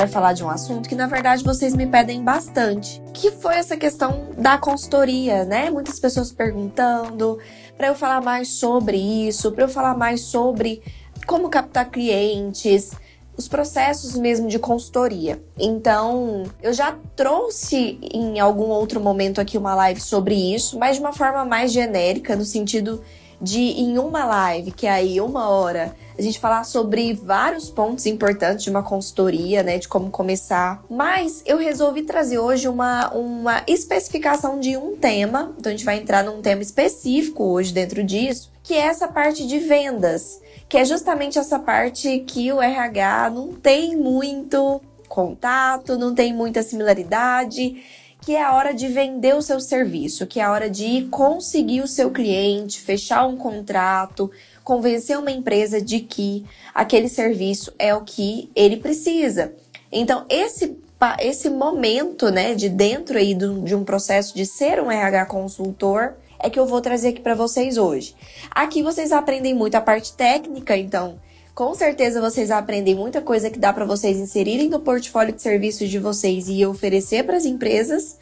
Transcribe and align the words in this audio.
Vai 0.00 0.08
falar 0.08 0.32
de 0.32 0.42
um 0.42 0.48
assunto 0.48 0.88
que 0.88 0.94
na 0.94 1.06
verdade 1.06 1.44
vocês 1.44 1.74
me 1.74 1.86
pedem 1.86 2.24
bastante, 2.24 3.02
que 3.12 3.30
foi 3.32 3.56
essa 3.56 3.76
questão 3.76 4.28
da 4.38 4.56
consultoria, 4.56 5.44
né? 5.44 5.68
Muitas 5.68 6.00
pessoas 6.00 6.32
perguntando 6.32 7.38
para 7.76 7.88
eu 7.88 7.94
falar 7.94 8.22
mais 8.22 8.48
sobre 8.48 8.96
isso, 8.96 9.52
para 9.52 9.64
eu 9.64 9.68
falar 9.68 9.94
mais 9.94 10.22
sobre 10.22 10.82
como 11.26 11.50
captar 11.50 11.90
clientes, 11.90 12.92
os 13.36 13.46
processos 13.46 14.16
mesmo 14.16 14.48
de 14.48 14.58
consultoria. 14.58 15.42
Então, 15.58 16.44
eu 16.62 16.72
já 16.72 16.96
trouxe 17.14 17.98
em 18.00 18.40
algum 18.40 18.70
outro 18.70 19.02
momento 19.02 19.38
aqui 19.38 19.58
uma 19.58 19.74
live 19.74 20.00
sobre 20.00 20.34
isso, 20.34 20.78
mas 20.78 20.96
de 20.96 21.02
uma 21.02 21.12
forma 21.12 21.44
mais 21.44 21.72
genérica, 21.72 22.34
no 22.34 22.44
sentido 22.46 23.02
de 23.40 23.60
em 23.60 23.98
uma 23.98 24.24
live, 24.24 24.72
que 24.72 24.86
é 24.86 24.90
aí 24.90 25.20
uma 25.20 25.48
hora, 25.48 25.94
a 26.20 26.22
gente 26.22 26.38
falar 26.38 26.64
sobre 26.64 27.14
vários 27.14 27.70
pontos 27.70 28.04
importantes 28.04 28.62
de 28.62 28.70
uma 28.70 28.82
consultoria, 28.82 29.62
né, 29.62 29.78
de 29.78 29.88
como 29.88 30.10
começar. 30.10 30.84
Mas 30.88 31.42
eu 31.46 31.56
resolvi 31.56 32.02
trazer 32.02 32.38
hoje 32.38 32.68
uma, 32.68 33.10
uma 33.14 33.62
especificação 33.66 34.60
de 34.60 34.76
um 34.76 34.96
tema, 34.96 35.54
então 35.58 35.70
a 35.70 35.74
gente 35.74 35.84
vai 35.84 35.96
entrar 35.96 36.22
num 36.22 36.42
tema 36.42 36.60
específico 36.60 37.44
hoje 37.44 37.72
dentro 37.72 38.04
disso, 38.04 38.52
que 38.62 38.74
é 38.74 38.80
essa 38.80 39.08
parte 39.08 39.46
de 39.46 39.58
vendas, 39.58 40.40
que 40.68 40.76
é 40.76 40.84
justamente 40.84 41.38
essa 41.38 41.58
parte 41.58 42.20
que 42.20 42.52
o 42.52 42.60
RH 42.60 43.30
não 43.30 43.54
tem 43.54 43.96
muito 43.96 44.80
contato, 45.08 45.96
não 45.96 46.14
tem 46.14 46.34
muita 46.34 46.62
similaridade 46.62 47.82
que 48.22 48.34
é 48.34 48.42
a 48.42 48.54
hora 48.54 48.74
de 48.74 48.86
vender 48.86 49.34
o 49.34 49.42
seu 49.42 49.58
serviço, 49.60 50.26
que 50.26 50.40
é 50.40 50.42
a 50.42 50.52
hora 50.52 50.68
de 50.68 51.06
conseguir 51.10 51.80
o 51.80 51.86
seu 51.86 52.10
cliente, 52.10 52.80
fechar 52.80 53.26
um 53.26 53.36
contrato, 53.36 54.30
convencer 54.64 55.18
uma 55.18 55.30
empresa 55.30 55.80
de 55.80 56.00
que 56.00 56.44
aquele 56.74 57.08
serviço 57.08 57.72
é 57.78 57.94
o 57.94 58.02
que 58.02 58.50
ele 58.54 58.76
precisa. 58.76 59.52
Então, 59.90 60.24
esse 60.28 60.78
esse 61.18 61.48
momento, 61.48 62.30
né, 62.30 62.54
de 62.54 62.68
dentro 62.68 63.16
aí 63.16 63.34
de 63.34 63.74
um 63.74 63.84
processo 63.84 64.34
de 64.34 64.44
ser 64.44 64.82
um 64.82 64.90
RH 64.90 65.24
consultor, 65.26 66.12
é 66.38 66.50
que 66.50 66.58
eu 66.58 66.66
vou 66.66 66.80
trazer 66.80 67.08
aqui 67.08 67.20
para 67.20 67.34
vocês 67.34 67.78
hoje. 67.78 68.14
Aqui 68.50 68.82
vocês 68.82 69.10
aprendem 69.10 69.54
muito 69.54 69.76
a 69.76 69.80
parte 69.80 70.12
técnica, 70.12 70.76
então, 70.76 71.18
com 71.54 71.74
certeza 71.74 72.20
vocês 72.20 72.50
aprendem 72.50 72.94
muita 72.94 73.20
coisa 73.20 73.50
que 73.50 73.58
dá 73.58 73.72
para 73.72 73.84
vocês 73.84 74.18
inserirem 74.18 74.68
no 74.68 74.80
portfólio 74.80 75.34
de 75.34 75.42
serviços 75.42 75.88
de 75.88 75.98
vocês 75.98 76.48
e 76.48 76.64
oferecer 76.66 77.24
para 77.24 77.36
as 77.36 77.44
empresas. 77.44 78.18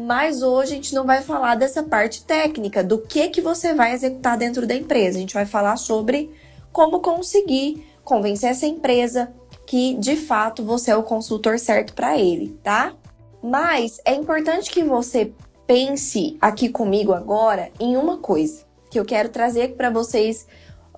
Mas 0.00 0.40
hoje 0.40 0.72
a 0.72 0.76
gente 0.76 0.94
não 0.94 1.04
vai 1.04 1.20
falar 1.20 1.56
dessa 1.56 1.82
parte 1.82 2.24
técnica, 2.24 2.82
do 2.82 2.98
que 2.98 3.28
que 3.28 3.42
você 3.42 3.74
vai 3.74 3.92
executar 3.92 4.38
dentro 4.38 4.66
da 4.66 4.74
empresa. 4.74 5.18
A 5.18 5.20
gente 5.20 5.34
vai 5.34 5.44
falar 5.44 5.76
sobre 5.76 6.30
como 6.72 7.00
conseguir 7.00 7.86
convencer 8.02 8.48
essa 8.48 8.64
empresa 8.64 9.30
que 9.66 9.94
de 9.98 10.16
fato 10.16 10.64
você 10.64 10.90
é 10.90 10.96
o 10.96 11.02
consultor 11.02 11.58
certo 11.58 11.92
para 11.92 12.18
ele, 12.18 12.58
tá? 12.62 12.94
Mas 13.42 14.00
é 14.06 14.14
importante 14.14 14.70
que 14.70 14.82
você 14.82 15.32
pense 15.66 16.38
aqui 16.40 16.70
comigo 16.70 17.12
agora 17.12 17.70
em 17.78 17.94
uma 17.98 18.16
coisa 18.16 18.64
que 18.90 18.98
eu 18.98 19.04
quero 19.04 19.28
trazer 19.28 19.74
para 19.76 19.90
vocês 19.90 20.46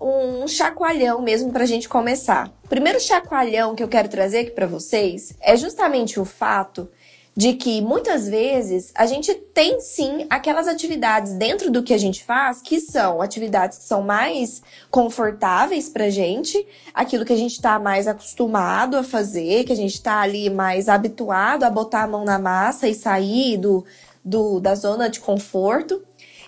um 0.00 0.46
chacoalhão 0.46 1.20
mesmo 1.20 1.52
para 1.52 1.64
a 1.64 1.66
gente 1.66 1.88
começar. 1.88 2.52
O 2.64 2.68
primeiro 2.68 3.00
chacoalhão 3.00 3.74
que 3.74 3.82
eu 3.82 3.88
quero 3.88 4.08
trazer 4.08 4.38
aqui 4.38 4.50
para 4.52 4.66
vocês 4.66 5.34
é 5.41 5.56
justamente 5.56 6.20
o 6.20 6.24
fato 6.24 6.88
de 7.34 7.54
que 7.54 7.81
muitas 7.81 8.28
vezes 8.28 8.93
a 8.94 9.06
gente 9.06 9.34
tem 9.34 9.81
sim 9.81 10.26
aquelas 10.28 10.69
atividades 10.69 11.32
dentro 11.32 11.70
do 11.70 11.82
que 11.82 11.94
a 11.94 11.98
gente 11.98 12.22
faz 12.22 12.60
que 12.60 12.78
são 12.78 13.22
atividades 13.22 13.78
que 13.78 13.84
são 13.84 14.03
mais 14.03 14.62
confortáveis 14.91 15.88
pra 15.88 16.10
gente, 16.10 16.66
aquilo 16.92 17.25
que 17.25 17.32
a 17.32 17.37
gente 17.37 17.60
tá 17.60 17.78
mais 17.78 18.06
acostumado 18.06 18.97
a 18.97 19.03
fazer, 19.03 19.65
que 19.65 19.72
a 19.72 19.76
gente 19.76 20.00
tá 20.03 20.21
ali 20.21 20.50
mais 20.50 20.88
habituado 20.88 21.65
a 21.65 21.71
botar 21.71 22.03
a 22.03 22.09
mão 22.09 22.25
na 22.25 22.38
massa 22.38 22.87
e 22.87 22.94
sair 22.94 23.56
do, 23.56 23.84
do 24.22 24.60
da 24.60 24.75
zona 24.75 25.09
de 25.09 25.21
conforto. 25.21 26.03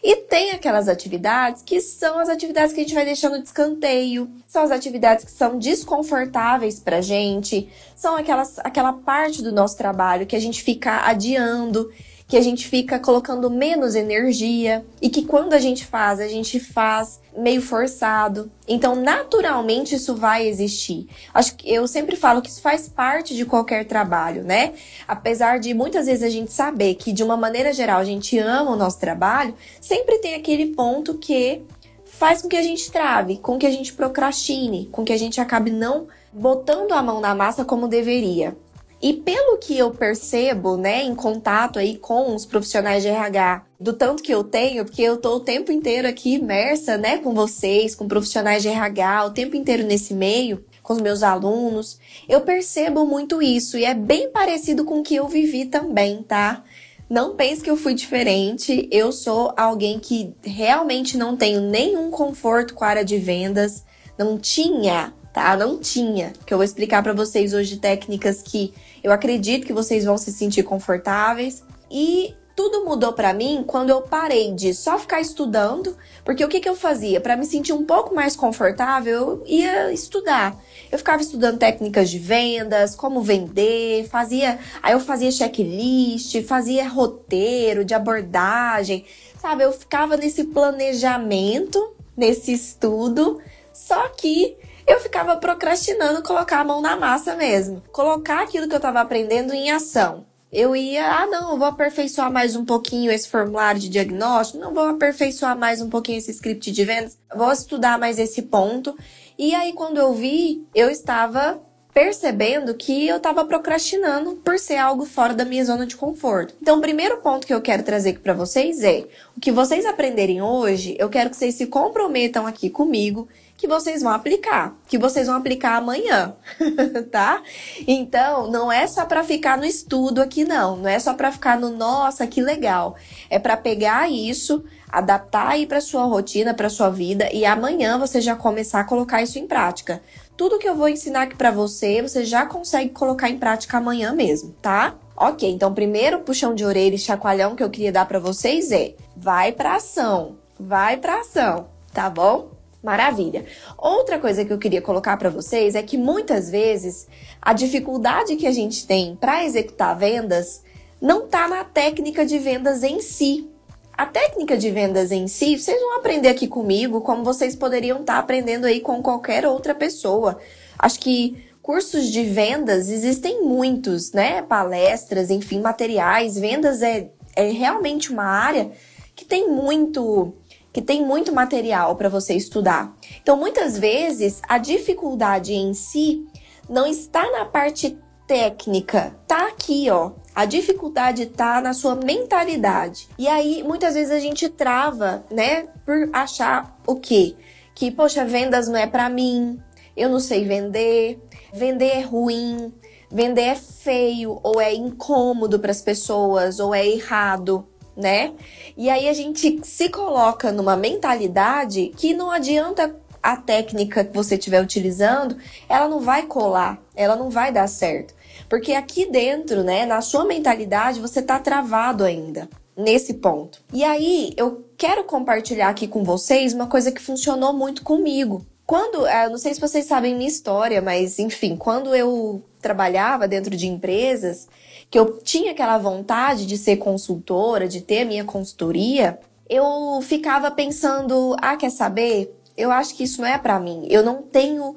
E 0.06 0.16
tem 0.16 0.50
aquelas 0.50 0.86
atividades 0.86 1.62
que 1.62 1.80
são 1.80 2.18
as 2.18 2.28
atividades 2.28 2.74
que 2.74 2.80
a 2.80 2.82
gente 2.82 2.94
vai 2.94 3.06
deixando 3.06 3.38
de 3.38 3.46
escanteio, 3.46 4.30
são 4.46 4.62
as 4.62 4.70
atividades 4.70 5.24
que 5.24 5.30
são 5.30 5.58
desconfortáveis 5.58 6.78
pra 6.78 7.00
gente, 7.00 7.70
são 7.96 8.14
aquelas, 8.14 8.58
aquela 8.58 8.92
parte 8.92 9.42
do 9.42 9.50
nosso 9.50 9.78
trabalho 9.78 10.26
que 10.26 10.36
a 10.36 10.40
gente 10.40 10.62
fica 10.62 11.08
adiando 11.08 11.90
que 12.34 12.38
a 12.38 12.42
gente 12.42 12.66
fica 12.66 12.98
colocando 12.98 13.48
menos 13.48 13.94
energia 13.94 14.84
e 15.00 15.08
que 15.08 15.24
quando 15.24 15.52
a 15.52 15.60
gente 15.60 15.86
faz, 15.86 16.18
a 16.18 16.26
gente 16.26 16.58
faz 16.58 17.20
meio 17.36 17.62
forçado. 17.62 18.50
Então, 18.66 18.96
naturalmente, 18.96 19.94
isso 19.94 20.16
vai 20.16 20.44
existir. 20.48 21.06
Acho 21.32 21.54
que 21.54 21.72
eu 21.72 21.86
sempre 21.86 22.16
falo 22.16 22.42
que 22.42 22.48
isso 22.48 22.60
faz 22.60 22.88
parte 22.88 23.36
de 23.36 23.44
qualquer 23.44 23.84
trabalho, 23.84 24.42
né? 24.42 24.72
Apesar 25.06 25.60
de 25.60 25.72
muitas 25.74 26.06
vezes 26.06 26.24
a 26.24 26.28
gente 26.28 26.52
saber 26.52 26.96
que, 26.96 27.12
de 27.12 27.22
uma 27.22 27.36
maneira 27.36 27.72
geral, 27.72 28.00
a 28.00 28.04
gente 28.04 28.36
ama 28.36 28.72
o 28.72 28.76
nosso 28.76 28.98
trabalho, 28.98 29.54
sempre 29.80 30.18
tem 30.18 30.34
aquele 30.34 30.74
ponto 30.74 31.14
que 31.14 31.62
faz 32.04 32.42
com 32.42 32.48
que 32.48 32.56
a 32.56 32.62
gente 32.62 32.90
trave, 32.90 33.36
com 33.36 33.56
que 33.56 33.66
a 33.66 33.70
gente 33.70 33.92
procrastine, 33.92 34.88
com 34.90 35.04
que 35.04 35.12
a 35.12 35.16
gente 35.16 35.40
acabe 35.40 35.70
não 35.70 36.08
botando 36.32 36.90
a 36.94 37.00
mão 37.00 37.20
na 37.20 37.32
massa 37.32 37.64
como 37.64 37.86
deveria. 37.86 38.56
E 39.04 39.12
pelo 39.12 39.58
que 39.58 39.76
eu 39.76 39.90
percebo, 39.90 40.78
né, 40.78 41.02
em 41.02 41.14
contato 41.14 41.78
aí 41.78 41.98
com 41.98 42.34
os 42.34 42.46
profissionais 42.46 43.02
de 43.02 43.10
RH, 43.10 43.66
do 43.78 43.92
tanto 43.92 44.22
que 44.22 44.32
eu 44.32 44.42
tenho, 44.42 44.82
porque 44.82 45.02
eu 45.02 45.18
tô 45.18 45.36
o 45.36 45.40
tempo 45.40 45.70
inteiro 45.70 46.08
aqui 46.08 46.36
imersa, 46.36 46.96
né, 46.96 47.18
com 47.18 47.34
vocês, 47.34 47.94
com 47.94 48.08
profissionais 48.08 48.62
de 48.62 48.70
RH, 48.70 49.26
o 49.26 49.30
tempo 49.32 49.56
inteiro 49.56 49.84
nesse 49.84 50.14
meio, 50.14 50.64
com 50.82 50.94
os 50.94 51.02
meus 51.02 51.22
alunos, 51.22 52.00
eu 52.26 52.40
percebo 52.40 53.04
muito 53.04 53.42
isso. 53.42 53.76
E 53.76 53.84
é 53.84 53.92
bem 53.92 54.30
parecido 54.30 54.86
com 54.86 55.00
o 55.00 55.02
que 55.02 55.16
eu 55.16 55.28
vivi 55.28 55.66
também, 55.66 56.22
tá? 56.22 56.64
Não 57.06 57.36
pense 57.36 57.62
que 57.62 57.68
eu 57.68 57.76
fui 57.76 57.92
diferente, 57.92 58.88
eu 58.90 59.12
sou 59.12 59.52
alguém 59.54 59.98
que 59.98 60.34
realmente 60.42 61.18
não 61.18 61.36
tenho 61.36 61.60
nenhum 61.60 62.10
conforto 62.10 62.72
com 62.72 62.84
a 62.84 62.88
área 62.88 63.04
de 63.04 63.18
vendas, 63.18 63.84
não 64.16 64.38
tinha, 64.38 65.12
tá? 65.34 65.54
Não 65.56 65.78
tinha. 65.78 66.32
Que 66.46 66.54
eu 66.54 66.58
vou 66.58 66.64
explicar 66.64 67.02
para 67.02 67.12
vocês 67.12 67.52
hoje 67.52 67.76
técnicas 67.76 68.40
que 68.40 68.72
eu 69.02 69.12
acredito 69.12 69.66
que 69.66 69.72
vocês 69.72 70.04
vão 70.04 70.16
se 70.16 70.32
sentir 70.32 70.62
confortáveis 70.62 71.62
e 71.90 72.34
tudo 72.56 72.84
mudou 72.84 73.12
para 73.12 73.34
mim 73.34 73.64
quando 73.66 73.90
eu 73.90 74.00
parei 74.00 74.52
de 74.52 74.72
só 74.72 74.96
ficar 74.96 75.20
estudando, 75.20 75.96
porque 76.24 76.44
o 76.44 76.48
que, 76.48 76.60
que 76.60 76.68
eu 76.68 76.76
fazia? 76.76 77.20
Para 77.20 77.36
me 77.36 77.44
sentir 77.44 77.72
um 77.72 77.84
pouco 77.84 78.14
mais 78.14 78.36
confortável, 78.36 79.12
eu 79.12 79.42
ia 79.44 79.92
estudar. 79.92 80.56
Eu 80.90 80.96
ficava 80.96 81.20
estudando 81.20 81.58
técnicas 81.58 82.08
de 82.08 82.20
vendas, 82.20 82.94
como 82.94 83.20
vender, 83.20 84.06
fazia. 84.08 84.60
Aí 84.80 84.92
eu 84.92 85.00
fazia 85.00 85.32
checklist, 85.32 86.40
fazia 86.44 86.88
roteiro 86.88 87.84
de 87.84 87.92
abordagem, 87.92 89.04
sabe? 89.42 89.64
Eu 89.64 89.72
ficava 89.72 90.16
nesse 90.16 90.44
planejamento, 90.44 91.92
nesse 92.16 92.52
estudo, 92.52 93.40
só 93.72 94.10
que 94.10 94.56
eu 94.86 95.00
ficava 95.00 95.36
procrastinando 95.36 96.22
colocar 96.22 96.60
a 96.60 96.64
mão 96.64 96.80
na 96.80 96.96
massa 96.96 97.34
mesmo. 97.34 97.82
Colocar 97.92 98.42
aquilo 98.42 98.68
que 98.68 98.74
eu 98.74 98.78
estava 98.78 99.00
aprendendo 99.00 99.52
em 99.52 99.70
ação. 99.70 100.26
Eu 100.52 100.76
ia, 100.76 101.10
ah, 101.10 101.26
não, 101.26 101.52
eu 101.52 101.58
vou 101.58 101.66
aperfeiçoar 101.66 102.30
mais 102.30 102.54
um 102.54 102.64
pouquinho 102.64 103.10
esse 103.10 103.28
formulário 103.28 103.80
de 103.80 103.88
diagnóstico, 103.88 104.60
não 104.60 104.72
vou 104.72 104.84
aperfeiçoar 104.84 105.58
mais 105.58 105.82
um 105.82 105.90
pouquinho 105.90 106.18
esse 106.18 106.30
script 106.30 106.70
de 106.70 106.84
vendas, 106.84 107.18
vou 107.34 107.50
estudar 107.50 107.98
mais 107.98 108.20
esse 108.20 108.42
ponto. 108.42 108.96
E 109.36 109.52
aí, 109.52 109.72
quando 109.72 109.98
eu 109.98 110.14
vi, 110.14 110.64
eu 110.72 110.88
estava 110.88 111.60
percebendo 111.92 112.74
que 112.74 113.06
eu 113.06 113.16
estava 113.16 113.44
procrastinando 113.44 114.36
por 114.44 114.56
ser 114.58 114.76
algo 114.76 115.04
fora 115.04 115.34
da 115.34 115.44
minha 115.44 115.64
zona 115.64 115.86
de 115.86 115.96
conforto. 115.96 116.54
Então, 116.62 116.78
o 116.78 116.80
primeiro 116.80 117.16
ponto 117.18 117.46
que 117.46 117.54
eu 117.54 117.60
quero 117.60 117.82
trazer 117.82 118.10
aqui 118.10 118.20
para 118.20 118.32
vocês 118.32 118.84
é: 118.84 119.06
o 119.36 119.40
que 119.40 119.50
vocês 119.50 119.84
aprenderem 119.84 120.40
hoje, 120.40 120.96
eu 121.00 121.08
quero 121.08 121.30
que 121.30 121.36
vocês 121.36 121.56
se 121.56 121.66
comprometam 121.66 122.46
aqui 122.46 122.70
comigo 122.70 123.28
que 123.56 123.68
vocês 123.68 124.02
vão 124.02 124.12
aplicar, 124.12 124.74
que 124.86 124.98
vocês 124.98 125.26
vão 125.26 125.36
aplicar 125.36 125.76
amanhã, 125.76 126.34
tá? 127.10 127.42
Então, 127.86 128.50
não 128.50 128.70
é 128.70 128.86
só 128.86 129.04
para 129.04 129.22
ficar 129.22 129.56
no 129.56 129.64
estudo 129.64 130.20
aqui 130.20 130.44
não, 130.44 130.76
não 130.76 130.88
é 130.88 130.98
só 130.98 131.14
para 131.14 131.30
ficar 131.30 131.58
no 131.58 131.70
nossa, 131.70 132.26
que 132.26 132.42
legal. 132.42 132.96
É 133.30 133.38
para 133.38 133.56
pegar 133.56 134.10
isso, 134.10 134.64
adaptar 134.90 135.48
aí 135.48 135.66
para 135.66 135.80
sua 135.80 136.04
rotina, 136.04 136.52
para 136.52 136.68
sua 136.68 136.90
vida 136.90 137.28
e 137.32 137.44
amanhã 137.44 137.98
você 137.98 138.20
já 138.20 138.34
começar 138.34 138.80
a 138.80 138.84
colocar 138.84 139.22
isso 139.22 139.38
em 139.38 139.46
prática. 139.46 140.02
Tudo 140.36 140.58
que 140.58 140.68
eu 140.68 140.74
vou 140.74 140.88
ensinar 140.88 141.22
aqui 141.22 141.36
para 141.36 141.52
você, 141.52 142.02
você 142.02 142.24
já 142.24 142.44
consegue 142.44 142.90
colocar 142.90 143.30
em 143.30 143.38
prática 143.38 143.78
amanhã 143.78 144.12
mesmo, 144.12 144.54
tá? 144.60 144.96
Ok, 145.16 145.48
então 145.48 145.72
primeiro 145.72 146.20
puxão 146.20 146.54
de 146.54 146.64
orelha 146.64 146.96
e 146.96 146.98
chacoalhão 146.98 147.54
que 147.54 147.62
eu 147.62 147.70
queria 147.70 147.92
dar 147.92 148.06
para 148.06 148.18
vocês 148.18 148.72
é: 148.72 148.94
vai 149.16 149.52
para 149.52 149.76
ação, 149.76 150.36
vai 150.58 150.96
para 150.96 151.20
ação, 151.20 151.68
tá 151.92 152.10
bom? 152.10 152.53
Maravilha. 152.84 153.46
Outra 153.78 154.18
coisa 154.18 154.44
que 154.44 154.52
eu 154.52 154.58
queria 154.58 154.82
colocar 154.82 155.16
para 155.16 155.30
vocês 155.30 155.74
é 155.74 155.82
que 155.82 155.96
muitas 155.96 156.50
vezes 156.50 157.08
a 157.40 157.54
dificuldade 157.54 158.36
que 158.36 158.46
a 158.46 158.52
gente 158.52 158.86
tem 158.86 159.16
para 159.16 159.42
executar 159.42 159.96
vendas 159.96 160.62
não 161.00 161.26
tá 161.26 161.48
na 161.48 161.64
técnica 161.64 162.26
de 162.26 162.38
vendas 162.38 162.82
em 162.82 163.00
si. 163.00 163.48
A 163.96 164.04
técnica 164.04 164.58
de 164.58 164.70
vendas 164.70 165.12
em 165.12 165.26
si, 165.26 165.58
vocês 165.58 165.80
vão 165.80 165.96
aprender 165.96 166.28
aqui 166.28 166.46
comigo 166.46 167.00
como 167.00 167.24
vocês 167.24 167.56
poderiam 167.56 168.00
estar 168.00 168.14
tá 168.14 168.18
aprendendo 168.18 168.66
aí 168.66 168.80
com 168.80 169.02
qualquer 169.02 169.46
outra 169.46 169.74
pessoa. 169.74 170.38
Acho 170.78 171.00
que 171.00 171.42
cursos 171.62 172.08
de 172.08 172.22
vendas 172.22 172.90
existem 172.90 173.42
muitos, 173.42 174.12
né? 174.12 174.42
Palestras, 174.42 175.30
enfim, 175.30 175.60
materiais. 175.60 176.38
Vendas 176.38 176.82
é, 176.82 177.08
é 177.34 177.50
realmente 177.50 178.12
uma 178.12 178.24
área 178.24 178.72
que 179.16 179.24
tem 179.24 179.48
muito 179.48 180.34
que 180.74 180.82
tem 180.82 181.06
muito 181.06 181.32
material 181.32 181.94
para 181.94 182.08
você 182.08 182.34
estudar. 182.34 182.92
Então, 183.22 183.36
muitas 183.36 183.78
vezes, 183.78 184.42
a 184.48 184.58
dificuldade 184.58 185.54
em 185.54 185.72
si 185.72 186.26
não 186.68 186.84
está 186.84 187.30
na 187.30 187.44
parte 187.44 187.96
técnica, 188.26 189.14
tá 189.24 189.46
aqui, 189.46 189.88
ó. 189.88 190.10
A 190.34 190.44
dificuldade 190.44 191.26
tá 191.26 191.60
na 191.60 191.72
sua 191.72 191.94
mentalidade. 191.94 193.08
E 193.16 193.28
aí, 193.28 193.62
muitas 193.62 193.94
vezes 193.94 194.10
a 194.10 194.18
gente 194.18 194.48
trava, 194.48 195.24
né, 195.30 195.68
por 195.86 196.10
achar 196.12 196.76
o 196.84 196.96
quê? 196.96 197.36
Que, 197.72 197.92
poxa, 197.92 198.24
vendas 198.24 198.66
não 198.66 198.76
é 198.76 198.88
para 198.88 199.08
mim, 199.08 199.62
eu 199.96 200.08
não 200.08 200.18
sei 200.18 200.44
vender, 200.44 201.22
vender 201.52 201.90
é 201.90 202.00
ruim, 202.00 202.74
vender 203.08 203.42
é 203.42 203.54
feio, 203.54 204.40
ou 204.42 204.60
é 204.60 204.74
incômodo 204.74 205.60
para 205.60 205.70
as 205.70 205.82
pessoas, 205.82 206.58
ou 206.58 206.74
é 206.74 206.84
errado 206.84 207.64
né? 207.96 208.32
E 208.76 208.90
aí 208.90 209.08
a 209.08 209.12
gente 209.12 209.60
se 209.64 209.88
coloca 209.88 210.50
numa 210.50 210.76
mentalidade 210.76 211.92
que 211.96 212.14
não 212.14 212.30
adianta 212.30 212.94
a 213.22 213.36
técnica 213.36 214.04
que 214.04 214.14
você 214.14 214.34
estiver 214.34 214.62
utilizando, 214.62 215.36
ela 215.66 215.88
não 215.88 216.00
vai 216.00 216.24
colar, 216.24 216.78
ela 216.94 217.16
não 217.16 217.30
vai 217.30 217.50
dar 217.50 217.66
certo. 217.66 218.14
Porque 218.50 218.72
aqui 218.72 219.10
dentro, 219.10 219.64
né, 219.64 219.86
na 219.86 220.02
sua 220.02 220.26
mentalidade, 220.26 221.00
você 221.00 221.22
tá 221.22 221.38
travado 221.38 222.04
ainda 222.04 222.48
nesse 222.76 223.14
ponto. 223.14 223.62
E 223.72 223.82
aí 223.82 224.34
eu 224.36 224.66
quero 224.76 225.04
compartilhar 225.04 225.68
aqui 225.68 225.88
com 225.88 226.04
vocês 226.04 226.52
uma 226.52 226.66
coisa 226.66 226.92
que 226.92 227.00
funcionou 227.00 227.52
muito 227.52 227.82
comigo. 227.82 228.44
Quando, 228.66 229.06
eu 229.06 229.30
não 229.30 229.38
sei 229.38 229.52
se 229.52 229.60
vocês 229.60 229.84
sabem 229.84 230.14
minha 230.14 230.28
história, 230.28 230.80
mas 230.80 231.18
enfim, 231.18 231.54
quando 231.54 231.94
eu 231.94 232.42
trabalhava 232.60 233.28
dentro 233.28 233.54
de 233.54 233.66
empresas, 233.66 234.48
que 234.90 234.98
eu 234.98 235.18
tinha 235.18 235.52
aquela 235.52 235.76
vontade 235.76 236.46
de 236.46 236.56
ser 236.56 236.76
consultora, 236.76 237.68
de 237.68 237.82
ter 237.82 238.02
a 238.02 238.04
minha 238.06 238.24
consultoria, 238.24 239.18
eu 239.50 240.00
ficava 240.02 240.50
pensando, 240.50 241.36
ah, 241.42 241.56
quer 241.56 241.70
saber? 241.70 242.34
Eu 242.56 242.70
acho 242.70 242.94
que 242.94 243.04
isso 243.04 243.20
não 243.20 243.28
é 243.28 243.36
para 243.36 243.60
mim. 243.60 243.86
Eu 243.90 244.02
não 244.02 244.22
tenho 244.22 244.76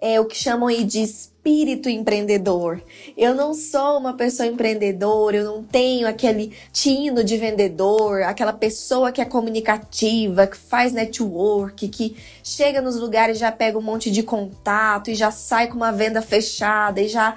é, 0.00 0.18
o 0.20 0.24
que 0.24 0.36
chamam 0.36 0.68
aí 0.68 0.84
de 0.84 1.04
espírito 1.46 1.88
empreendedor. 1.88 2.82
Eu 3.16 3.32
não 3.32 3.54
sou 3.54 3.98
uma 3.98 4.14
pessoa 4.14 4.48
empreendedora, 4.48 5.36
eu 5.36 5.44
não 5.44 5.62
tenho 5.62 6.08
aquele 6.08 6.52
tino 6.72 7.22
de 7.22 7.36
vendedor, 7.36 8.22
aquela 8.22 8.52
pessoa 8.52 9.12
que 9.12 9.20
é 9.20 9.24
comunicativa, 9.24 10.48
que 10.48 10.56
faz 10.56 10.92
network, 10.92 11.86
que 11.88 12.16
chega 12.42 12.82
nos 12.82 12.96
lugares 12.96 13.38
já 13.38 13.52
pega 13.52 13.78
um 13.78 13.82
monte 13.82 14.10
de 14.10 14.24
contato 14.24 15.08
e 15.08 15.14
já 15.14 15.30
sai 15.30 15.68
com 15.68 15.76
uma 15.76 15.92
venda 15.92 16.20
fechada 16.20 17.00
e 17.00 17.08
já 17.08 17.36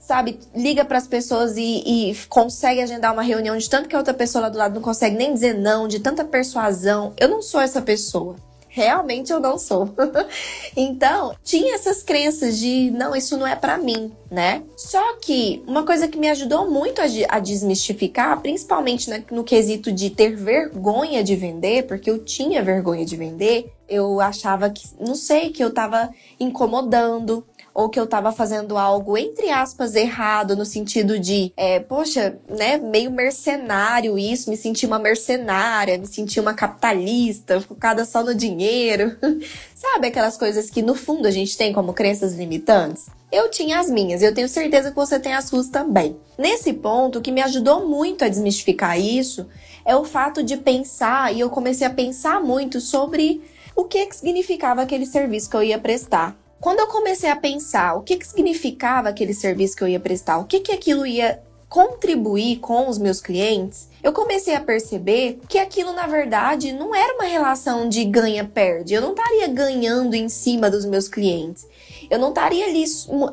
sabe, 0.00 0.38
liga 0.54 0.84
para 0.84 0.98
as 0.98 1.06
pessoas 1.06 1.56
e, 1.56 2.10
e, 2.10 2.14
consegue 2.28 2.82
agendar 2.82 3.12
uma 3.12 3.22
reunião 3.22 3.56
de 3.56 3.70
tanto 3.70 3.88
que 3.88 3.94
a 3.94 3.98
outra 3.98 4.12
pessoa 4.12 4.42
lá 4.42 4.48
do 4.50 4.58
lado 4.58 4.74
não 4.74 4.82
consegue 4.82 5.16
nem 5.16 5.32
dizer 5.32 5.54
não, 5.54 5.88
de 5.88 6.00
tanta 6.00 6.24
persuasão. 6.24 7.14
Eu 7.16 7.28
não 7.28 7.40
sou 7.40 7.60
essa 7.60 7.80
pessoa. 7.80 8.36
Realmente 8.74 9.32
eu 9.32 9.38
não 9.38 9.56
sou. 9.56 9.88
então, 10.76 11.36
tinha 11.44 11.76
essas 11.76 12.02
crenças 12.02 12.58
de 12.58 12.90
não, 12.90 13.14
isso 13.14 13.38
não 13.38 13.46
é 13.46 13.54
para 13.54 13.78
mim, 13.78 14.10
né? 14.28 14.64
Só 14.76 15.16
que 15.18 15.62
uma 15.64 15.86
coisa 15.86 16.08
que 16.08 16.18
me 16.18 16.28
ajudou 16.28 16.68
muito 16.68 17.00
a, 17.00 17.04
a 17.28 17.38
desmistificar, 17.38 18.40
principalmente 18.40 19.08
no 19.30 19.44
quesito 19.44 19.92
de 19.92 20.10
ter 20.10 20.34
vergonha 20.34 21.22
de 21.22 21.36
vender, 21.36 21.86
porque 21.86 22.10
eu 22.10 22.18
tinha 22.24 22.64
vergonha 22.64 23.04
de 23.04 23.16
vender, 23.16 23.72
eu 23.88 24.20
achava 24.20 24.68
que, 24.68 24.88
não 24.98 25.14
sei, 25.14 25.50
que 25.50 25.62
eu 25.62 25.72
tava 25.72 26.10
incomodando, 26.40 27.46
ou 27.74 27.88
que 27.88 27.98
eu 27.98 28.06
tava 28.06 28.30
fazendo 28.30 28.78
algo, 28.78 29.18
entre 29.18 29.50
aspas, 29.50 29.96
errado, 29.96 30.54
no 30.54 30.64
sentido 30.64 31.18
de, 31.18 31.52
é, 31.56 31.80
poxa, 31.80 32.38
né, 32.48 32.78
meio 32.78 33.10
mercenário 33.10 34.16
isso, 34.16 34.48
me 34.48 34.56
senti 34.56 34.86
uma 34.86 34.98
mercenária, 34.98 35.98
me 35.98 36.06
senti 36.06 36.38
uma 36.38 36.54
capitalista, 36.54 37.60
focada 37.60 38.04
só 38.04 38.22
no 38.22 38.32
dinheiro. 38.32 39.16
Sabe 39.74 40.06
aquelas 40.06 40.36
coisas 40.36 40.70
que 40.70 40.80
no 40.80 40.94
fundo 40.94 41.26
a 41.26 41.30
gente 41.32 41.58
tem 41.58 41.72
como 41.72 41.92
crenças 41.92 42.34
limitantes? 42.34 43.06
Eu 43.32 43.50
tinha 43.50 43.80
as 43.80 43.90
minhas 43.90 44.22
eu 44.22 44.32
tenho 44.32 44.48
certeza 44.48 44.90
que 44.90 44.96
você 44.96 45.18
tem 45.18 45.34
as 45.34 45.46
suas 45.46 45.68
também. 45.68 46.16
Nesse 46.38 46.72
ponto, 46.72 47.18
o 47.18 47.22
que 47.22 47.32
me 47.32 47.42
ajudou 47.42 47.88
muito 47.88 48.24
a 48.24 48.28
desmistificar 48.28 48.98
isso 49.00 49.48
é 49.84 49.96
o 49.96 50.04
fato 50.04 50.42
de 50.42 50.56
pensar, 50.56 51.34
e 51.34 51.40
eu 51.40 51.50
comecei 51.50 51.86
a 51.86 51.90
pensar 51.90 52.40
muito 52.40 52.80
sobre 52.80 53.42
o 53.74 53.84
que 53.84 54.08
significava 54.12 54.82
aquele 54.82 55.04
serviço 55.04 55.50
que 55.50 55.56
eu 55.56 55.62
ia 55.62 55.78
prestar. 55.78 56.43
Quando 56.64 56.80
eu 56.80 56.86
comecei 56.86 57.28
a 57.28 57.36
pensar 57.36 57.94
o 57.94 58.00
que, 58.00 58.16
que 58.16 58.26
significava 58.26 59.10
aquele 59.10 59.34
serviço 59.34 59.76
que 59.76 59.84
eu 59.84 59.88
ia 59.88 60.00
prestar, 60.00 60.38
o 60.38 60.46
que, 60.46 60.60
que 60.60 60.72
aquilo 60.72 61.04
ia 61.04 61.38
contribuir 61.68 62.56
com 62.56 62.88
os 62.88 62.96
meus 62.96 63.20
clientes, 63.20 63.90
eu 64.02 64.14
comecei 64.14 64.54
a 64.54 64.60
perceber 64.62 65.40
que 65.46 65.58
aquilo, 65.58 65.92
na 65.92 66.06
verdade, 66.06 66.72
não 66.72 66.94
era 66.94 67.16
uma 67.16 67.24
relação 67.24 67.86
de 67.86 68.02
ganha-perde. 68.06 68.94
Eu 68.94 69.02
não 69.02 69.10
estaria 69.10 69.46
ganhando 69.46 70.14
em 70.14 70.26
cima 70.30 70.70
dos 70.70 70.86
meus 70.86 71.06
clientes. 71.06 71.66
Eu 72.10 72.18
não 72.18 72.30
estaria 72.30 72.64
ali 72.64 72.84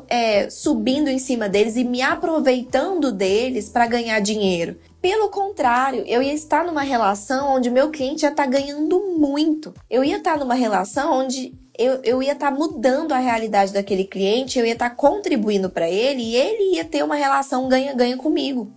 é, 0.08 0.50
subindo 0.50 1.08
em 1.08 1.18
cima 1.18 1.48
deles 1.48 1.76
e 1.76 1.84
me 1.84 2.02
aproveitando 2.02 3.10
deles 3.10 3.66
para 3.66 3.86
ganhar 3.86 4.20
dinheiro. 4.20 4.76
Pelo 5.00 5.30
contrário, 5.30 6.04
eu 6.06 6.22
ia 6.22 6.34
estar 6.34 6.66
numa 6.66 6.82
relação 6.82 7.54
onde 7.54 7.70
meu 7.70 7.88
cliente 7.88 8.26
ia 8.26 8.30
estar 8.30 8.44
ganhando 8.44 9.00
muito. 9.16 9.72
Eu 9.88 10.04
ia 10.04 10.18
estar 10.18 10.36
numa 10.36 10.54
relação 10.54 11.14
onde 11.14 11.61
eu, 11.82 12.00
eu 12.04 12.22
ia 12.22 12.32
estar 12.32 12.50
tá 12.50 12.56
mudando 12.56 13.12
a 13.12 13.18
realidade 13.18 13.72
daquele 13.72 14.04
cliente, 14.04 14.58
eu 14.58 14.66
ia 14.66 14.72
estar 14.72 14.90
tá 14.90 14.94
contribuindo 14.94 15.68
para 15.68 15.88
ele 15.90 16.22
e 16.22 16.36
ele 16.36 16.76
ia 16.76 16.84
ter 16.84 17.02
uma 17.02 17.16
relação 17.16 17.68
ganha-ganha 17.68 18.16
comigo. 18.16 18.70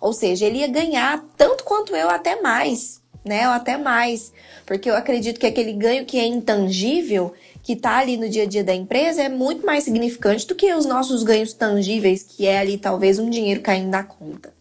Ou 0.00 0.12
seja, 0.12 0.46
ele 0.46 0.58
ia 0.58 0.66
ganhar 0.66 1.24
tanto 1.36 1.64
quanto 1.64 1.94
eu, 1.94 2.10
até 2.10 2.40
mais, 2.40 3.00
né? 3.24 3.46
Ou 3.48 3.54
até 3.54 3.76
mais. 3.76 4.32
Porque 4.66 4.90
eu 4.90 4.96
acredito 4.96 5.38
que 5.38 5.46
aquele 5.46 5.72
ganho 5.72 6.04
que 6.04 6.18
é 6.18 6.26
intangível, 6.26 7.32
que 7.62 7.74
está 7.74 7.98
ali 7.98 8.16
no 8.16 8.28
dia 8.28 8.42
a 8.42 8.46
dia 8.46 8.64
da 8.64 8.74
empresa, 8.74 9.22
é 9.22 9.28
muito 9.28 9.64
mais 9.64 9.84
significante 9.84 10.46
do 10.46 10.54
que 10.54 10.74
os 10.74 10.84
nossos 10.86 11.22
ganhos 11.22 11.52
tangíveis, 11.52 12.22
que 12.22 12.46
é 12.46 12.58
ali 12.58 12.76
talvez 12.76 13.18
um 13.18 13.30
dinheiro 13.30 13.60
caindo 13.60 13.90
da 13.90 14.02
conta. 14.02 14.52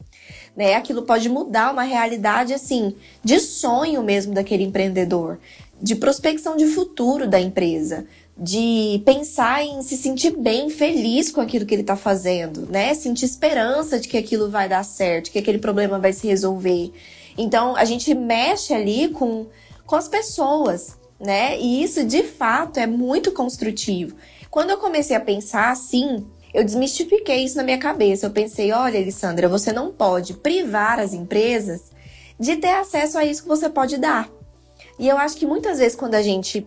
Né? 0.55 0.75
Aquilo 0.75 1.03
pode 1.03 1.29
mudar 1.29 1.72
uma 1.72 1.84
realidade 1.84 2.53
assim, 2.53 2.96
de 3.24 3.39
sonho 3.39 4.03
mesmo 4.03 4.34
daquele 4.34 4.63
empreendedor 4.63 5.39
de 5.81 5.96
prospecção 5.96 6.55
de 6.55 6.67
futuro 6.67 7.27
da 7.27 7.39
empresa, 7.39 8.05
de 8.38 9.01
pensar 9.03 9.63
em 9.63 9.81
se 9.81 9.98
sentir 9.98 10.31
bem, 10.38 10.70
feliz 10.70 11.31
com 11.31 11.41
aquilo 11.41 11.65
que 11.65 11.74
ele 11.74 11.81
está 11.81 11.96
fazendo, 11.96 12.67
né? 12.70 12.93
Sentir 12.93 13.25
esperança 13.25 14.00
de 14.00 14.08
que 14.08 14.17
aquilo 14.17 14.50
vai 14.50 14.70
dar 14.70 14.84
certo, 14.84 15.31
que 15.31 15.39
aquele 15.39 15.58
problema 15.58 16.00
vai 16.00 16.13
se 16.13 16.27
resolver. 16.27 16.91
Então, 17.38 17.75
a 17.75 17.84
gente 17.84 18.13
mexe 18.13 18.74
ali 18.74 19.10
com, 19.10 19.48
com 19.86 19.96
as 19.96 20.08
pessoas, 20.08 20.98
né? 21.20 21.60
E 21.60 21.84
isso, 21.84 22.03
de 22.03 22.24
fato, 22.24 22.79
é 22.79 22.86
muito 22.86 23.31
construtivo. 23.31 24.15
Quando 24.50 24.70
eu 24.70 24.77
comecei 24.77 25.15
a 25.15 25.20
pensar 25.20 25.72
assim, 25.72 26.25
eu 26.53 26.63
desmistifiquei 26.63 27.43
isso 27.43 27.58
na 27.58 27.63
minha 27.63 27.77
cabeça. 27.77 28.25
Eu 28.25 28.31
pensei, 28.31 28.72
olha, 28.72 29.00
Alessandra, 29.00 29.48
você 29.48 29.72
não 29.72 29.91
pode 29.91 30.34
privar 30.34 31.00
as 31.00 31.13
empresas 31.13 31.91
de 32.39 32.58
ter 32.58 32.74
acesso 32.75 33.17
a 33.17 33.25
isso 33.25 33.43
que 33.43 33.48
você 33.48 33.70
pode 33.70 33.98
dar. 33.98 34.29
E 34.98 35.08
eu 35.08 35.17
acho 35.17 35.38
que 35.38 35.46
muitas 35.46 35.79
vezes 35.79 35.96
quando 35.96 36.15
a 36.15 36.22
gente 36.22 36.65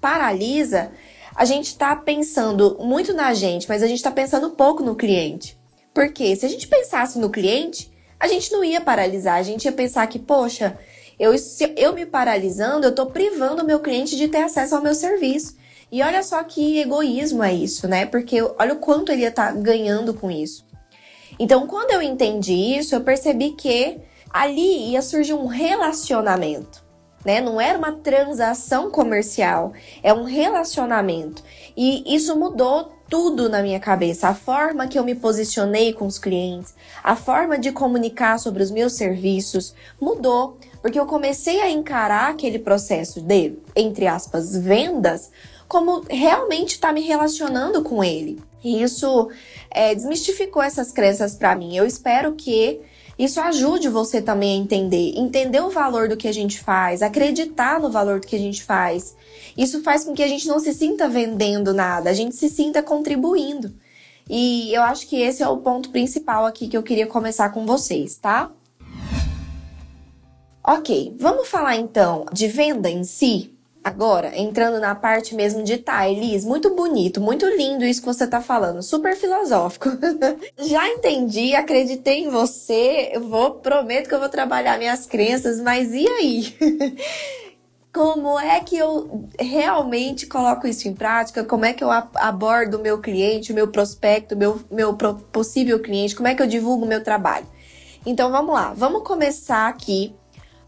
paralisa, 0.00 0.90
a 1.34 1.44
gente 1.44 1.66
está 1.66 1.94
pensando 1.94 2.78
muito 2.80 3.12
na 3.12 3.32
gente, 3.34 3.68
mas 3.68 3.82
a 3.82 3.86
gente 3.86 3.98
está 3.98 4.10
pensando 4.10 4.50
pouco 4.50 4.82
no 4.82 4.96
cliente. 4.96 5.58
Porque 5.94 6.34
se 6.36 6.46
a 6.46 6.48
gente 6.48 6.66
pensasse 6.66 7.18
no 7.18 7.30
cliente, 7.30 7.90
a 8.18 8.28
gente 8.28 8.52
não 8.52 8.64
ia 8.64 8.80
paralisar, 8.80 9.36
a 9.36 9.42
gente 9.42 9.64
ia 9.64 9.72
pensar 9.72 10.06
que, 10.06 10.18
poxa, 10.18 10.78
eu, 11.18 11.34
eu 11.76 11.92
me 11.92 12.06
paralisando, 12.06 12.86
eu 12.86 12.90
estou 12.90 13.06
privando 13.06 13.62
o 13.62 13.66
meu 13.66 13.80
cliente 13.80 14.16
de 14.16 14.28
ter 14.28 14.42
acesso 14.42 14.74
ao 14.74 14.82
meu 14.82 14.94
serviço. 14.94 15.56
E 15.90 16.02
olha 16.02 16.22
só 16.22 16.42
que 16.44 16.78
egoísmo 16.78 17.42
é 17.42 17.52
isso, 17.52 17.88
né? 17.88 18.06
Porque 18.06 18.40
olha 18.40 18.74
o 18.74 18.78
quanto 18.78 19.10
ele 19.10 19.22
ia 19.22 19.28
estar 19.28 19.52
tá 19.52 19.60
ganhando 19.60 20.14
com 20.14 20.30
isso. 20.30 20.64
Então, 21.38 21.66
quando 21.66 21.90
eu 21.90 22.02
entendi 22.02 22.52
isso, 22.52 22.94
eu 22.94 23.00
percebi 23.00 23.52
que 23.52 23.98
ali 24.30 24.90
ia 24.90 25.02
surgir 25.02 25.34
um 25.34 25.46
relacionamento 25.46 26.90
né? 27.24 27.40
Não 27.40 27.60
era 27.60 27.78
uma 27.78 27.92
transação 27.92 28.90
comercial, 28.90 29.72
é 30.02 30.12
um 30.12 30.24
relacionamento. 30.24 31.42
E 31.76 32.14
isso 32.14 32.36
mudou 32.36 32.92
tudo 33.08 33.48
na 33.48 33.62
minha 33.62 33.80
cabeça. 33.80 34.28
A 34.28 34.34
forma 34.34 34.86
que 34.86 34.98
eu 34.98 35.04
me 35.04 35.14
posicionei 35.14 35.92
com 35.92 36.06
os 36.06 36.18
clientes, 36.18 36.74
a 37.02 37.16
forma 37.16 37.58
de 37.58 37.72
comunicar 37.72 38.38
sobre 38.38 38.62
os 38.62 38.70
meus 38.70 38.94
serviços 38.94 39.74
mudou, 40.00 40.58
porque 40.80 40.98
eu 40.98 41.06
comecei 41.06 41.60
a 41.60 41.70
encarar 41.70 42.30
aquele 42.30 42.58
processo 42.58 43.20
de, 43.20 43.58
entre 43.74 44.06
aspas, 44.06 44.56
vendas, 44.56 45.30
como 45.70 46.04
realmente 46.10 46.70
está 46.72 46.92
me 46.92 47.00
relacionando 47.00 47.80
com 47.80 48.02
ele. 48.02 48.42
E 48.62 48.82
isso 48.82 49.30
é, 49.70 49.94
desmistificou 49.94 50.60
essas 50.60 50.90
crenças 50.90 51.36
para 51.36 51.54
mim. 51.54 51.76
Eu 51.76 51.86
espero 51.86 52.32
que 52.32 52.80
isso 53.16 53.40
ajude 53.40 53.88
você 53.88 54.20
também 54.20 54.58
a 54.58 54.62
entender, 54.64 55.14
entender 55.16 55.60
o 55.60 55.70
valor 55.70 56.08
do 56.08 56.16
que 56.16 56.26
a 56.26 56.32
gente 56.32 56.58
faz, 56.58 57.02
acreditar 57.02 57.78
no 57.78 57.88
valor 57.88 58.18
do 58.18 58.26
que 58.26 58.34
a 58.34 58.38
gente 58.38 58.64
faz. 58.64 59.14
Isso 59.56 59.80
faz 59.84 60.04
com 60.04 60.12
que 60.12 60.24
a 60.24 60.28
gente 60.28 60.48
não 60.48 60.58
se 60.58 60.74
sinta 60.74 61.08
vendendo 61.08 61.72
nada, 61.72 62.10
a 62.10 62.14
gente 62.14 62.34
se 62.34 62.48
sinta 62.48 62.82
contribuindo. 62.82 63.72
E 64.28 64.74
eu 64.74 64.82
acho 64.82 65.06
que 65.06 65.22
esse 65.22 65.40
é 65.40 65.48
o 65.48 65.58
ponto 65.58 65.90
principal 65.90 66.46
aqui 66.46 66.66
que 66.66 66.76
eu 66.76 66.82
queria 66.82 67.06
começar 67.06 67.50
com 67.50 67.64
vocês, 67.64 68.16
tá? 68.16 68.50
Ok, 70.66 71.14
vamos 71.16 71.46
falar 71.46 71.76
então 71.76 72.26
de 72.32 72.48
venda 72.48 72.90
em 72.90 73.04
si? 73.04 73.54
Agora, 73.82 74.38
entrando 74.38 74.78
na 74.78 74.94
parte 74.94 75.34
mesmo 75.34 75.62
de 75.62 75.78
tá, 75.78 76.06
Elis, 76.06 76.44
muito 76.44 76.74
bonito, 76.74 77.18
muito 77.18 77.46
lindo 77.46 77.82
isso 77.82 78.00
que 78.00 78.06
você 78.06 78.26
tá 78.26 78.40
falando, 78.40 78.82
super 78.82 79.16
filosófico. 79.16 79.88
Já 80.60 80.86
entendi, 80.86 81.54
acreditei 81.54 82.24
em 82.24 82.28
você, 82.28 83.10
eu 83.14 83.26
vou, 83.26 83.52
prometo 83.52 84.06
que 84.06 84.14
eu 84.14 84.20
vou 84.20 84.28
trabalhar 84.28 84.78
minhas 84.78 85.06
crenças, 85.06 85.60
mas 85.60 85.94
e 85.94 86.06
aí? 86.06 86.54
Como 87.92 88.38
é 88.38 88.60
que 88.60 88.76
eu 88.76 89.28
realmente 89.38 90.26
coloco 90.26 90.66
isso 90.66 90.86
em 90.86 90.94
prática? 90.94 91.42
Como 91.42 91.64
é 91.64 91.72
que 91.72 91.82
eu 91.82 91.90
abordo 91.90 92.76
o 92.76 92.82
meu 92.82 93.00
cliente, 93.00 93.50
o 93.50 93.54
meu 93.54 93.66
prospecto, 93.66 94.36
meu, 94.36 94.60
meu 94.70 94.94
possível 95.32 95.80
cliente? 95.80 96.14
Como 96.14 96.28
é 96.28 96.34
que 96.34 96.42
eu 96.42 96.46
divulgo 96.46 96.84
o 96.84 96.88
meu 96.88 97.02
trabalho? 97.02 97.46
Então 98.06 98.30
vamos 98.30 98.54
lá, 98.54 98.72
vamos 98.76 99.02
começar 99.02 99.68
aqui 99.68 100.14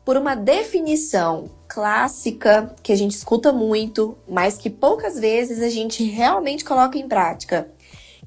por 0.04 0.16
uma 0.16 0.34
definição 0.34 1.48
clássica 1.72 2.74
que 2.82 2.92
a 2.92 2.96
gente 2.96 3.12
escuta 3.12 3.50
muito, 3.50 4.18
mas 4.28 4.58
que 4.58 4.68
poucas 4.68 5.18
vezes 5.18 5.62
a 5.62 5.70
gente 5.70 6.04
realmente 6.04 6.66
coloca 6.66 6.98
em 6.98 7.08
prática, 7.08 7.66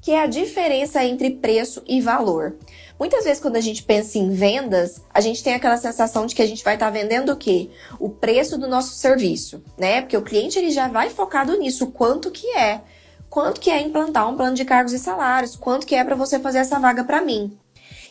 que 0.02 0.10
é 0.10 0.20
a 0.20 0.26
diferença 0.26 1.04
entre 1.04 1.30
preço 1.30 1.80
e 1.86 2.00
valor. 2.00 2.56
Muitas 2.98 3.22
vezes 3.22 3.40
quando 3.40 3.54
a 3.54 3.60
gente 3.60 3.84
pensa 3.84 4.18
em 4.18 4.30
vendas, 4.30 5.00
a 5.14 5.20
gente 5.20 5.44
tem 5.44 5.54
aquela 5.54 5.76
sensação 5.76 6.26
de 6.26 6.34
que 6.34 6.42
a 6.42 6.46
gente 6.46 6.64
vai 6.64 6.74
estar 6.74 6.86
tá 6.86 6.90
vendendo 6.90 7.30
o 7.30 7.36
quê? 7.36 7.70
O 8.00 8.08
preço 8.08 8.58
do 8.58 8.66
nosso 8.66 8.96
serviço, 8.96 9.62
né? 9.78 10.00
Porque 10.00 10.16
o 10.16 10.22
cliente 10.22 10.58
ele 10.58 10.72
já 10.72 10.88
vai 10.88 11.08
focado 11.10 11.56
nisso, 11.56 11.86
quanto 11.92 12.32
que 12.32 12.48
é, 12.56 12.80
quanto 13.30 13.60
que 13.60 13.70
é 13.70 13.80
implantar 13.80 14.28
um 14.28 14.36
plano 14.36 14.56
de 14.56 14.64
cargos 14.64 14.92
e 14.92 14.98
salários, 14.98 15.54
quanto 15.54 15.86
que 15.86 15.94
é 15.94 16.02
para 16.02 16.16
você 16.16 16.40
fazer 16.40 16.58
essa 16.58 16.80
vaga 16.80 17.04
para 17.04 17.22
mim. 17.22 17.56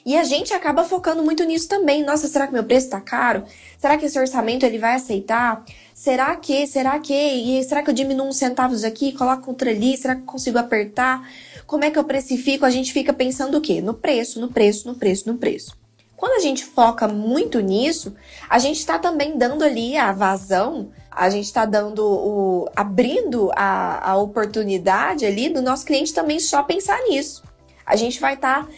E 0.06 0.16
a 0.16 0.24
gente 0.24 0.54
acaba 0.54 0.84
focando 0.84 1.24
muito 1.24 1.44
nisso 1.44 1.68
também. 1.68 2.04
Nossa, 2.04 2.28
será 2.28 2.46
que 2.46 2.54
meu 2.54 2.64
preço 2.64 2.92
tá 2.92 3.02
caro? 3.02 3.44
Será 3.76 3.98
que 3.98 4.06
esse 4.06 4.20
orçamento 4.20 4.64
ele 4.64 4.78
vai 4.78 4.94
aceitar? 4.94 5.66
Será 5.96 6.36
que? 6.36 6.68
Será 6.68 7.00
que? 7.00 7.14
E 7.14 7.64
será 7.64 7.82
que 7.82 7.90
eu 7.90 7.94
diminuo 7.94 8.28
uns 8.28 8.38
centavos 8.38 8.84
aqui, 8.84 9.14
coloco 9.14 9.50
outra 9.50 9.72
ali? 9.72 9.98
Será 9.98 10.14
que 10.16 10.22
eu 10.22 10.26
consigo 10.26 10.60
apertar? 10.60 11.28
Como 11.66 11.84
é 11.84 11.90
que 11.90 11.98
eu 11.98 12.04
precifico? 12.04 12.66
A 12.66 12.70
gente 12.70 12.94
fica 12.94 13.12
pensando 13.12 13.58
o 13.58 13.62
quê? 13.62 13.82
No 13.82 13.96
preço, 13.96 14.40
no 14.40 14.50
preço, 14.50 14.88
no 14.88 14.94
preço, 14.94 15.28
no 15.28 15.40
preço. 15.40 15.76
Quando 16.16 16.34
a 16.34 16.40
gente 16.40 16.64
foca 16.64 17.08
muito 17.08 17.60
nisso, 17.60 18.16
a 18.48 18.60
gente 18.60 18.78
está 18.78 19.00
também 19.00 19.38
dando 19.40 19.64
ali 19.64 19.98
a 19.98 20.12
vazão, 20.12 20.92
a 21.10 21.30
gente 21.32 21.46
está 21.46 21.66
dando 21.66 22.06
o. 22.06 22.70
abrindo 22.76 23.52
a, 23.56 24.12
a 24.12 24.18
oportunidade 24.18 25.26
ali 25.26 25.50
do 25.50 25.64
nosso 25.64 25.84
cliente 25.84 26.14
também 26.14 26.40
só 26.40 26.62
pensar 26.62 27.02
nisso. 27.10 27.44
A 27.84 27.96
gente 27.96 28.20
vai 28.20 28.36
estar 28.36 28.66
tá 28.66 28.70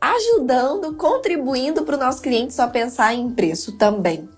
ajudando, 0.00 0.94
contribuindo 0.94 1.82
para 1.84 1.96
o 1.96 1.98
nosso 1.98 2.22
cliente 2.22 2.54
só 2.54 2.68
pensar 2.68 3.14
em 3.14 3.30
preço 3.30 3.72
também. 3.72 4.28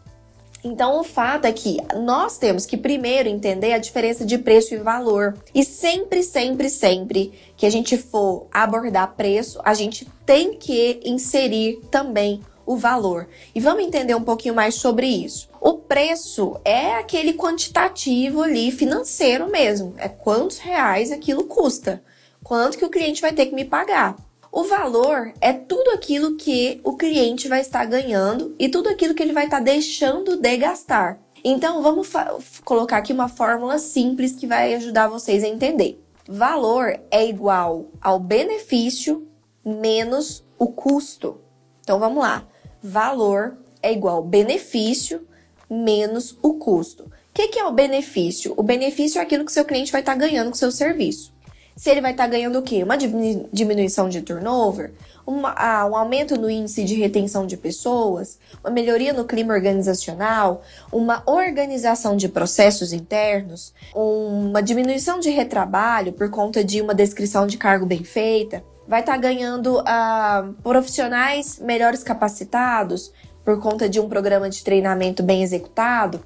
Então, 0.62 1.00
o 1.00 1.05
fato 1.05 1.47
é 1.47 1.52
que 1.52 1.79
nós 2.02 2.37
temos 2.37 2.67
que 2.67 2.76
primeiro 2.76 3.29
entender 3.29 3.73
a 3.73 3.79
diferença 3.79 4.26
de 4.26 4.37
preço 4.37 4.75
e 4.75 4.79
valor. 4.79 5.35
E 5.55 5.64
sempre, 5.64 6.23
sempre, 6.23 6.69
sempre 6.69 7.33
que 7.57 7.64
a 7.64 7.71
gente 7.71 7.97
for 7.97 8.47
abordar 8.52 9.14
preço, 9.17 9.59
a 9.64 9.73
gente 9.73 10.07
tem 10.26 10.55
que 10.55 11.00
inserir 11.02 11.81
também 11.90 12.43
o 12.67 12.76
valor. 12.76 13.26
E 13.55 13.61
vamos 13.61 13.85
entender 13.85 14.14
um 14.14 14.23
pouquinho 14.23 14.55
mais 14.55 14.75
sobre 14.75 15.07
isso. 15.07 15.49
O 15.61 15.75
preço 15.75 16.61
é 16.64 16.95
aquele 16.95 17.33
quantitativo 17.33 18.43
ali 18.43 18.71
financeiro 18.71 19.50
mesmo. 19.50 19.95
É 19.97 20.09
quantos 20.09 20.59
reais 20.59 21.11
aquilo 21.11 21.45
custa. 21.45 22.02
Quanto 22.45 22.76
que 22.76 22.85
o 22.85 22.90
cliente 22.90 23.23
vai 23.23 23.33
ter 23.33 23.47
que 23.47 23.55
me 23.55 23.64
pagar. 23.64 24.14
O 24.52 24.64
valor 24.64 25.33
é 25.40 25.52
tudo 25.52 25.92
aquilo 25.92 26.37
que 26.37 26.80
o 26.83 26.97
cliente 26.97 27.47
vai 27.47 27.61
estar 27.61 27.85
ganhando 27.85 28.52
e 28.59 28.69
tudo 28.69 28.88
aquilo 28.88 29.14
que 29.14 29.23
ele 29.23 29.33
vai 29.33 29.45
estar 29.45 29.61
deixando 29.61 30.37
de 30.37 30.57
gastar. 30.57 31.21
Então, 31.45 31.80
vamos 31.83 32.11
colocar 32.64 32.97
aqui 32.97 33.12
uma 33.12 33.28
fórmula 33.28 33.78
simples 33.78 34.33
que 34.33 34.49
vai 34.49 34.75
ajudar 34.75 35.07
vocês 35.07 35.45
a 35.45 35.49
entender. 35.49 36.02
Valor 36.28 36.99
é 37.12 37.25
igual 37.28 37.87
ao 38.00 38.19
benefício 38.19 39.25
menos 39.64 40.45
o 40.59 40.66
custo. 40.66 41.40
Então, 41.80 42.00
vamos 42.00 42.19
lá. 42.19 42.45
Valor 42.83 43.57
é 43.80 43.92
igual 43.92 44.16
ao 44.16 44.25
benefício 44.25 45.26
menos 45.71 46.37
o 46.42 46.54
custo. 46.54 47.04
O 47.04 47.11
que, 47.33 47.47
que 47.49 47.59
é 47.61 47.64
o 47.64 47.73
benefício? 47.73 48.52
O 48.57 48.64
benefício 48.64 49.21
é 49.21 49.23
aquilo 49.23 49.45
que 49.45 49.52
seu 49.52 49.64
cliente 49.64 49.92
vai 49.92 50.00
estar 50.00 50.16
ganhando 50.16 50.50
com 50.50 50.57
seu 50.57 50.73
serviço 50.73 51.33
se 51.80 51.88
ele 51.88 52.02
vai 52.02 52.10
estar 52.10 52.25
tá 52.25 52.28
ganhando 52.28 52.58
o 52.58 52.62
quê? 52.62 52.82
Uma 52.82 52.99
diminuição 52.99 54.06
de 54.10 54.20
turnover, 54.20 54.92
uma, 55.26 55.54
ah, 55.56 55.87
um 55.87 55.96
aumento 55.96 56.38
no 56.38 56.50
índice 56.50 56.84
de 56.84 56.94
retenção 56.94 57.46
de 57.46 57.56
pessoas, 57.56 58.38
uma 58.62 58.70
melhoria 58.70 59.14
no 59.14 59.25
clima 59.25 59.54
organizacional, 59.54 60.60
uma 60.92 61.22
organização 61.25 62.18
de 62.18 62.28
processos 62.28 62.92
internos, 62.92 63.72
uma 63.94 64.62
diminuição 64.62 65.20
de 65.20 65.30
retrabalho 65.30 66.12
por 66.12 66.28
conta 66.28 66.62
de 66.62 66.82
uma 66.82 66.94
descrição 66.94 67.46
de 67.46 67.56
cargo 67.56 67.87
bem 67.87 68.04
feita, 68.04 68.62
vai 68.87 69.00
estar 69.00 69.14
tá 69.14 69.18
ganhando 69.18 69.82
ah, 69.87 70.50
profissionais 70.62 71.58
melhores 71.60 72.02
capacitados 72.02 73.10
por 73.42 73.58
conta 73.58 73.88
de 73.88 73.99
um 73.99 74.06
programa 74.06 74.50
de 74.50 74.62
treinamento 74.62 75.22
bem 75.22 75.42
executado. 75.42 76.22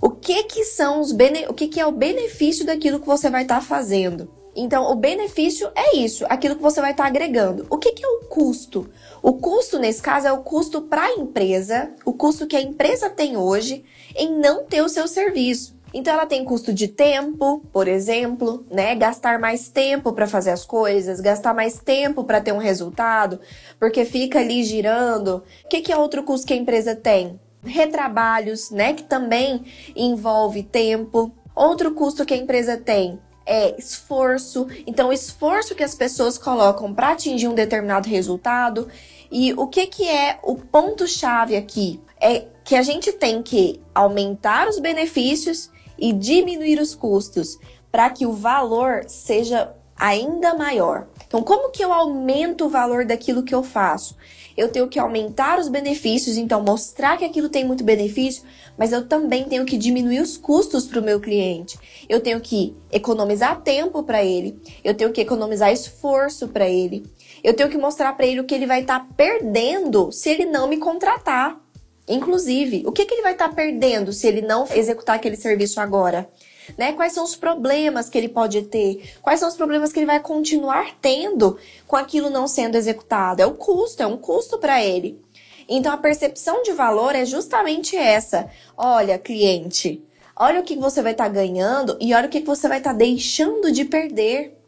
O 0.00 0.10
que 0.10 0.44
que 0.44 0.62
são 0.64 1.00
os 1.00 1.10
bene... 1.10 1.46
o 1.48 1.52
que, 1.52 1.66
que 1.66 1.80
é 1.80 1.86
o 1.86 1.90
benefício 1.90 2.64
daquilo 2.64 3.00
que 3.00 3.06
você 3.06 3.28
vai 3.28 3.42
estar 3.42 3.56
tá 3.56 3.60
fazendo? 3.60 4.41
Então, 4.54 4.90
o 4.90 4.94
benefício 4.94 5.70
é 5.74 5.96
isso, 5.96 6.26
aquilo 6.28 6.56
que 6.56 6.62
você 6.62 6.80
vai 6.80 6.90
estar 6.90 7.04
tá 7.04 7.08
agregando. 7.08 7.66
O 7.70 7.78
que, 7.78 7.92
que, 7.92 8.04
é 8.04 8.08
o 8.08 8.20
custo? 8.28 8.88
O 9.22 9.32
custo, 9.32 9.78
nesse 9.78 10.02
caso, 10.02 10.26
é 10.26 10.32
o 10.32 10.42
custo 10.42 10.82
para 10.82 11.04
a 11.04 11.12
empresa, 11.12 11.90
o 12.04 12.12
custo 12.12 12.46
que 12.46 12.56
a 12.56 12.60
empresa 12.60 13.08
tem 13.08 13.36
hoje 13.36 13.82
em 14.14 14.30
não 14.38 14.64
ter 14.64 14.82
o 14.82 14.90
seu 14.90 15.08
serviço. 15.08 15.74
Então, 15.94 16.12
ela 16.12 16.26
tem 16.26 16.44
custo 16.44 16.72
de 16.72 16.88
tempo, 16.88 17.62
por 17.72 17.88
exemplo, 17.88 18.64
né? 18.70 18.94
Gastar 18.94 19.38
mais 19.38 19.68
tempo 19.68 20.12
para 20.12 20.26
fazer 20.26 20.50
as 20.50 20.64
coisas, 20.64 21.20
gastar 21.20 21.54
mais 21.54 21.78
tempo 21.78 22.24
para 22.24 22.40
ter 22.40 22.52
um 22.52 22.58
resultado, 22.58 23.40
porque 23.78 24.04
fica 24.04 24.38
ali 24.38 24.64
girando. 24.64 25.42
O 25.64 25.68
que, 25.68 25.80
que 25.80 25.92
é 25.92 25.96
outro 25.96 26.22
custo 26.22 26.46
que 26.46 26.54
a 26.54 26.56
empresa 26.56 26.94
tem? 26.94 27.38
Retrabalhos, 27.62 28.70
né? 28.70 28.92
Que 28.92 29.02
também 29.02 29.64
envolve 29.94 30.62
tempo. 30.62 31.30
Outro 31.54 31.92
custo 31.92 32.24
que 32.24 32.34
a 32.34 32.38
empresa 32.38 32.76
tem 32.78 33.18
é 33.46 33.78
esforço. 33.78 34.66
Então, 34.86 35.08
o 35.08 35.12
esforço 35.12 35.74
que 35.74 35.82
as 35.82 35.94
pessoas 35.94 36.38
colocam 36.38 36.92
para 36.94 37.10
atingir 37.10 37.48
um 37.48 37.54
determinado 37.54 38.08
resultado. 38.08 38.88
E 39.30 39.52
o 39.54 39.66
que, 39.66 39.86
que 39.86 40.08
é 40.08 40.38
o 40.42 40.56
ponto-chave 40.56 41.56
aqui? 41.56 42.00
É 42.20 42.46
que 42.64 42.76
a 42.76 42.82
gente 42.82 43.12
tem 43.12 43.42
que 43.42 43.80
aumentar 43.94 44.68
os 44.68 44.78
benefícios 44.78 45.70
e 45.98 46.12
diminuir 46.12 46.80
os 46.80 46.94
custos 46.94 47.58
para 47.90 48.08
que 48.10 48.26
o 48.26 48.32
valor 48.32 49.04
seja 49.06 49.74
ainda 49.96 50.54
maior. 50.54 51.06
Então, 51.26 51.42
como 51.42 51.70
que 51.70 51.84
eu 51.84 51.92
aumento 51.92 52.66
o 52.66 52.68
valor 52.68 53.04
daquilo 53.04 53.42
que 53.42 53.54
eu 53.54 53.62
faço? 53.62 54.16
Eu 54.56 54.68
tenho 54.68 54.88
que 54.88 54.98
aumentar 54.98 55.58
os 55.58 55.68
benefícios, 55.68 56.36
então 56.36 56.62
mostrar 56.62 57.16
que 57.16 57.24
aquilo 57.24 57.48
tem 57.48 57.64
muito 57.64 57.84
benefício, 57.84 58.42
mas 58.76 58.92
eu 58.92 59.06
também 59.06 59.44
tenho 59.44 59.64
que 59.64 59.76
diminuir 59.76 60.20
os 60.20 60.36
custos 60.36 60.86
para 60.86 61.00
o 61.00 61.02
meu 61.02 61.20
cliente. 61.20 61.78
Eu 62.08 62.20
tenho 62.20 62.40
que 62.40 62.74
economizar 62.90 63.62
tempo 63.62 64.02
para 64.02 64.24
ele, 64.24 64.60
eu 64.84 64.94
tenho 64.94 65.12
que 65.12 65.20
economizar 65.20 65.72
esforço 65.72 66.48
para 66.48 66.68
ele, 66.68 67.04
eu 67.42 67.54
tenho 67.54 67.68
que 67.68 67.78
mostrar 67.78 68.12
para 68.14 68.26
ele 68.26 68.40
o 68.40 68.44
que 68.44 68.54
ele 68.54 68.66
vai 68.66 68.82
estar 68.82 69.00
tá 69.00 69.06
perdendo 69.16 70.12
se 70.12 70.30
ele 70.30 70.44
não 70.44 70.68
me 70.68 70.76
contratar. 70.76 71.60
Inclusive, 72.08 72.82
o 72.86 72.92
que, 72.92 73.04
que 73.04 73.14
ele 73.14 73.22
vai 73.22 73.32
estar 73.32 73.48
tá 73.48 73.54
perdendo 73.54 74.12
se 74.12 74.26
ele 74.26 74.42
não 74.42 74.66
executar 74.74 75.16
aquele 75.16 75.36
serviço 75.36 75.80
agora? 75.80 76.28
Né? 76.76 76.92
Quais 76.92 77.12
são 77.12 77.24
os 77.24 77.36
problemas 77.36 78.08
que 78.08 78.16
ele 78.16 78.28
pode 78.28 78.62
ter? 78.62 79.14
Quais 79.22 79.40
são 79.40 79.48
os 79.48 79.56
problemas 79.56 79.92
que 79.92 79.98
ele 79.98 80.06
vai 80.06 80.20
continuar 80.20 80.96
tendo 81.00 81.58
com 81.86 81.96
aquilo 81.96 82.30
não 82.30 82.46
sendo 82.46 82.76
executado? 82.76 83.42
É 83.42 83.46
o 83.46 83.54
custo, 83.54 84.02
é 84.02 84.06
um 84.06 84.16
custo 84.16 84.58
para 84.58 84.82
ele. 84.82 85.20
Então 85.68 85.92
a 85.92 85.96
percepção 85.96 86.62
de 86.62 86.72
valor 86.72 87.14
é 87.14 87.24
justamente 87.24 87.96
essa. 87.96 88.50
Olha, 88.76 89.18
cliente, 89.18 90.02
olha 90.36 90.60
o 90.60 90.64
que 90.64 90.76
você 90.76 91.02
vai 91.02 91.12
estar 91.12 91.24
tá 91.24 91.30
ganhando 91.30 91.96
e 92.00 92.14
olha 92.14 92.26
o 92.26 92.30
que 92.30 92.40
você 92.40 92.68
vai 92.68 92.78
estar 92.78 92.92
tá 92.92 92.96
deixando 92.96 93.70
de 93.70 93.84
perder. 93.84 94.58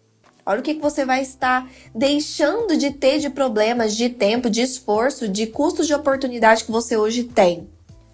Olha 0.47 0.61
o 0.61 0.63
que 0.63 0.75
você 0.75 1.07
vai 1.07 1.23
estar 1.23 1.71
deixando 1.95 2.77
de 2.77 2.91
ter 2.91 3.19
de 3.19 3.31
problemas, 3.31 3.97
de 3.97 4.11
tempo, 4.11 4.51
de 4.51 4.61
esforço, 4.61 5.27
de 5.27 5.47
custos 5.47 5.87
de 5.87 5.95
oportunidade 5.95 6.65
que 6.65 6.71
você 6.71 6.99
hoje 6.99 7.25
tem, 7.25 7.67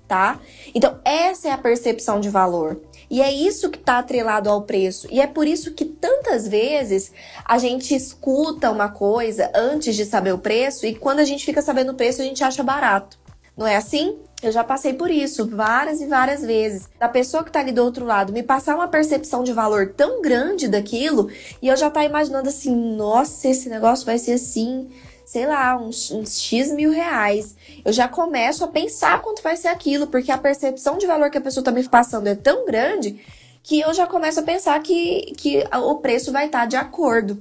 tá? 0.06 0.40
Então, 0.72 1.00
essa 1.04 1.48
é 1.48 1.50
a 1.50 1.58
percepção 1.58 2.20
de 2.20 2.28
valor. 2.28 2.80
E 3.10 3.20
é 3.20 3.32
isso 3.32 3.70
que 3.70 3.78
está 3.78 3.98
atrelado 3.98 4.48
ao 4.48 4.62
preço. 4.62 5.08
E 5.10 5.20
é 5.20 5.26
por 5.26 5.46
isso 5.46 5.72
que 5.72 5.84
tantas 5.84 6.46
vezes 6.46 7.10
a 7.44 7.58
gente 7.58 7.92
escuta 7.92 8.70
uma 8.70 8.88
coisa 8.88 9.50
antes 9.52 9.96
de 9.96 10.04
saber 10.04 10.32
o 10.32 10.38
preço 10.38 10.86
e 10.86 10.94
quando 10.94 11.18
a 11.18 11.24
gente 11.24 11.44
fica 11.44 11.60
sabendo 11.60 11.90
o 11.90 11.96
preço 11.96 12.22
a 12.22 12.24
gente 12.24 12.44
acha 12.44 12.62
barato. 12.62 13.18
Não 13.56 13.66
é 13.66 13.76
assim? 13.76 14.16
Eu 14.42 14.52
já 14.52 14.64
passei 14.64 14.94
por 14.94 15.10
isso 15.10 15.46
várias 15.46 16.00
e 16.00 16.06
várias 16.06 16.40
vezes. 16.40 16.88
Da 16.98 17.08
pessoa 17.08 17.44
que 17.44 17.50
tá 17.50 17.60
ali 17.60 17.72
do 17.72 17.84
outro 17.84 18.06
lado 18.06 18.32
me 18.32 18.42
passar 18.42 18.74
uma 18.74 18.88
percepção 18.88 19.42
de 19.42 19.52
valor 19.52 19.92
tão 19.94 20.22
grande 20.22 20.68
daquilo 20.68 21.28
e 21.60 21.68
eu 21.68 21.76
já 21.76 21.90
tá 21.90 22.04
imaginando 22.04 22.48
assim, 22.48 22.74
nossa, 22.94 23.48
esse 23.48 23.68
negócio 23.68 24.06
vai 24.06 24.18
ser 24.18 24.32
assim, 24.32 24.88
sei 25.30 25.46
lá, 25.46 25.76
uns, 25.76 26.10
uns 26.10 26.40
X 26.40 26.72
mil 26.72 26.90
reais. 26.90 27.54
Eu 27.84 27.92
já 27.92 28.08
começo 28.08 28.64
a 28.64 28.66
pensar 28.66 29.22
quanto 29.22 29.40
vai 29.44 29.56
ser 29.56 29.68
aquilo, 29.68 30.08
porque 30.08 30.32
a 30.32 30.36
percepção 30.36 30.98
de 30.98 31.06
valor 31.06 31.30
que 31.30 31.38
a 31.38 31.40
pessoa 31.40 31.62
tá 31.62 31.70
me 31.70 31.88
passando 31.88 32.26
é 32.26 32.34
tão 32.34 32.66
grande 32.66 33.24
que 33.62 33.78
eu 33.78 33.94
já 33.94 34.08
começo 34.08 34.40
a 34.40 34.42
pensar 34.42 34.82
que, 34.82 35.32
que 35.36 35.62
o 35.72 35.94
preço 35.98 36.32
vai 36.32 36.46
estar 36.46 36.62
tá 36.62 36.66
de 36.66 36.74
acordo. 36.74 37.40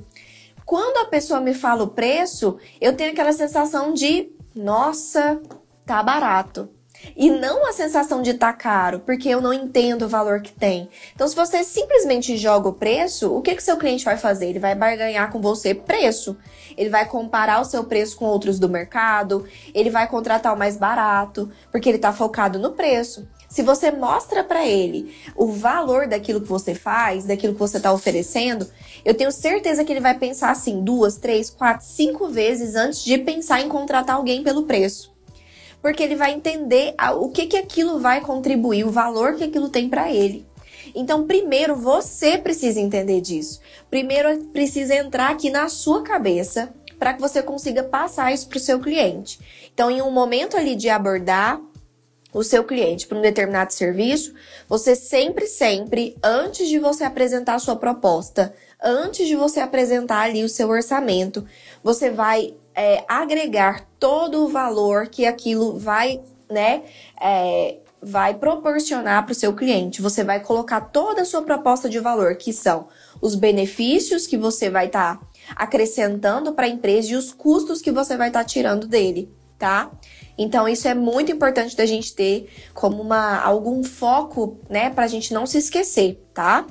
Quando 0.67 0.97
a 0.97 1.09
pessoa 1.09 1.41
me 1.41 1.55
fala 1.55 1.83
o 1.83 1.87
preço, 1.87 2.59
eu 2.79 2.95
tenho 2.95 3.11
aquela 3.11 3.33
sensação 3.33 3.91
de, 3.91 4.29
nossa, 4.53 5.41
tá 5.83 6.03
barato. 6.03 6.69
E 7.15 7.29
não 7.29 7.67
a 7.67 7.73
sensação 7.73 8.21
de 8.21 8.31
estar 8.31 8.53
tá 8.53 8.57
caro, 8.57 8.99
porque 9.01 9.29
eu 9.29 9.41
não 9.41 9.53
entendo 9.53 10.03
o 10.03 10.09
valor 10.09 10.41
que 10.41 10.51
tem. 10.51 10.89
Então, 11.13 11.27
se 11.27 11.35
você 11.35 11.63
simplesmente 11.63 12.37
joga 12.37 12.69
o 12.69 12.73
preço, 12.73 13.33
o 13.33 13.41
que 13.41 13.55
que 13.55 13.63
seu 13.63 13.77
cliente 13.77 14.05
vai 14.05 14.17
fazer? 14.17 14.47
Ele 14.47 14.59
vai 14.59 14.75
barganhar 14.75 15.31
com 15.31 15.41
você 15.41 15.73
preço. 15.73 16.37
Ele 16.77 16.89
vai 16.89 17.05
comparar 17.05 17.61
o 17.61 17.65
seu 17.65 17.83
preço 17.83 18.15
com 18.17 18.25
outros 18.25 18.59
do 18.59 18.69
mercado, 18.69 19.45
ele 19.73 19.89
vai 19.89 20.07
contratar 20.07 20.53
o 20.53 20.57
mais 20.57 20.77
barato, 20.77 21.51
porque 21.71 21.89
ele 21.89 21.97
está 21.97 22.13
focado 22.13 22.57
no 22.59 22.71
preço. 22.71 23.27
Se 23.49 23.63
você 23.63 23.91
mostra 23.91 24.43
para 24.43 24.65
ele 24.65 25.13
o 25.35 25.47
valor 25.47 26.07
daquilo 26.07 26.39
que 26.39 26.47
você 26.47 26.75
faz, 26.75 27.25
daquilo 27.25 27.53
que 27.53 27.59
você 27.59 27.77
está 27.77 27.91
oferecendo, 27.91 28.67
eu 29.03 29.15
tenho 29.15 29.31
certeza 29.31 29.83
que 29.83 29.91
ele 29.91 29.99
vai 29.99 30.17
pensar 30.17 30.51
assim 30.51 30.83
duas, 30.83 31.17
três, 31.17 31.49
quatro, 31.49 31.85
cinco 31.85 32.27
vezes 32.27 32.75
antes 32.75 33.03
de 33.03 33.17
pensar 33.17 33.61
em 33.61 33.67
contratar 33.67 34.17
alguém 34.17 34.43
pelo 34.43 34.63
preço 34.63 35.18
porque 35.81 36.03
ele 36.03 36.15
vai 36.15 36.33
entender 36.33 36.93
o 37.17 37.29
que 37.29 37.47
que 37.47 37.57
aquilo 37.57 37.99
vai 37.99 38.21
contribuir, 38.21 38.83
o 38.83 38.91
valor 38.91 39.35
que 39.35 39.43
aquilo 39.43 39.69
tem 39.69 39.89
para 39.89 40.11
ele. 40.11 40.47
Então, 40.95 41.27
primeiro 41.27 41.75
você 41.75 42.37
precisa 42.37 42.79
entender 42.79 43.21
disso. 43.21 43.59
Primeiro 43.89 44.45
precisa 44.45 44.95
entrar 44.95 45.29
aqui 45.29 45.49
na 45.49 45.69
sua 45.69 46.03
cabeça 46.03 46.73
para 46.97 47.13
que 47.13 47.21
você 47.21 47.41
consiga 47.41 47.83
passar 47.83 48.33
isso 48.33 48.47
para 48.47 48.57
o 48.57 48.61
seu 48.61 48.79
cliente. 48.79 49.39
Então, 49.73 49.89
em 49.89 50.01
um 50.01 50.11
momento 50.11 50.57
ali 50.57 50.75
de 50.75 50.89
abordar 50.89 51.61
o 52.33 52.43
seu 52.43 52.63
cliente 52.63 53.07
para 53.07 53.17
um 53.17 53.21
determinado 53.21 53.73
serviço, 53.73 54.33
você 54.67 54.95
sempre, 54.95 55.47
sempre, 55.47 56.15
antes 56.23 56.67
de 56.67 56.77
você 56.77 57.03
apresentar 57.03 57.55
a 57.55 57.59
sua 57.59 57.75
proposta, 57.75 58.53
antes 58.81 59.27
de 59.27 59.35
você 59.35 59.59
apresentar 59.59 60.21
ali 60.21 60.43
o 60.43 60.49
seu 60.49 60.69
orçamento, 60.69 61.45
você 61.83 62.09
vai 62.09 62.53
é, 62.79 63.03
agregar 63.09 63.85
todo 63.99 64.45
o 64.45 64.47
valor 64.47 65.07
que 65.07 65.25
aquilo 65.25 65.77
vai, 65.77 66.21
né, 66.49 66.83
é, 67.21 67.79
vai 68.01 68.33
proporcionar 68.35 69.25
para 69.25 69.33
o 69.33 69.35
seu 69.35 69.53
cliente. 69.53 70.01
Você 70.01 70.23
vai 70.23 70.39
colocar 70.39 70.79
toda 70.79 71.23
a 71.23 71.25
sua 71.25 71.41
proposta 71.41 71.89
de 71.89 71.99
valor, 71.99 72.37
que 72.37 72.53
são 72.53 72.87
os 73.19 73.35
benefícios 73.35 74.25
que 74.25 74.37
você 74.37 74.69
vai 74.69 74.85
estar 74.85 75.17
tá 75.17 75.27
acrescentando 75.57 76.53
para 76.53 76.67
a 76.67 76.69
empresa 76.69 77.11
e 77.11 77.15
os 77.17 77.33
custos 77.33 77.81
que 77.81 77.91
você 77.91 78.15
vai 78.15 78.29
estar 78.29 78.43
tá 78.43 78.45
tirando 78.45 78.87
dele, 78.87 79.29
tá? 79.57 79.91
Então 80.37 80.65
isso 80.65 80.87
é 80.87 80.93
muito 80.95 81.33
importante 81.33 81.75
da 81.75 81.85
gente 81.85 82.15
ter 82.15 82.49
como 82.73 83.01
uma 83.01 83.41
algum 83.41 83.83
foco, 83.83 84.57
né, 84.69 84.89
para 84.89 85.03
a 85.03 85.07
gente 85.09 85.33
não 85.33 85.45
se 85.45 85.57
esquecer, 85.57 86.25
tá? 86.33 86.65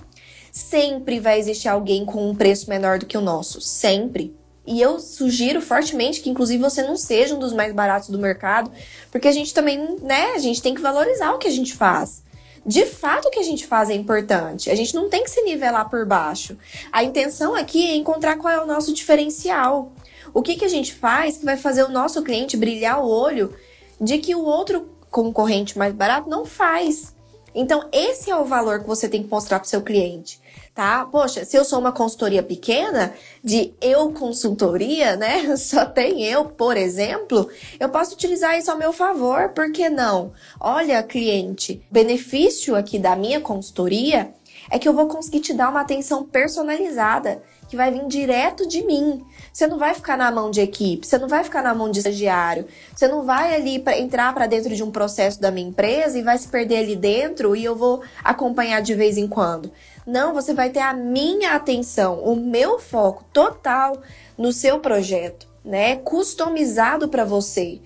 Sempre 0.51 1.21
vai 1.21 1.38
existir 1.38 1.68
alguém 1.68 2.07
com 2.07 2.31
um 2.31 2.35
preço 2.35 2.71
menor 2.71 2.99
do 2.99 3.05
que 3.05 3.18
o 3.18 3.21
nosso, 3.21 3.61
sempre. 3.61 4.38
E 4.69 4.83
eu 4.83 5.01
sugiro 5.01 5.63
fortemente 5.63 6.21
que, 6.21 6.29
inclusive, 6.29 6.63
você 6.63 6.83
não 6.83 6.95
seja 6.95 7.35
um 7.35 7.39
dos 7.39 7.55
mais 7.55 7.73
baratos 7.73 8.11
do 8.11 8.19
mercado, 8.19 8.71
porque 9.11 9.27
a 9.27 9.33
gente 9.33 9.55
também, 9.55 9.97
né, 10.03 10.33
a 10.35 10.39
gente 10.39 10.61
tem 10.61 10.75
que 10.75 10.83
valorizar 10.83 11.33
o 11.33 11.39
que 11.39 11.49
a 11.49 11.51
gente 11.51 11.75
faz. 11.75 12.23
De 12.67 12.85
fato, 12.85 13.29
o 13.29 13.31
que 13.31 13.39
a 13.39 13.43
gente 13.43 13.67
faz 13.67 13.89
é 13.89 13.95
importante. 13.95 14.69
A 14.69 14.75
gente 14.75 14.95
não 14.95 15.09
tem 15.09 15.25
que 15.25 15.31
se 15.31 15.41
nivelar 15.41 15.89
por 15.89 16.05
baixo. 16.05 16.55
A 16.93 17.03
intenção 17.03 17.55
aqui 17.55 17.89
é 17.89 17.97
encontrar 17.97 18.37
qual 18.37 18.53
é 18.53 18.63
o 18.63 18.67
nosso 18.67 18.93
diferencial. 18.93 19.91
O 20.35 20.43
que, 20.43 20.55
que 20.55 20.67
a 20.67 20.69
gente 20.69 20.93
faz 20.93 21.39
que 21.39 21.47
vai 21.47 21.57
fazer 21.57 21.85
o 21.85 21.89
nosso 21.89 22.23
cliente 22.23 22.55
brilhar 22.55 23.03
o 23.03 23.09
olho 23.09 23.55
de 23.99 24.19
que 24.19 24.35
o 24.35 24.45
outro 24.45 24.87
concorrente 25.11 25.79
mais 25.79 25.95
barato 25.95 26.29
não 26.29 26.45
faz. 26.45 27.15
Então, 27.55 27.89
esse 27.91 28.31
é 28.31 28.37
o 28.37 28.45
valor 28.45 28.81
que 28.81 28.87
você 28.87 29.09
tem 29.09 29.23
que 29.23 29.31
mostrar 29.31 29.61
para 29.61 29.67
o 29.67 29.69
seu 29.71 29.81
cliente 29.81 30.39
tá? 30.79 31.05
Poxa, 31.11 31.45
se 31.45 31.57
eu 31.57 31.64
sou 31.64 31.81
uma 31.81 31.91
consultoria 31.91 32.41
pequena, 32.41 33.12
de 33.43 33.75
eu 33.81 34.12
consultoria, 34.12 35.17
né? 35.19 35.57
Só 35.57 35.85
tem 35.85 36.23
eu, 36.23 36.45
por 36.45 36.77
exemplo, 36.77 37.49
eu 37.81 37.88
posso 37.88 38.14
utilizar 38.14 38.57
isso 38.57 38.71
ao 38.71 38.79
meu 38.79 38.93
favor, 38.93 39.49
por 39.49 39.73
que 39.73 39.88
não? 39.88 40.33
Olha, 40.61 41.03
cliente, 41.03 41.85
benefício 41.91 42.77
aqui 42.77 42.97
da 42.97 43.17
minha 43.17 43.41
consultoria 43.41 44.33
é 44.71 44.79
que 44.79 44.88
eu 44.88 44.93
vou 44.93 45.09
conseguir 45.09 45.41
te 45.41 45.53
dar 45.53 45.69
uma 45.69 45.81
atenção 45.81 46.23
personalizada 46.23 47.43
que 47.69 47.77
vai 47.77 47.91
vir 47.91 48.07
direto 48.07 48.67
de 48.67 48.83
mim. 48.85 49.25
Você 49.53 49.67
não 49.67 49.79
vai 49.79 49.95
ficar 49.95 50.17
na 50.17 50.31
mão 50.31 50.51
de 50.51 50.61
equipe, 50.61 51.07
você 51.07 51.19
não 51.19 51.29
vai 51.29 51.43
ficar 51.43 51.62
na 51.62 51.75
mão 51.75 51.91
de 51.91 51.99
estagiário, 51.99 52.67
você 52.95 53.09
não 53.09 53.25
vai 53.25 53.55
ali 53.55 53.79
para 53.79 53.99
entrar 53.99 54.33
para 54.33 54.47
dentro 54.47 54.75
de 54.75 54.83
um 54.83 54.91
processo 54.91 55.41
da 55.41 55.51
minha 55.51 55.69
empresa 55.69 56.19
e 56.19 56.23
vai 56.23 56.38
se 56.38 56.49
perder 56.49 56.79
ali 56.79 56.97
dentro 56.97 57.55
e 57.57 57.64
eu 57.64 57.75
vou 57.75 58.01
acompanhar 58.23 58.81
de 58.81 58.95
vez 58.95 59.19
em 59.19 59.27
quando. 59.27 59.71
Não, 60.09 60.33
você 60.33 60.55
vai 60.55 60.71
ter 60.71 60.81
a 60.81 60.94
minha 60.94 61.53
atenção, 61.53 62.21
o 62.21 62.35
meu 62.35 62.79
foco 62.79 63.27
total 63.31 64.01
no 64.38 64.53
seu 64.53 64.81
projeto, 64.81 65.47
né? 65.62 65.97
Customizado 65.97 67.11
para 67.11 67.27
você, 67.27 67.79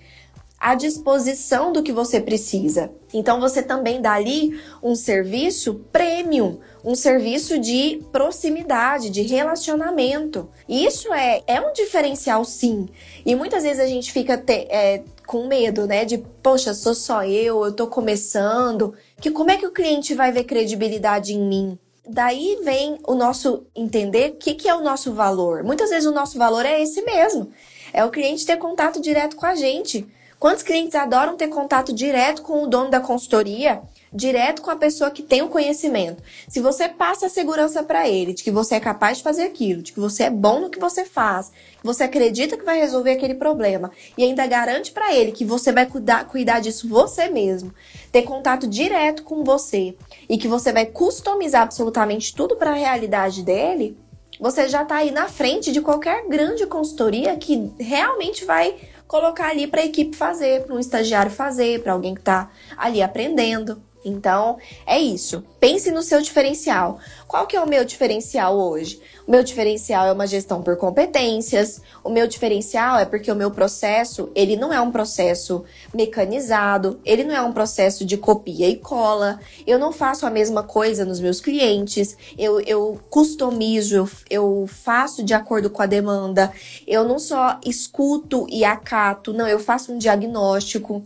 à 0.57 0.73
disposição 0.73 1.73
do 1.73 1.83
que 1.83 1.91
você 1.91 2.21
precisa. 2.21 2.89
Então 3.13 3.41
você 3.41 3.61
também 3.61 4.01
dá 4.01 4.13
ali 4.13 4.57
um 4.81 4.95
serviço 4.95 5.81
premium, 5.91 6.59
um 6.81 6.95
serviço 6.95 7.59
de 7.59 8.01
proximidade, 8.09 9.09
de 9.09 9.23
relacionamento. 9.23 10.49
Isso 10.67 11.13
é, 11.13 11.43
é 11.45 11.59
um 11.59 11.73
diferencial, 11.73 12.45
sim. 12.45 12.87
E 13.25 13.35
muitas 13.35 13.63
vezes 13.63 13.81
a 13.81 13.85
gente 13.85 14.13
fica 14.13 14.37
te, 14.37 14.65
é, 14.69 15.03
com 15.27 15.45
medo, 15.45 15.85
né? 15.85 16.05
De, 16.05 16.19
poxa, 16.41 16.73
sou 16.73 16.95
só 16.95 17.25
eu, 17.25 17.65
eu 17.65 17.73
tô 17.73 17.87
começando. 17.87 18.93
Que 19.19 19.29
como 19.29 19.51
é 19.51 19.57
que 19.57 19.67
o 19.67 19.73
cliente 19.73 20.13
vai 20.15 20.31
ver 20.31 20.45
credibilidade 20.45 21.33
em 21.33 21.45
mim? 21.45 21.77
Daí 22.07 22.59
vem 22.63 22.99
o 23.07 23.15
nosso 23.15 23.65
entender 23.73 24.31
o 24.31 24.35
que, 24.35 24.55
que 24.55 24.67
é 24.67 24.75
o 24.75 24.83
nosso 24.83 25.13
valor. 25.13 25.63
Muitas 25.63 25.89
vezes 25.89 26.05
o 26.05 26.11
nosso 26.11 26.37
valor 26.37 26.65
é 26.65 26.81
esse 26.81 27.01
mesmo. 27.01 27.51
É 27.93 28.03
o 28.03 28.11
cliente 28.11 28.45
ter 28.45 28.57
contato 28.57 29.01
direto 29.01 29.37
com 29.37 29.45
a 29.45 29.55
gente. 29.55 30.05
Quantos 30.37 30.63
clientes 30.63 30.95
adoram 30.95 31.37
ter 31.37 31.47
contato 31.47 31.93
direto 31.93 32.41
com 32.41 32.63
o 32.63 32.67
dono 32.67 32.89
da 32.89 32.99
consultoria? 32.99 33.81
direto 34.13 34.61
com 34.61 34.69
a 34.69 34.75
pessoa 34.75 35.09
que 35.09 35.23
tem 35.23 35.41
o 35.41 35.49
conhecimento. 35.49 36.21
Se 36.47 36.59
você 36.59 36.87
passa 36.87 37.25
a 37.25 37.29
segurança 37.29 37.81
para 37.81 38.07
ele 38.07 38.33
de 38.33 38.43
que 38.43 38.51
você 38.51 38.75
é 38.75 38.79
capaz 38.79 39.17
de 39.17 39.23
fazer 39.23 39.43
aquilo, 39.43 39.81
de 39.81 39.91
que 39.91 39.99
você 39.99 40.23
é 40.23 40.29
bom 40.29 40.59
no 40.59 40.69
que 40.69 40.79
você 40.79 41.03
faz, 41.03 41.49
que 41.49 41.83
você 41.83 42.03
acredita 42.03 42.55
que 42.55 42.63
vai 42.63 42.79
resolver 42.79 43.11
aquele 43.11 43.33
problema 43.33 43.91
e 44.17 44.23
ainda 44.23 44.45
garante 44.45 44.91
para 44.91 45.13
ele 45.13 45.31
que 45.31 45.43
você 45.43 45.71
vai 45.71 45.85
cuidar, 45.85 46.27
cuidar 46.27 46.59
disso 46.59 46.87
você 46.87 47.27
mesmo, 47.27 47.73
ter 48.11 48.21
contato 48.21 48.67
direto 48.67 49.23
com 49.23 49.43
você 49.43 49.95
e 50.29 50.37
que 50.37 50.47
você 50.47 50.71
vai 50.71 50.85
customizar 50.85 51.63
absolutamente 51.63 52.33
tudo 52.33 52.55
para 52.55 52.71
a 52.71 52.75
realidade 52.75 53.43
dele, 53.43 53.97
você 54.39 54.67
já 54.67 54.83
está 54.83 54.97
aí 54.97 55.11
na 55.11 55.27
frente 55.27 55.71
de 55.71 55.81
qualquer 55.81 56.27
grande 56.27 56.65
consultoria 56.65 57.35
que 57.35 57.71
realmente 57.79 58.45
vai 58.45 58.75
colocar 59.07 59.49
ali 59.49 59.67
para 59.67 59.81
a 59.81 59.85
equipe 59.85 60.15
fazer, 60.15 60.63
para 60.63 60.75
um 60.75 60.79
estagiário 60.79 61.31
fazer, 61.31 61.81
para 61.83 61.93
alguém 61.93 62.13
que 62.13 62.21
está 62.21 62.49
ali 62.77 63.01
aprendendo 63.01 63.81
Então, 64.05 64.57
é 64.85 64.99
isso. 64.99 65.43
Pense 65.59 65.89
no 65.91 66.01
seu 66.01 66.21
diferencial. 66.21 66.99
Qual 67.27 67.47
que 67.47 67.55
é 67.55 67.61
o 67.61 67.67
meu 67.67 67.85
diferencial 67.85 68.57
hoje? 68.57 69.01
O 69.25 69.31
meu 69.31 69.43
diferencial 69.43 70.05
é 70.05 70.11
uma 70.11 70.27
gestão 70.27 70.61
por 70.61 70.75
competências. 70.75 71.81
O 72.03 72.09
meu 72.09 72.27
diferencial 72.27 72.97
é 72.99 73.05
porque 73.05 73.31
o 73.31 73.35
meu 73.35 73.49
processo, 73.49 74.29
ele 74.35 74.55
não 74.55 74.73
é 74.73 74.81
um 74.81 74.91
processo 74.91 75.63
mecanizado, 75.93 76.99
ele 77.05 77.23
não 77.23 77.33
é 77.33 77.41
um 77.41 77.53
processo 77.53 78.05
de 78.05 78.17
copia 78.17 78.67
e 78.69 78.75
cola. 78.75 79.39
Eu 79.65 79.79
não 79.79 79.91
faço 79.91 80.25
a 80.25 80.29
mesma 80.29 80.63
coisa 80.63 81.05
nos 81.05 81.19
meus 81.19 81.39
clientes. 81.39 82.17
Eu, 82.37 82.59
eu 82.61 82.99
customizo, 83.09 83.95
eu, 83.95 84.09
eu 84.29 84.65
faço 84.67 85.23
de 85.23 85.33
acordo 85.33 85.69
com 85.69 85.81
a 85.81 85.87
demanda. 85.87 86.51
Eu 86.85 87.03
não 87.03 87.17
só 87.17 87.59
escuto 87.65 88.45
e 88.49 88.65
acato, 88.65 89.33
não, 89.33 89.47
eu 89.47 89.59
faço 89.59 89.93
um 89.93 89.97
diagnóstico. 89.97 91.03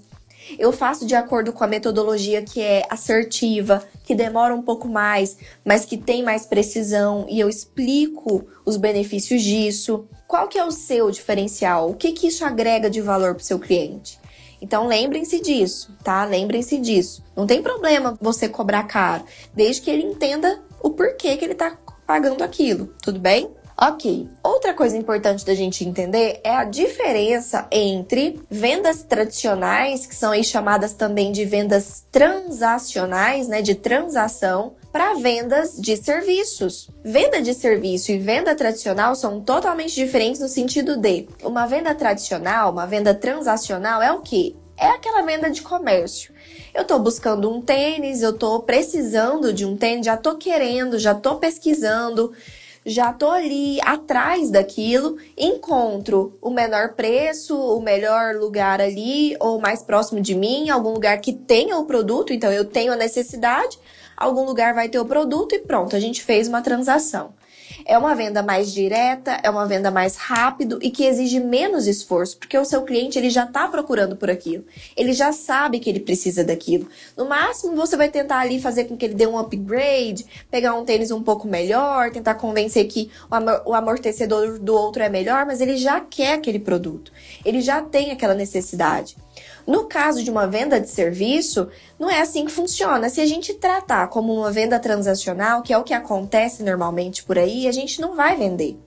Eu 0.57 0.71
faço 0.71 1.05
de 1.05 1.15
acordo 1.15 1.51
com 1.51 1.63
a 1.63 1.67
metodologia 1.67 2.41
que 2.41 2.61
é 2.61 2.85
assertiva, 2.89 3.83
que 4.03 4.15
demora 4.15 4.53
um 4.55 4.61
pouco 4.61 4.87
mais, 4.87 5.37
mas 5.65 5.85
que 5.85 5.97
tem 5.97 6.23
mais 6.23 6.45
precisão 6.45 7.25
e 7.29 7.39
eu 7.39 7.49
explico 7.49 8.45
os 8.65 8.77
benefícios 8.77 9.41
disso. 9.41 10.07
Qual 10.27 10.47
que 10.47 10.57
é 10.57 10.65
o 10.65 10.71
seu 10.71 11.09
diferencial? 11.11 11.89
O 11.89 11.95
que 11.95 12.11
que 12.11 12.27
isso 12.27 12.45
agrega 12.45 12.89
de 12.89 13.01
valor 13.01 13.33
para 13.33 13.41
o 13.41 13.45
seu 13.45 13.59
cliente? 13.59 14.19
Então 14.61 14.87
lembrem-se 14.87 15.39
disso, 15.39 15.91
tá? 16.03 16.25
Lembrem-se 16.25 16.77
disso. 16.79 17.23
Não 17.35 17.45
tem 17.45 17.61
problema 17.61 18.17
você 18.19 18.49
cobrar 18.49 18.83
caro, 18.83 19.23
desde 19.53 19.81
que 19.81 19.89
ele 19.89 20.03
entenda 20.03 20.61
o 20.81 20.89
porquê 20.89 21.37
que 21.37 21.45
ele 21.45 21.53
está 21.53 21.77
pagando 22.05 22.43
aquilo, 22.43 22.93
tudo 23.01 23.19
bem? 23.19 23.49
Ok. 23.79 24.27
Outra 24.41 24.73
coisa 24.73 24.97
importante 24.97 25.45
da 25.45 25.53
gente 25.53 25.85
entender 25.85 26.41
é 26.43 26.49
a 26.49 26.63
diferença 26.63 27.67
entre 27.71 28.41
vendas 28.49 29.03
tradicionais, 29.03 30.07
que 30.07 30.15
são 30.15 30.31
aí 30.31 30.43
chamadas 30.43 30.95
também 30.95 31.31
de 31.31 31.45
vendas 31.45 32.03
transacionais, 32.11 33.47
né, 33.47 33.61
de 33.61 33.75
transação, 33.75 34.73
para 34.91 35.13
vendas 35.13 35.79
de 35.79 35.95
serviços. 35.95 36.89
Venda 37.03 37.39
de 37.39 37.53
serviço 37.53 38.11
e 38.11 38.17
venda 38.17 38.55
tradicional 38.55 39.13
são 39.13 39.39
totalmente 39.39 39.93
diferentes 39.93 40.41
no 40.41 40.47
sentido 40.47 40.97
de 40.97 41.27
uma 41.43 41.67
venda 41.67 41.93
tradicional, 41.93 42.71
uma 42.71 42.87
venda 42.87 43.13
transacional 43.13 44.01
é 44.01 44.11
o 44.11 44.21
que? 44.21 44.55
É 44.75 44.87
aquela 44.87 45.21
venda 45.21 45.51
de 45.51 45.61
comércio. 45.61 46.33
Eu 46.73 46.81
estou 46.81 46.99
buscando 46.99 47.51
um 47.51 47.61
tênis, 47.61 48.23
eu 48.23 48.31
estou 48.31 48.61
precisando 48.63 49.53
de 49.53 49.65
um 49.65 49.77
tênis, 49.77 50.05
já 50.05 50.15
estou 50.15 50.35
querendo, 50.35 50.97
já 50.97 51.11
estou 51.11 51.35
pesquisando, 51.35 52.33
já 52.87 53.11
tô 53.11 53.29
ali 53.29 53.81
atrás 53.81 54.49
daquilo, 54.49 55.17
encontro 55.37 56.37
o 56.41 56.49
menor 56.49 56.93
preço, 56.93 57.53
o 57.53 57.81
melhor 57.81 58.35
lugar 58.35 58.79
ali, 58.79 59.35
ou 59.41 59.59
mais 59.59 59.83
próximo 59.83 60.21
de 60.21 60.33
mim, 60.33 60.69
algum 60.69 60.93
lugar 60.93 61.19
que 61.19 61.33
tenha 61.33 61.77
o 61.77 61.85
produto, 61.85 62.31
então 62.31 62.49
eu 62.49 62.63
tenho 62.63 62.93
a 62.93 62.95
necessidade, 62.95 63.77
algum 64.15 64.45
lugar 64.45 64.73
vai 64.73 64.87
ter 64.87 64.99
o 64.99 65.05
produto 65.05 65.53
e 65.53 65.59
pronto, 65.59 65.97
a 65.97 65.99
gente 65.99 66.23
fez 66.23 66.47
uma 66.47 66.61
transação. 66.61 67.33
É 67.85 67.97
uma 67.97 68.15
venda 68.15 68.41
mais 68.43 68.73
direta, 68.73 69.39
é 69.43 69.49
uma 69.49 69.65
venda 69.65 69.89
mais 69.91 70.15
rápido 70.15 70.79
e 70.81 70.89
que 70.89 71.05
exige 71.05 71.39
menos 71.39 71.87
esforço, 71.87 72.37
porque 72.37 72.57
o 72.57 72.65
seu 72.65 72.81
cliente 72.83 73.17
ele 73.17 73.29
já 73.29 73.45
está 73.45 73.67
procurando 73.67 74.15
por 74.15 74.29
aquilo. 74.29 74.65
Ele 74.95 75.13
já 75.13 75.31
sabe 75.31 75.79
que 75.79 75.89
ele 75.89 75.99
precisa 75.99 76.43
daquilo. 76.43 76.87
No 77.15 77.25
máximo, 77.25 77.75
você 77.75 77.95
vai 77.95 78.09
tentar 78.09 78.39
ali 78.39 78.59
fazer 78.59 78.85
com 78.85 78.97
que 78.97 79.05
ele 79.05 79.13
dê 79.13 79.27
um 79.27 79.37
upgrade, 79.37 80.25
pegar 80.49 80.73
um 80.75 80.85
tênis 80.85 81.11
um 81.11 81.23
pouco 81.23 81.47
melhor, 81.47 82.11
tentar 82.11 82.35
convencer 82.35 82.87
que 82.87 83.09
o 83.65 83.73
amortecedor 83.73 84.59
do 84.59 84.73
outro 84.73 85.03
é 85.03 85.09
melhor, 85.09 85.45
mas 85.45 85.61
ele 85.61 85.77
já 85.77 85.99
quer 85.99 86.33
aquele 86.33 86.59
produto. 86.59 87.11
Ele 87.45 87.61
já 87.61 87.81
tem 87.81 88.11
aquela 88.11 88.33
necessidade. 88.33 89.15
No 89.67 89.83
caso 89.83 90.23
de 90.23 90.31
uma 90.31 90.47
venda 90.47 90.79
de 90.79 90.89
serviço, 90.89 91.67
não 91.99 92.09
é 92.09 92.21
assim 92.21 92.45
que 92.45 92.51
funciona. 92.53 93.09
Se 93.09 93.19
a 93.19 93.25
gente 93.25 93.53
tratar 93.53 94.07
como 94.07 94.33
uma 94.33 94.49
venda 94.49 94.79
transacional, 94.79 95.61
que 95.61 95.73
é 95.73 95.77
o 95.77 95.83
que 95.83 95.93
acontece 95.93 96.63
normalmente 96.63 97.21
por 97.25 97.37
aí, 97.37 97.67
a 97.67 97.71
gente 97.73 97.99
não 97.99 98.15
vai 98.15 98.37
vender. 98.37 98.79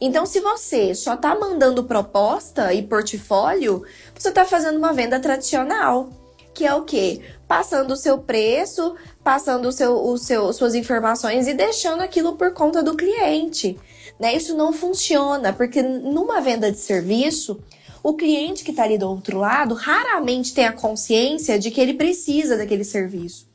Então, 0.00 0.24
se 0.24 0.38
você 0.38 0.94
só 0.94 1.14
está 1.14 1.34
mandando 1.34 1.82
proposta 1.82 2.72
e 2.72 2.82
portfólio, 2.82 3.82
você 4.16 4.28
está 4.28 4.44
fazendo 4.44 4.78
uma 4.78 4.92
venda 4.92 5.18
tradicional, 5.18 6.08
que 6.52 6.64
é 6.64 6.72
o 6.72 6.82
quê? 6.82 7.20
Passando 7.48 7.92
o 7.92 7.96
seu 7.96 8.18
preço, 8.18 8.94
passando 9.24 9.66
o 9.66 9.72
seu, 9.72 9.96
o 9.96 10.16
seu, 10.16 10.52
suas 10.52 10.76
informações 10.76 11.48
e 11.48 11.54
deixando 11.54 12.02
aquilo 12.02 12.36
por 12.36 12.52
conta 12.52 12.82
do 12.82 12.96
cliente. 12.96 13.76
Né? 14.20 14.36
Isso 14.36 14.56
não 14.56 14.72
funciona, 14.72 15.52
porque 15.52 15.82
numa 15.82 16.40
venda 16.40 16.70
de 16.70 16.78
serviço, 16.78 17.60
o 18.04 18.12
cliente 18.12 18.62
que 18.62 18.70
está 18.70 18.84
ali 18.84 18.98
do 18.98 19.08
outro 19.08 19.38
lado 19.38 19.74
raramente 19.74 20.52
tem 20.52 20.66
a 20.66 20.72
consciência 20.72 21.58
de 21.58 21.70
que 21.70 21.80
ele 21.80 21.94
precisa 21.94 22.54
daquele 22.54 22.84
serviço. 22.84 23.48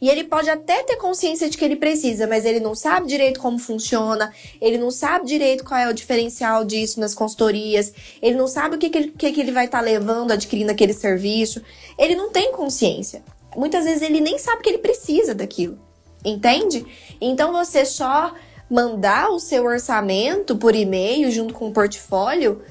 E 0.00 0.08
ele 0.08 0.24
pode 0.24 0.50
até 0.50 0.82
ter 0.82 0.96
consciência 0.96 1.48
de 1.48 1.56
que 1.56 1.64
ele 1.64 1.76
precisa, 1.76 2.26
mas 2.26 2.44
ele 2.44 2.58
não 2.58 2.74
sabe 2.74 3.06
direito 3.06 3.38
como 3.38 3.60
funciona, 3.60 4.34
ele 4.60 4.76
não 4.76 4.90
sabe 4.90 5.26
direito 5.26 5.62
qual 5.62 5.78
é 5.78 5.88
o 5.88 5.94
diferencial 5.94 6.64
disso 6.64 6.98
nas 6.98 7.14
consultorias, 7.14 7.92
ele 8.20 8.34
não 8.34 8.48
sabe 8.48 8.74
o 8.74 8.78
que, 8.80 8.90
que, 8.90 8.98
ele, 8.98 9.10
que, 9.16 9.30
que 9.30 9.40
ele 9.40 9.52
vai 9.52 9.66
estar 9.66 9.78
tá 9.78 9.84
levando 9.84 10.32
adquirindo 10.32 10.72
aquele 10.72 10.92
serviço. 10.92 11.62
Ele 11.96 12.16
não 12.16 12.32
tem 12.32 12.50
consciência. 12.50 13.22
Muitas 13.56 13.84
vezes 13.84 14.02
ele 14.02 14.20
nem 14.20 14.36
sabe 14.36 14.62
que 14.62 14.68
ele 14.68 14.78
precisa 14.78 15.32
daquilo. 15.32 15.78
Entende? 16.24 16.84
Então 17.20 17.52
você 17.52 17.84
só 17.84 18.34
mandar 18.68 19.30
o 19.30 19.38
seu 19.38 19.64
orçamento 19.64 20.56
por 20.56 20.74
e-mail 20.74 21.30
junto 21.30 21.54
com 21.54 21.68
o 21.68 21.72
portfólio 21.72 22.62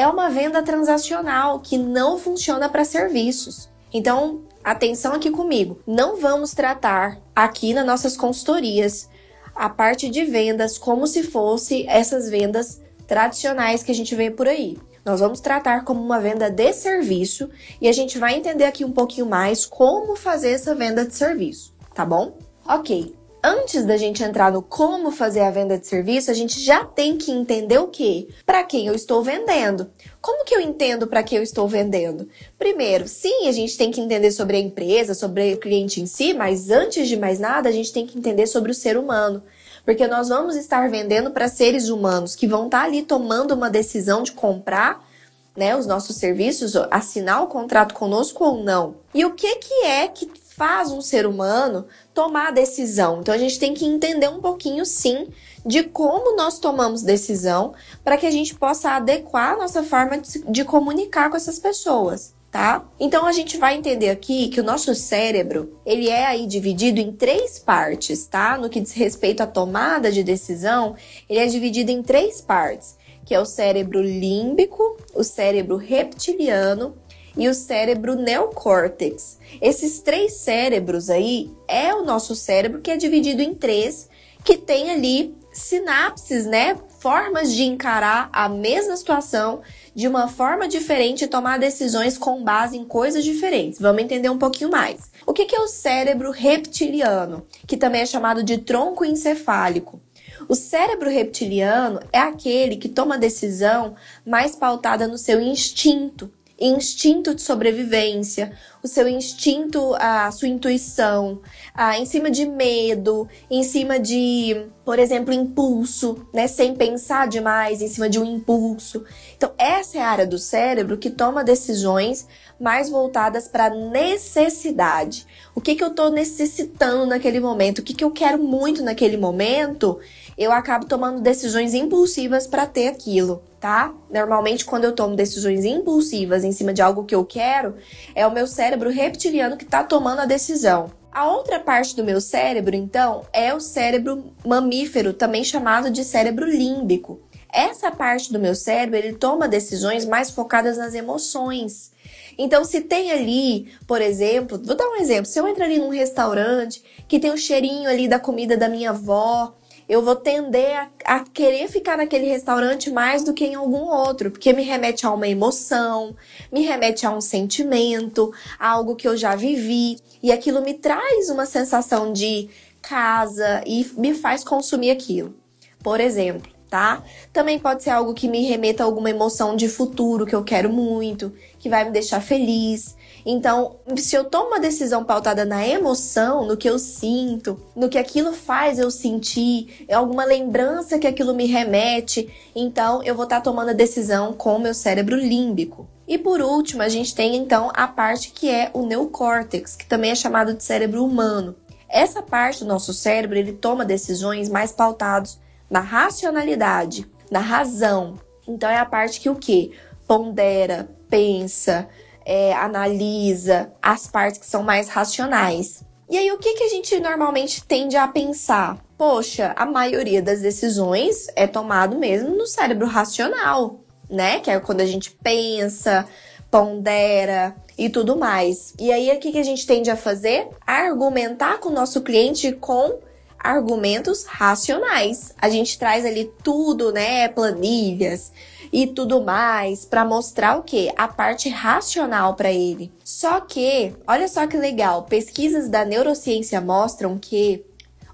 é 0.00 0.06
uma 0.06 0.30
venda 0.30 0.62
transacional 0.62 1.60
que 1.60 1.76
não 1.76 2.18
funciona 2.18 2.70
para 2.70 2.84
serviços. 2.84 3.68
Então, 3.92 4.40
atenção 4.64 5.12
aqui 5.12 5.30
comigo. 5.30 5.78
Não 5.86 6.16
vamos 6.16 6.52
tratar 6.54 7.20
aqui 7.36 7.74
nas 7.74 7.84
nossas 7.84 8.16
consultorias 8.16 9.10
a 9.54 9.68
parte 9.68 10.08
de 10.08 10.24
vendas 10.24 10.78
como 10.78 11.06
se 11.06 11.22
fosse 11.22 11.84
essas 11.86 12.30
vendas 12.30 12.80
tradicionais 13.06 13.82
que 13.82 13.92
a 13.92 13.94
gente 13.94 14.14
vê 14.14 14.30
por 14.30 14.48
aí. 14.48 14.78
Nós 15.04 15.20
vamos 15.20 15.40
tratar 15.40 15.84
como 15.84 16.02
uma 16.02 16.18
venda 16.18 16.50
de 16.50 16.72
serviço 16.72 17.50
e 17.78 17.86
a 17.86 17.92
gente 17.92 18.18
vai 18.18 18.36
entender 18.36 18.64
aqui 18.64 18.84
um 18.84 18.92
pouquinho 18.92 19.26
mais 19.26 19.66
como 19.66 20.16
fazer 20.16 20.52
essa 20.52 20.74
venda 20.74 21.04
de 21.04 21.14
serviço, 21.14 21.74
tá 21.94 22.06
bom? 22.06 22.38
Ok, 22.66 23.14
antes 23.42 23.84
da 23.84 23.96
gente 23.96 24.22
entrar 24.22 24.52
no 24.52 24.62
como 24.62 25.10
fazer 25.10 25.40
a 25.40 25.50
venda 25.50 25.78
de 25.78 25.86
serviço, 25.86 26.30
a 26.30 26.34
gente 26.34 26.60
já 26.60 26.84
tem 26.84 27.16
que 27.16 27.30
entender 27.30 27.78
o 27.78 27.88
que? 27.88 28.28
Para 28.44 28.62
quem 28.64 28.86
eu 28.86 28.94
estou 28.94 29.22
vendendo. 29.22 29.90
Como 30.20 30.44
que 30.44 30.54
eu 30.54 30.60
entendo 30.60 31.06
para 31.06 31.22
quem 31.22 31.38
eu 31.38 31.42
estou 31.42 31.66
vendendo? 31.66 32.28
Primeiro, 32.58 33.08
sim, 33.08 33.48
a 33.48 33.52
gente 33.52 33.76
tem 33.76 33.90
que 33.90 34.00
entender 34.00 34.30
sobre 34.30 34.56
a 34.56 34.60
empresa, 34.60 35.14
sobre 35.14 35.54
o 35.54 35.58
cliente 35.58 36.00
em 36.00 36.06
si, 36.06 36.34
mas 36.34 36.70
antes 36.70 37.08
de 37.08 37.16
mais 37.16 37.38
nada, 37.38 37.68
a 37.68 37.72
gente 37.72 37.92
tem 37.92 38.06
que 38.06 38.18
entender 38.18 38.46
sobre 38.46 38.70
o 38.70 38.74
ser 38.74 38.96
humano. 38.96 39.42
Porque 39.84 40.06
nós 40.06 40.28
vamos 40.28 40.56
estar 40.56 40.90
vendendo 40.90 41.30
para 41.30 41.48
seres 41.48 41.88
humanos 41.88 42.36
que 42.36 42.46
vão 42.46 42.66
estar 42.66 42.80
tá 42.80 42.84
ali 42.84 43.02
tomando 43.02 43.52
uma 43.52 43.70
decisão 43.70 44.22
de 44.22 44.32
comprar 44.32 45.08
né, 45.56 45.76
os 45.76 45.86
nossos 45.86 46.16
serviços, 46.16 46.74
assinar 46.90 47.42
o 47.42 47.46
contrato 47.46 47.94
conosco 47.94 48.44
ou 48.44 48.62
não. 48.62 48.96
E 49.12 49.24
o 49.24 49.32
que, 49.32 49.56
que 49.56 49.84
é 49.84 50.08
que 50.08 50.30
faz 50.60 50.92
um 50.92 51.00
ser 51.00 51.24
humano 51.24 51.86
tomar 52.12 52.48
a 52.48 52.50
decisão. 52.50 53.20
Então 53.20 53.32
a 53.34 53.38
gente 53.38 53.58
tem 53.58 53.72
que 53.72 53.86
entender 53.86 54.28
um 54.28 54.42
pouquinho, 54.42 54.84
sim, 54.84 55.28
de 55.64 55.84
como 55.84 56.36
nós 56.36 56.58
tomamos 56.58 57.00
decisão 57.02 57.72
para 58.04 58.18
que 58.18 58.26
a 58.26 58.30
gente 58.30 58.54
possa 58.54 58.90
adequar 58.90 59.54
a 59.54 59.56
nossa 59.56 59.82
forma 59.82 60.18
de, 60.18 60.40
de 60.40 60.62
comunicar 60.62 61.30
com 61.30 61.36
essas 61.38 61.58
pessoas. 61.58 62.34
Tá? 62.50 62.84
Então 62.98 63.24
a 63.24 63.32
gente 63.32 63.56
vai 63.56 63.74
entender 63.74 64.10
aqui 64.10 64.48
que 64.48 64.60
o 64.60 64.64
nosso 64.64 64.94
cérebro, 64.94 65.78
ele 65.86 66.10
é 66.10 66.26
aí 66.26 66.46
dividido 66.46 67.00
em 67.00 67.12
três 67.12 67.58
partes, 67.58 68.26
tá? 68.26 68.58
No 68.58 68.68
que 68.68 68.80
diz 68.80 68.92
respeito 68.92 69.40
à 69.40 69.46
tomada 69.46 70.12
de 70.12 70.22
decisão, 70.22 70.94
ele 71.28 71.38
é 71.38 71.46
dividido 71.46 71.90
em 71.90 72.02
três 72.02 72.42
partes, 72.42 72.98
que 73.24 73.34
é 73.34 73.40
o 73.40 73.46
cérebro 73.46 74.02
límbico, 74.02 74.98
o 75.14 75.22
cérebro 75.22 75.76
reptiliano 75.76 76.96
e 77.36 77.48
o 77.48 77.54
cérebro 77.54 78.14
neocórtex. 78.16 79.38
Esses 79.60 80.00
três 80.00 80.34
cérebros 80.34 81.10
aí 81.10 81.50
é 81.66 81.94
o 81.94 82.04
nosso 82.04 82.34
cérebro 82.34 82.80
que 82.80 82.90
é 82.90 82.96
dividido 82.96 83.42
em 83.42 83.54
três, 83.54 84.08
que 84.44 84.56
tem 84.56 84.90
ali 84.90 85.34
sinapses, 85.52 86.46
né? 86.46 86.76
Formas 86.98 87.52
de 87.52 87.64
encarar 87.64 88.28
a 88.32 88.48
mesma 88.48 88.96
situação 88.96 89.62
de 89.94 90.06
uma 90.06 90.28
forma 90.28 90.68
diferente 90.68 91.24
e 91.24 91.28
tomar 91.28 91.58
decisões 91.58 92.16
com 92.16 92.42
base 92.44 92.76
em 92.76 92.84
coisas 92.84 93.24
diferentes. 93.24 93.80
Vamos 93.80 94.02
entender 94.02 94.30
um 94.30 94.38
pouquinho 94.38 94.70
mais. 94.70 95.10
O 95.26 95.32
que 95.32 95.54
é 95.54 95.60
o 95.60 95.66
cérebro 95.66 96.30
reptiliano, 96.30 97.46
que 97.66 97.76
também 97.76 98.02
é 98.02 98.06
chamado 98.06 98.42
de 98.42 98.58
tronco 98.58 99.04
encefálico? 99.04 100.00
O 100.48 100.54
cérebro 100.54 101.10
reptiliano 101.10 102.00
é 102.12 102.18
aquele 102.18 102.76
que 102.76 102.88
toma 102.88 103.18
decisão 103.18 103.94
mais 104.26 104.56
pautada 104.56 105.06
no 105.06 105.18
seu 105.18 105.40
instinto, 105.40 106.30
instinto 106.60 107.34
de 107.34 107.40
sobrevivência, 107.40 108.52
o 108.82 108.88
seu 108.88 109.08
instinto, 109.08 109.94
a 109.98 110.30
sua 110.30 110.48
intuição, 110.48 111.40
a, 111.74 111.98
em 111.98 112.04
cima 112.04 112.30
de 112.30 112.44
medo, 112.46 113.26
em 113.50 113.62
cima 113.62 113.98
de, 113.98 114.66
por 114.84 114.98
exemplo, 114.98 115.32
impulso, 115.32 116.26
né? 116.32 116.46
Sem 116.46 116.74
pensar 116.74 117.28
demais, 117.28 117.80
em 117.80 117.88
cima 117.88 118.08
de 118.08 118.18
um 118.18 118.24
impulso. 118.24 119.04
Então, 119.36 119.52
essa 119.56 119.98
é 119.98 120.00
a 120.02 120.08
área 120.08 120.26
do 120.26 120.38
cérebro 120.38 120.98
que 120.98 121.10
toma 121.10 121.42
decisões 121.42 122.26
mais 122.60 122.90
voltadas 122.90 123.48
para 123.48 123.70
necessidade. 123.70 125.26
O 125.54 125.60
que, 125.60 125.74
que 125.74 125.82
eu 125.82 125.88
estou 125.88 126.10
necessitando 126.10 127.06
naquele 127.06 127.40
momento? 127.40 127.78
O 127.78 127.82
que, 127.82 127.94
que 127.94 128.04
eu 128.04 128.10
quero 128.10 128.38
muito 128.38 128.82
naquele 128.82 129.16
momento? 129.16 129.98
Eu 130.36 130.52
acabo 130.52 130.84
tomando 130.84 131.20
decisões 131.20 131.72
impulsivas 131.72 132.46
para 132.46 132.66
ter 132.66 132.88
aquilo, 132.88 133.42
tá? 133.60 133.94
Normalmente, 134.10 134.64
quando 134.64 134.84
eu 134.84 134.94
tomo 134.94 135.14
decisões 135.14 135.64
impulsivas 135.64 136.42
em 136.42 136.50
cima 136.50 136.72
de 136.72 136.80
algo 136.80 137.04
que 137.04 137.14
eu 137.14 137.24
quero, 137.24 137.76
é 138.14 138.26
o 138.26 138.32
meu 138.32 138.46
cérebro 138.46 138.88
reptiliano 138.88 139.56
que 139.56 139.64
está 139.64 139.84
tomando 139.84 140.20
a 140.20 140.26
decisão. 140.26 140.90
A 141.12 141.28
outra 141.28 141.60
parte 141.60 141.94
do 141.94 142.04
meu 142.04 142.20
cérebro, 142.20 142.74
então, 142.74 143.26
é 143.32 143.52
o 143.52 143.60
cérebro 143.60 144.32
mamífero, 144.46 145.12
também 145.12 145.44
chamado 145.44 145.90
de 145.90 146.04
cérebro 146.04 146.46
límbico. 146.46 147.20
Essa 147.52 147.90
parte 147.90 148.32
do 148.32 148.38
meu 148.38 148.54
cérebro, 148.54 148.96
ele 148.96 149.12
toma 149.12 149.48
decisões 149.48 150.06
mais 150.06 150.30
focadas 150.30 150.78
nas 150.78 150.94
emoções. 150.94 151.90
Então, 152.38 152.64
se 152.64 152.80
tem 152.80 153.10
ali, 153.10 153.70
por 153.86 154.00
exemplo, 154.00 154.58
vou 154.64 154.76
dar 154.76 154.88
um 154.88 154.96
exemplo, 154.96 155.26
se 155.26 155.38
eu 155.38 155.46
entrar 155.48 155.66
ali 155.66 155.78
num 155.78 155.90
restaurante 155.90 156.82
que 157.06 157.18
tem 157.18 157.30
o 157.30 157.34
um 157.34 157.36
cheirinho 157.36 157.90
ali 157.90 158.08
da 158.08 158.20
comida 158.20 158.56
da 158.56 158.68
minha 158.68 158.90
avó, 158.90 159.52
eu 159.90 160.00
vou 160.02 160.14
tender 160.14 160.78
a, 160.78 161.16
a, 161.16 161.24
querer 161.24 161.66
ficar 161.66 161.98
naquele 161.98 162.26
restaurante 162.26 162.88
mais 162.88 163.24
do 163.24 163.34
que 163.34 163.44
em 163.44 163.56
algum 163.56 163.88
outro, 163.88 164.30
porque 164.30 164.52
me 164.52 164.62
remete 164.62 165.04
a 165.04 165.10
uma 165.10 165.26
emoção, 165.26 166.14
me 166.52 166.62
remete 166.62 167.04
a 167.04 167.10
um 167.10 167.20
sentimento, 167.20 168.32
a 168.56 168.68
algo 168.68 168.94
que 168.94 169.08
eu 169.08 169.16
já 169.16 169.34
vivi, 169.34 169.98
e 170.22 170.30
aquilo 170.30 170.62
me 170.62 170.74
traz 170.74 171.28
uma 171.28 171.44
sensação 171.44 172.12
de 172.12 172.48
casa 172.80 173.64
e 173.66 173.84
me 173.96 174.14
faz 174.14 174.44
consumir 174.44 174.92
aquilo. 174.92 175.34
Por 175.82 175.98
exemplo, 175.98 176.52
tá? 176.70 177.02
Também 177.32 177.58
pode 177.58 177.82
ser 177.82 177.90
algo 177.90 178.14
que 178.14 178.28
me 178.28 178.46
remeta 178.46 178.84
a 178.84 178.86
alguma 178.86 179.10
emoção 179.10 179.56
de 179.56 179.68
futuro 179.68 180.24
que 180.24 180.36
eu 180.36 180.44
quero 180.44 180.70
muito, 180.70 181.34
que 181.58 181.68
vai 181.68 181.84
me 181.84 181.90
deixar 181.90 182.20
feliz. 182.20 182.94
Então, 183.24 183.76
se 183.96 184.16
eu 184.16 184.24
tomo 184.24 184.48
uma 184.48 184.60
decisão 184.60 185.04
pautada 185.04 185.44
na 185.44 185.66
emoção, 185.66 186.46
no 186.46 186.56
que 186.56 186.68
eu 186.68 186.78
sinto, 186.78 187.60
no 187.76 187.88
que 187.88 187.98
aquilo 187.98 188.32
faz 188.32 188.78
eu 188.78 188.90
sentir, 188.90 189.84
é 189.88 189.94
alguma 189.94 190.24
lembrança 190.24 190.98
que 190.98 191.06
aquilo 191.06 191.34
me 191.34 191.46
remete, 191.46 192.32
então 192.54 193.02
eu 193.02 193.14
vou 193.14 193.24
estar 193.24 193.40
tomando 193.40 193.70
a 193.70 193.74
decisão 193.74 194.32
com 194.32 194.56
o 194.56 194.60
meu 194.60 194.74
cérebro 194.74 195.16
límbico. 195.16 195.88
E 196.08 196.18
por 196.18 196.40
último, 196.40 196.82
a 196.82 196.88
gente 196.88 197.14
tem 197.14 197.36
então 197.36 197.70
a 197.72 197.86
parte 197.86 198.32
que 198.32 198.50
é 198.50 198.70
o 198.74 198.84
neocórtex, 198.84 199.76
que 199.76 199.86
também 199.86 200.10
é 200.10 200.14
chamado 200.14 200.54
de 200.54 200.64
cérebro 200.64 201.04
humano. 201.04 201.54
Essa 201.88 202.22
parte 202.22 202.60
do 202.60 202.68
nosso 202.68 202.92
cérebro, 202.92 203.38
ele 203.38 203.52
toma 203.52 203.84
decisões 203.84 204.48
mais 204.48 204.72
pautados 204.72 205.38
na 205.70 205.80
racionalidade, 205.80 207.08
na 207.30 207.40
razão. 207.40 208.18
Então 208.46 208.68
é 208.68 208.78
a 208.78 208.84
parte 208.84 209.20
que 209.20 209.30
o 209.30 209.36
que? 209.36 209.72
Pondera, 210.06 210.88
pensa, 211.08 211.88
é, 212.24 212.52
analisa 212.52 213.72
as 213.82 214.06
partes 214.06 214.38
que 214.38 214.46
são 214.46 214.62
mais 214.62 214.88
racionais. 214.88 215.82
E 216.08 216.18
aí, 216.18 216.30
o 216.32 216.38
que, 216.38 216.54
que 216.54 216.64
a 216.64 216.68
gente 216.68 216.98
normalmente 216.98 217.64
tende 217.64 217.96
a 217.96 218.08
pensar? 218.08 218.78
Poxa, 218.98 219.54
a 219.56 219.64
maioria 219.64 220.20
das 220.20 220.40
decisões 220.40 221.28
é 221.36 221.46
tomado 221.46 221.96
mesmo 221.96 222.36
no 222.36 222.46
cérebro 222.46 222.86
racional, 222.86 223.80
né? 224.08 224.40
Que 224.40 224.50
é 224.50 224.58
quando 224.58 224.80
a 224.80 224.86
gente 224.86 225.12
pensa, 225.22 226.06
pondera 226.50 227.54
e 227.78 227.88
tudo 227.88 228.16
mais. 228.16 228.74
E 228.78 228.92
aí, 228.92 229.10
o 229.16 229.20
que, 229.20 229.32
que 229.32 229.38
a 229.38 229.44
gente 229.44 229.66
tende 229.66 229.90
a 229.90 229.96
fazer? 229.96 230.48
Argumentar 230.66 231.58
com 231.58 231.68
o 231.68 231.72
nosso 231.72 232.00
cliente 232.02 232.52
com 232.52 232.98
argumentos 233.38 234.24
racionais. 234.24 235.34
A 235.40 235.48
gente 235.48 235.78
traz 235.78 236.04
ali 236.04 236.30
tudo, 236.42 236.92
né, 236.92 237.28
planilhas 237.28 238.32
e 238.72 238.86
tudo 238.86 239.20
mais 239.20 239.84
para 239.84 240.04
mostrar 240.04 240.56
o 240.58 240.62
que? 240.62 240.92
A 240.96 241.08
parte 241.08 241.48
racional 241.48 242.34
para 242.34 242.52
ele. 242.52 242.92
Só 243.04 243.40
que, 243.40 243.92
olha 244.06 244.28
só 244.28 244.46
que 244.46 244.56
legal, 244.56 245.02
pesquisas 245.04 245.68
da 245.68 245.84
neurociência 245.84 246.60
mostram 246.60 247.18
que 247.18 247.64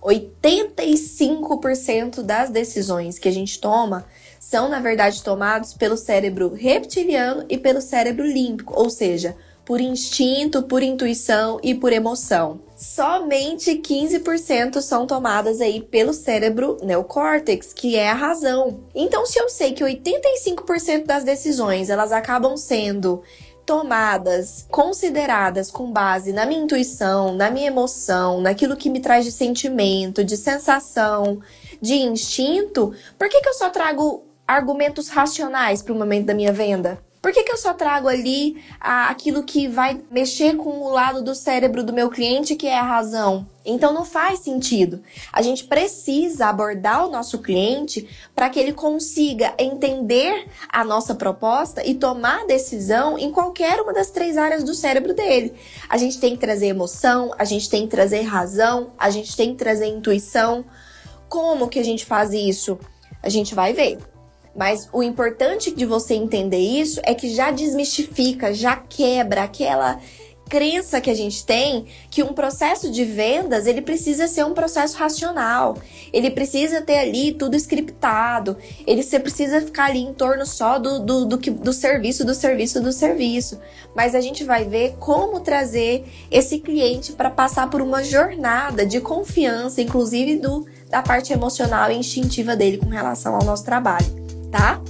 85% 0.03 2.23
das 2.23 2.49
decisões 2.51 3.19
que 3.19 3.29
a 3.29 3.33
gente 3.33 3.61
toma 3.61 4.07
são, 4.39 4.69
na 4.69 4.79
verdade, 4.79 5.23
tomados 5.23 5.75
pelo 5.75 5.97
cérebro 5.97 6.55
reptiliano 6.55 7.45
e 7.49 7.59
pelo 7.59 7.81
cérebro 7.81 8.25
límbico, 8.25 8.73
ou 8.77 8.89
seja, 8.89 9.37
por 9.67 9.81
instinto, 9.81 10.63
por 10.63 10.81
intuição 10.81 11.59
e 11.61 11.75
por 11.75 11.93
emoção. 11.93 12.61
Somente 12.77 13.75
15% 13.75 14.81
são 14.81 15.07
tomadas 15.07 15.61
aí 15.61 15.83
pelo 15.83 16.13
cérebro 16.13 16.79
neocórtex, 16.83 17.73
que 17.73 17.97
é 17.97 18.09
a 18.09 18.15
razão. 18.15 18.85
Então, 18.95 19.27
se 19.27 19.39
eu 19.39 19.49
sei 19.49 19.73
que 19.73 19.83
85% 19.83 21.05
das 21.05 21.25
decisões 21.25 21.91
elas 21.91 22.13
acabam 22.13 22.57
sendo 22.57 23.23
tomadas, 23.67 24.67
consideradas 24.71 25.69
com 25.73 25.91
base 25.91 26.33
na 26.33 26.47
minha 26.47 26.63
intuição, 26.63 27.35
na 27.35 27.51
minha 27.51 27.67
emoção, 27.67 28.41
naquilo 28.41 28.77
que 28.77 28.89
me 28.89 29.01
traz 29.01 29.25
de 29.25 29.33
sentimento, 29.33 30.23
de 30.23 30.37
sensação, 30.37 31.41
de 31.81 31.95
instinto, 31.95 32.95
por 33.19 33.29
que, 33.29 33.41
que 33.41 33.49
eu 33.49 33.55
só 33.55 33.69
trago 33.69 34.25
argumentos 34.47 35.09
racionais 35.09 35.83
para 35.83 35.93
o 35.93 35.99
momento 35.99 36.27
da 36.27 36.35
minha 36.35 36.53
venda? 36.53 37.05
Por 37.27 37.33
que, 37.33 37.43
que 37.43 37.51
eu 37.51 37.57
só 37.57 37.75
trago 37.75 38.07
ali 38.07 38.63
aquilo 38.81 39.43
que 39.43 39.67
vai 39.67 40.01
mexer 40.13 40.57
com 40.57 40.79
o 40.79 40.89
lado 40.89 41.25
do 41.25 41.35
cérebro 41.35 41.83
do 41.83 41.93
meu 41.93 42.09
cliente, 42.09 42.55
que 42.55 42.69
é 42.69 42.79
a 42.79 42.85
razão? 42.85 43.45
Então 43.65 43.93
não 43.93 44.05
faz 44.05 44.39
sentido. 44.39 45.03
A 45.33 45.43
gente 45.43 45.65
precisa 45.65 46.47
abordar 46.47 47.05
o 47.05 47.11
nosso 47.11 47.41
cliente 47.41 48.09
para 48.33 48.49
que 48.49 48.61
ele 48.61 48.73
consiga 48.73 49.53
entender 49.59 50.47
a 50.69 50.85
nossa 50.85 51.17
proposta 51.17 51.85
e 51.85 51.97
tomar 51.97 52.47
decisão 52.47 53.19
em 53.19 53.33
qualquer 53.33 53.81
uma 53.81 53.93
das 53.93 54.13
três 54.13 54.37
áreas 54.37 54.63
do 54.63 54.73
cérebro 54.73 55.13
dele. 55.13 55.53
A 55.89 55.99
gente 55.99 56.21
tem 56.21 56.35
que 56.35 56.41
trazer 56.41 56.69
emoção, 56.69 57.35
a 57.37 57.45
gente 57.45 57.69
tem 57.69 57.87
que 57.87 57.91
trazer 57.91 58.21
razão, 58.21 58.93
a 58.97 59.11
gente 59.11 59.37
tem 59.37 59.51
que 59.51 59.59
trazer 59.59 59.87
intuição. 59.87 60.65
Como 61.29 61.67
que 61.67 61.81
a 61.81 61.85
gente 61.85 62.07
faz 62.07 62.33
isso? 62.33 62.79
A 63.21 63.29
gente 63.29 63.53
vai 63.53 63.73
ver. 63.73 63.99
Mas 64.57 64.89
o 64.93 65.03
importante 65.03 65.71
de 65.71 65.85
você 65.85 66.15
entender 66.15 66.59
isso 66.59 67.01
é 67.05 67.15
que 67.15 67.29
já 67.29 67.51
desmistifica, 67.51 68.55
já 68.55 68.75
quebra 68.77 69.43
aquela 69.43 70.01
crença 70.49 71.01
que 71.01 71.11
a 71.11 71.15
gente 71.15 71.45
tem 71.45 71.87
que 72.09 72.23
um 72.23 72.33
processo 72.33 72.91
de 72.91 73.05
vendas 73.05 73.67
ele 73.67 73.83
precisa 73.83 74.29
ser 74.29 74.45
um 74.45 74.55
processo 74.55 74.97
racional, 74.97 75.77
ele 76.13 76.31
precisa 76.31 76.81
ter 76.81 76.99
ali 76.99 77.33
tudo 77.33 77.57
scriptado, 77.57 78.57
ele 78.87 79.03
você 79.03 79.19
precisa 79.19 79.61
ficar 79.61 79.87
ali 79.87 79.99
em 79.99 80.15
torno 80.15 80.47
só 80.47 80.79
do, 80.79 81.01
do, 81.01 81.25
do, 81.25 81.37
do 81.37 81.73
serviço, 81.73 82.25
do 82.25 82.35
serviço, 82.35 82.81
do 82.81 82.93
serviço. 82.93 83.59
Mas 83.95 84.15
a 84.15 84.21
gente 84.21 84.45
vai 84.45 84.65
ver 84.65 84.95
como 84.99 85.41
trazer 85.41 86.05
esse 86.31 86.59
cliente 86.59 87.13
para 87.13 87.31
passar 87.31 87.69
por 87.69 87.83
uma 87.83 88.03
jornada 88.05 88.87
de 88.87 89.01
confiança, 89.01 89.83
inclusive 89.83 90.37
do, 90.37 90.67
da 90.89 91.03
parte 91.03 91.33
emocional 91.33 91.91
e 91.91 91.97
instintiva 91.97 92.55
dele 92.55 92.79
com 92.79 92.89
relação 92.89 93.35
ao 93.35 93.45
nosso 93.45 93.65
trabalho 93.65 94.26
tá? 94.51 94.81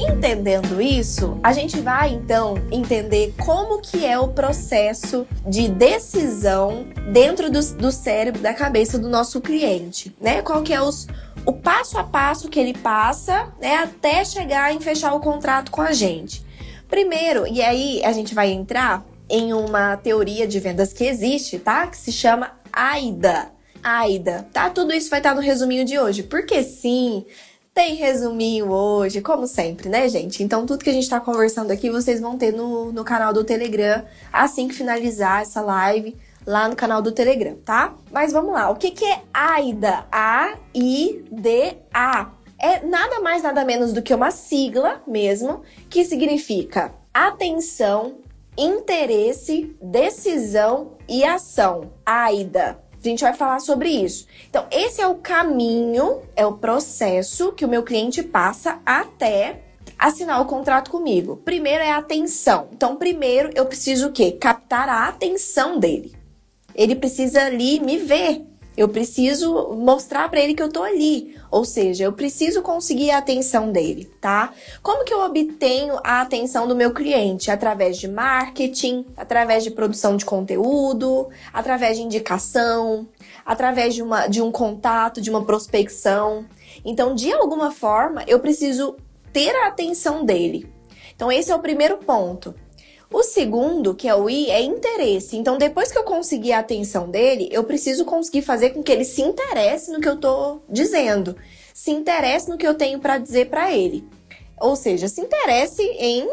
Entendendo 0.00 0.80
isso, 0.80 1.38
a 1.42 1.52
gente 1.52 1.80
vai 1.80 2.10
então 2.10 2.54
entender 2.70 3.34
como 3.38 3.80
que 3.80 4.06
é 4.06 4.18
o 4.18 4.28
processo 4.28 5.26
de 5.46 5.68
decisão 5.68 6.86
dentro 7.12 7.50
do, 7.50 7.60
do 7.74 7.92
cérebro, 7.92 8.40
da 8.40 8.54
cabeça 8.54 8.98
do 8.98 9.08
nosso 9.08 9.40
cliente, 9.40 10.14
né? 10.20 10.40
Qual 10.40 10.62
que 10.62 10.72
é 10.72 10.80
os, 10.80 11.06
o 11.44 11.52
passo 11.52 11.98
a 11.98 12.04
passo 12.04 12.48
que 12.48 12.58
ele 12.58 12.72
passa, 12.72 13.52
né, 13.60 13.76
até 13.76 14.24
chegar 14.24 14.72
em 14.72 14.80
fechar 14.80 15.12
o 15.14 15.20
contrato 15.20 15.70
com 15.70 15.82
a 15.82 15.92
gente. 15.92 16.44
Primeiro, 16.92 17.46
e 17.46 17.62
aí 17.62 18.04
a 18.04 18.12
gente 18.12 18.34
vai 18.34 18.50
entrar 18.50 19.02
em 19.26 19.54
uma 19.54 19.96
teoria 19.96 20.46
de 20.46 20.60
vendas 20.60 20.92
que 20.92 21.04
existe, 21.04 21.58
tá? 21.58 21.86
Que 21.86 21.96
se 21.96 22.12
chama 22.12 22.52
AIDA. 22.70 23.50
AIDA, 23.82 24.46
tá? 24.52 24.68
Tudo 24.68 24.92
isso 24.92 25.08
vai 25.08 25.20
estar 25.20 25.34
no 25.34 25.40
resuminho 25.40 25.86
de 25.86 25.98
hoje, 25.98 26.22
porque 26.22 26.62
sim, 26.62 27.24
tem 27.72 27.94
resuminho 27.94 28.70
hoje, 28.70 29.22
como 29.22 29.46
sempre, 29.46 29.88
né, 29.88 30.06
gente? 30.06 30.42
Então, 30.42 30.66
tudo 30.66 30.84
que 30.84 30.90
a 30.90 30.92
gente 30.92 31.08
tá 31.08 31.18
conversando 31.18 31.70
aqui, 31.70 31.88
vocês 31.88 32.20
vão 32.20 32.36
ter 32.36 32.52
no, 32.52 32.92
no 32.92 33.04
canal 33.04 33.32
do 33.32 33.42
Telegram 33.42 34.04
assim 34.30 34.68
que 34.68 34.74
finalizar 34.74 35.40
essa 35.40 35.62
live 35.62 36.14
lá 36.46 36.68
no 36.68 36.76
canal 36.76 37.00
do 37.00 37.10
Telegram, 37.10 37.56
tá? 37.64 37.94
Mas 38.10 38.32
vamos 38.32 38.52
lá, 38.52 38.68
o 38.68 38.76
que, 38.76 38.90
que 38.90 39.06
é 39.06 39.22
AIDA? 39.32 40.04
A-I-D-A 40.12 41.22
é 42.62 42.78
nada 42.86 43.20
mais, 43.20 43.42
nada 43.42 43.64
menos 43.64 43.92
do 43.92 44.00
que 44.00 44.14
uma 44.14 44.30
sigla 44.30 45.02
mesmo, 45.06 45.62
que 45.90 46.04
significa 46.04 46.94
atenção, 47.12 48.18
interesse, 48.56 49.76
decisão 49.82 50.92
e 51.08 51.24
ação. 51.24 51.90
AIDA. 52.06 52.80
A 53.04 53.08
gente 53.08 53.24
vai 53.24 53.34
falar 53.34 53.58
sobre 53.58 53.88
isso. 53.88 54.28
Então, 54.48 54.64
esse 54.70 55.02
é 55.02 55.06
o 55.08 55.16
caminho, 55.16 56.22
é 56.36 56.46
o 56.46 56.56
processo 56.56 57.50
que 57.52 57.64
o 57.64 57.68
meu 57.68 57.82
cliente 57.82 58.22
passa 58.22 58.80
até 58.86 59.62
assinar 59.98 60.40
o 60.40 60.46
contrato 60.46 60.90
comigo. 60.90 61.36
Primeiro 61.38 61.82
é 61.82 61.90
a 61.90 61.98
atenção. 61.98 62.68
Então, 62.72 62.94
primeiro 62.94 63.50
eu 63.56 63.66
preciso 63.66 64.08
o 64.08 64.12
quê? 64.12 64.30
Captar 64.30 64.88
a 64.88 65.08
atenção 65.08 65.80
dele. 65.80 66.14
Ele 66.74 66.94
precisa 66.94 67.44
ali 67.44 67.80
me 67.80 67.98
ver. 67.98 68.51
Eu 68.76 68.88
preciso 68.88 69.74
mostrar 69.74 70.28
para 70.30 70.40
ele 70.40 70.54
que 70.54 70.62
eu 70.62 70.70
tô 70.70 70.82
ali. 70.82 71.36
Ou 71.50 71.64
seja, 71.64 72.04
eu 72.04 72.12
preciso 72.12 72.62
conseguir 72.62 73.10
a 73.10 73.18
atenção 73.18 73.70
dele, 73.70 74.10
tá? 74.20 74.54
Como 74.82 75.04
que 75.04 75.12
eu 75.12 75.20
obtenho 75.20 75.98
a 76.02 76.22
atenção 76.22 76.66
do 76.66 76.74
meu 76.74 76.94
cliente? 76.94 77.50
Através 77.50 77.98
de 77.98 78.08
marketing, 78.08 79.04
através 79.16 79.62
de 79.62 79.70
produção 79.70 80.16
de 80.16 80.24
conteúdo, 80.24 81.28
através 81.52 81.98
de 81.98 82.02
indicação, 82.02 83.06
através 83.44 83.94
de, 83.94 84.02
uma, 84.02 84.26
de 84.26 84.40
um 84.40 84.50
contato, 84.50 85.20
de 85.20 85.28
uma 85.28 85.44
prospecção. 85.44 86.46
Então, 86.84 87.14
de 87.14 87.30
alguma 87.32 87.70
forma, 87.70 88.24
eu 88.26 88.40
preciso 88.40 88.96
ter 89.32 89.54
a 89.56 89.66
atenção 89.66 90.24
dele. 90.24 90.66
Então, 91.14 91.30
esse 91.30 91.52
é 91.52 91.54
o 91.54 91.60
primeiro 91.60 91.98
ponto. 91.98 92.54
O 93.12 93.22
segundo, 93.22 93.94
que 93.94 94.08
é 94.08 94.14
o 94.14 94.30
I, 94.30 94.50
é 94.50 94.62
interesse. 94.62 95.36
Então, 95.36 95.58
depois 95.58 95.92
que 95.92 95.98
eu 95.98 96.02
conseguir 96.02 96.52
a 96.52 96.60
atenção 96.60 97.10
dele, 97.10 97.48
eu 97.52 97.62
preciso 97.62 98.04
conseguir 98.04 98.42
fazer 98.42 98.70
com 98.70 98.82
que 98.82 98.90
ele 98.90 99.04
se 99.04 99.20
interesse 99.20 99.92
no 99.92 100.00
que 100.00 100.08
eu 100.08 100.16
tô 100.16 100.60
dizendo, 100.68 101.36
se 101.74 101.90
interesse 101.90 102.48
no 102.48 102.56
que 102.56 102.66
eu 102.66 102.74
tenho 102.74 102.98
para 102.98 103.18
dizer 103.18 103.50
para 103.50 103.72
ele. 103.72 104.02
Ou 104.58 104.74
seja, 104.76 105.08
se 105.08 105.20
interesse 105.20 105.82
em 105.82 106.26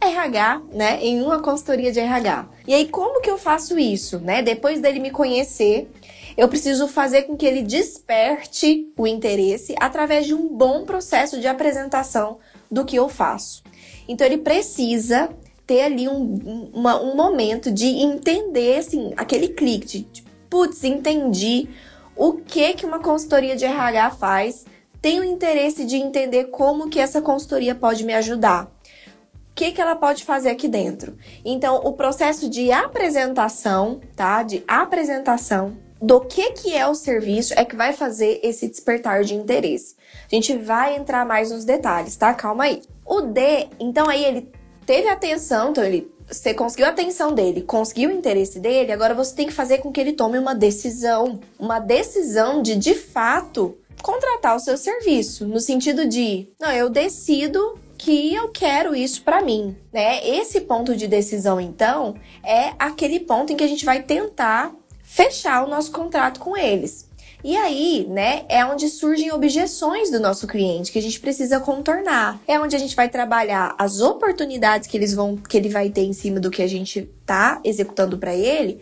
RH, 0.00 0.62
né, 0.72 0.98
em 1.02 1.20
uma 1.20 1.42
consultoria 1.42 1.90
de 1.90 1.98
RH. 1.98 2.46
E 2.66 2.74
aí 2.74 2.86
como 2.86 3.20
que 3.20 3.30
eu 3.30 3.38
faço 3.38 3.78
isso, 3.78 4.18
né? 4.20 4.42
Depois 4.42 4.80
dele 4.80 5.00
me 5.00 5.10
conhecer, 5.10 5.90
eu 6.36 6.48
preciso 6.48 6.86
fazer 6.86 7.22
com 7.22 7.36
que 7.36 7.46
ele 7.46 7.62
desperte 7.62 8.92
o 8.96 9.06
interesse 9.06 9.74
através 9.80 10.26
de 10.26 10.34
um 10.34 10.48
bom 10.48 10.84
processo 10.84 11.40
de 11.40 11.46
apresentação 11.46 12.38
do 12.70 12.84
que 12.84 12.96
eu 12.96 13.08
faço. 13.08 13.64
Então 14.06 14.26
ele 14.26 14.38
precisa 14.38 15.30
ter 15.66 15.82
ali 15.82 16.08
um, 16.08 16.70
uma, 16.72 17.00
um 17.00 17.16
momento 17.16 17.70
de 17.70 17.86
entender, 17.86 18.78
assim, 18.78 19.12
aquele 19.16 19.48
clique 19.48 19.86
de, 19.86 20.00
de 20.00 20.24
putz, 20.50 20.84
entendi 20.84 21.68
o 22.16 22.34
que 22.34 22.74
que 22.74 22.86
uma 22.86 23.00
consultoria 23.00 23.56
de 23.56 23.64
RH 23.64 24.10
faz, 24.12 24.64
tenho 25.00 25.24
interesse 25.24 25.84
de 25.84 25.96
entender 25.96 26.44
como 26.44 26.88
que 26.88 27.00
essa 27.00 27.20
consultoria 27.20 27.74
pode 27.74 28.04
me 28.04 28.14
ajudar. 28.14 28.66
O 28.66 29.54
que, 29.54 29.70
que 29.70 29.80
ela 29.80 29.94
pode 29.94 30.24
fazer 30.24 30.50
aqui 30.50 30.66
dentro? 30.66 31.16
Então, 31.44 31.76
o 31.84 31.92
processo 31.92 32.48
de 32.48 32.72
apresentação, 32.72 34.00
tá? 34.16 34.42
De 34.42 34.64
apresentação 34.66 35.76
do 36.00 36.20
que, 36.20 36.52
que 36.52 36.76
é 36.76 36.86
o 36.86 36.94
serviço 36.94 37.54
é 37.56 37.64
que 37.64 37.76
vai 37.76 37.92
fazer 37.92 38.40
esse 38.42 38.68
despertar 38.68 39.22
de 39.22 39.34
interesse. 39.34 39.94
A 40.30 40.34
gente 40.34 40.56
vai 40.56 40.96
entrar 40.96 41.24
mais 41.24 41.50
nos 41.50 41.64
detalhes, 41.64 42.16
tá? 42.16 42.34
Calma 42.34 42.64
aí. 42.64 42.82
O 43.06 43.20
D, 43.20 43.68
então 43.78 44.08
aí 44.08 44.24
ele 44.24 44.50
teve 44.86 45.08
atenção, 45.08 45.70
então 45.70 45.84
ele 45.84 46.12
você 46.26 46.54
conseguiu 46.54 46.86
a 46.86 46.90
atenção 46.90 47.34
dele, 47.34 47.62
conseguiu 47.62 48.08
o 48.08 48.12
interesse 48.12 48.58
dele, 48.58 48.92
agora 48.92 49.14
você 49.14 49.34
tem 49.34 49.46
que 49.46 49.52
fazer 49.52 49.78
com 49.78 49.92
que 49.92 50.00
ele 50.00 50.14
tome 50.14 50.38
uma 50.38 50.54
decisão, 50.54 51.38
uma 51.58 51.78
decisão 51.78 52.62
de 52.62 52.76
de 52.76 52.94
fato 52.94 53.76
contratar 54.02 54.56
o 54.56 54.60
seu 54.60 54.76
serviço, 54.76 55.46
no 55.46 55.60
sentido 55.60 56.06
de, 56.06 56.48
não, 56.60 56.70
eu 56.70 56.88
decido 56.88 57.78
que 57.96 58.34
eu 58.34 58.48
quero 58.48 58.94
isso 58.94 59.22
para 59.22 59.42
mim, 59.42 59.76
né? 59.92 60.26
Esse 60.26 60.62
ponto 60.62 60.96
de 60.96 61.06
decisão 61.06 61.60
então 61.60 62.14
é 62.42 62.74
aquele 62.78 63.20
ponto 63.20 63.52
em 63.52 63.56
que 63.56 63.64
a 63.64 63.68
gente 63.68 63.84
vai 63.84 64.02
tentar 64.02 64.74
fechar 65.02 65.64
o 65.64 65.70
nosso 65.70 65.92
contrato 65.92 66.40
com 66.40 66.56
eles. 66.56 67.08
E 67.44 67.58
aí, 67.58 68.06
né, 68.08 68.46
é 68.48 68.64
onde 68.64 68.88
surgem 68.88 69.30
objeções 69.30 70.10
do 70.10 70.18
nosso 70.18 70.46
cliente 70.46 70.90
que 70.90 70.98
a 70.98 71.02
gente 71.02 71.20
precisa 71.20 71.60
contornar. 71.60 72.40
É 72.48 72.58
onde 72.58 72.74
a 72.74 72.78
gente 72.78 72.96
vai 72.96 73.06
trabalhar 73.06 73.74
as 73.78 74.00
oportunidades 74.00 74.88
que 74.88 74.96
eles 74.96 75.12
vão 75.12 75.36
que 75.36 75.54
ele 75.54 75.68
vai 75.68 75.90
ter 75.90 76.04
em 76.04 76.14
cima 76.14 76.40
do 76.40 76.50
que 76.50 76.62
a 76.62 76.66
gente 76.66 77.02
tá 77.26 77.60
executando 77.62 78.16
para 78.16 78.34
ele, 78.34 78.80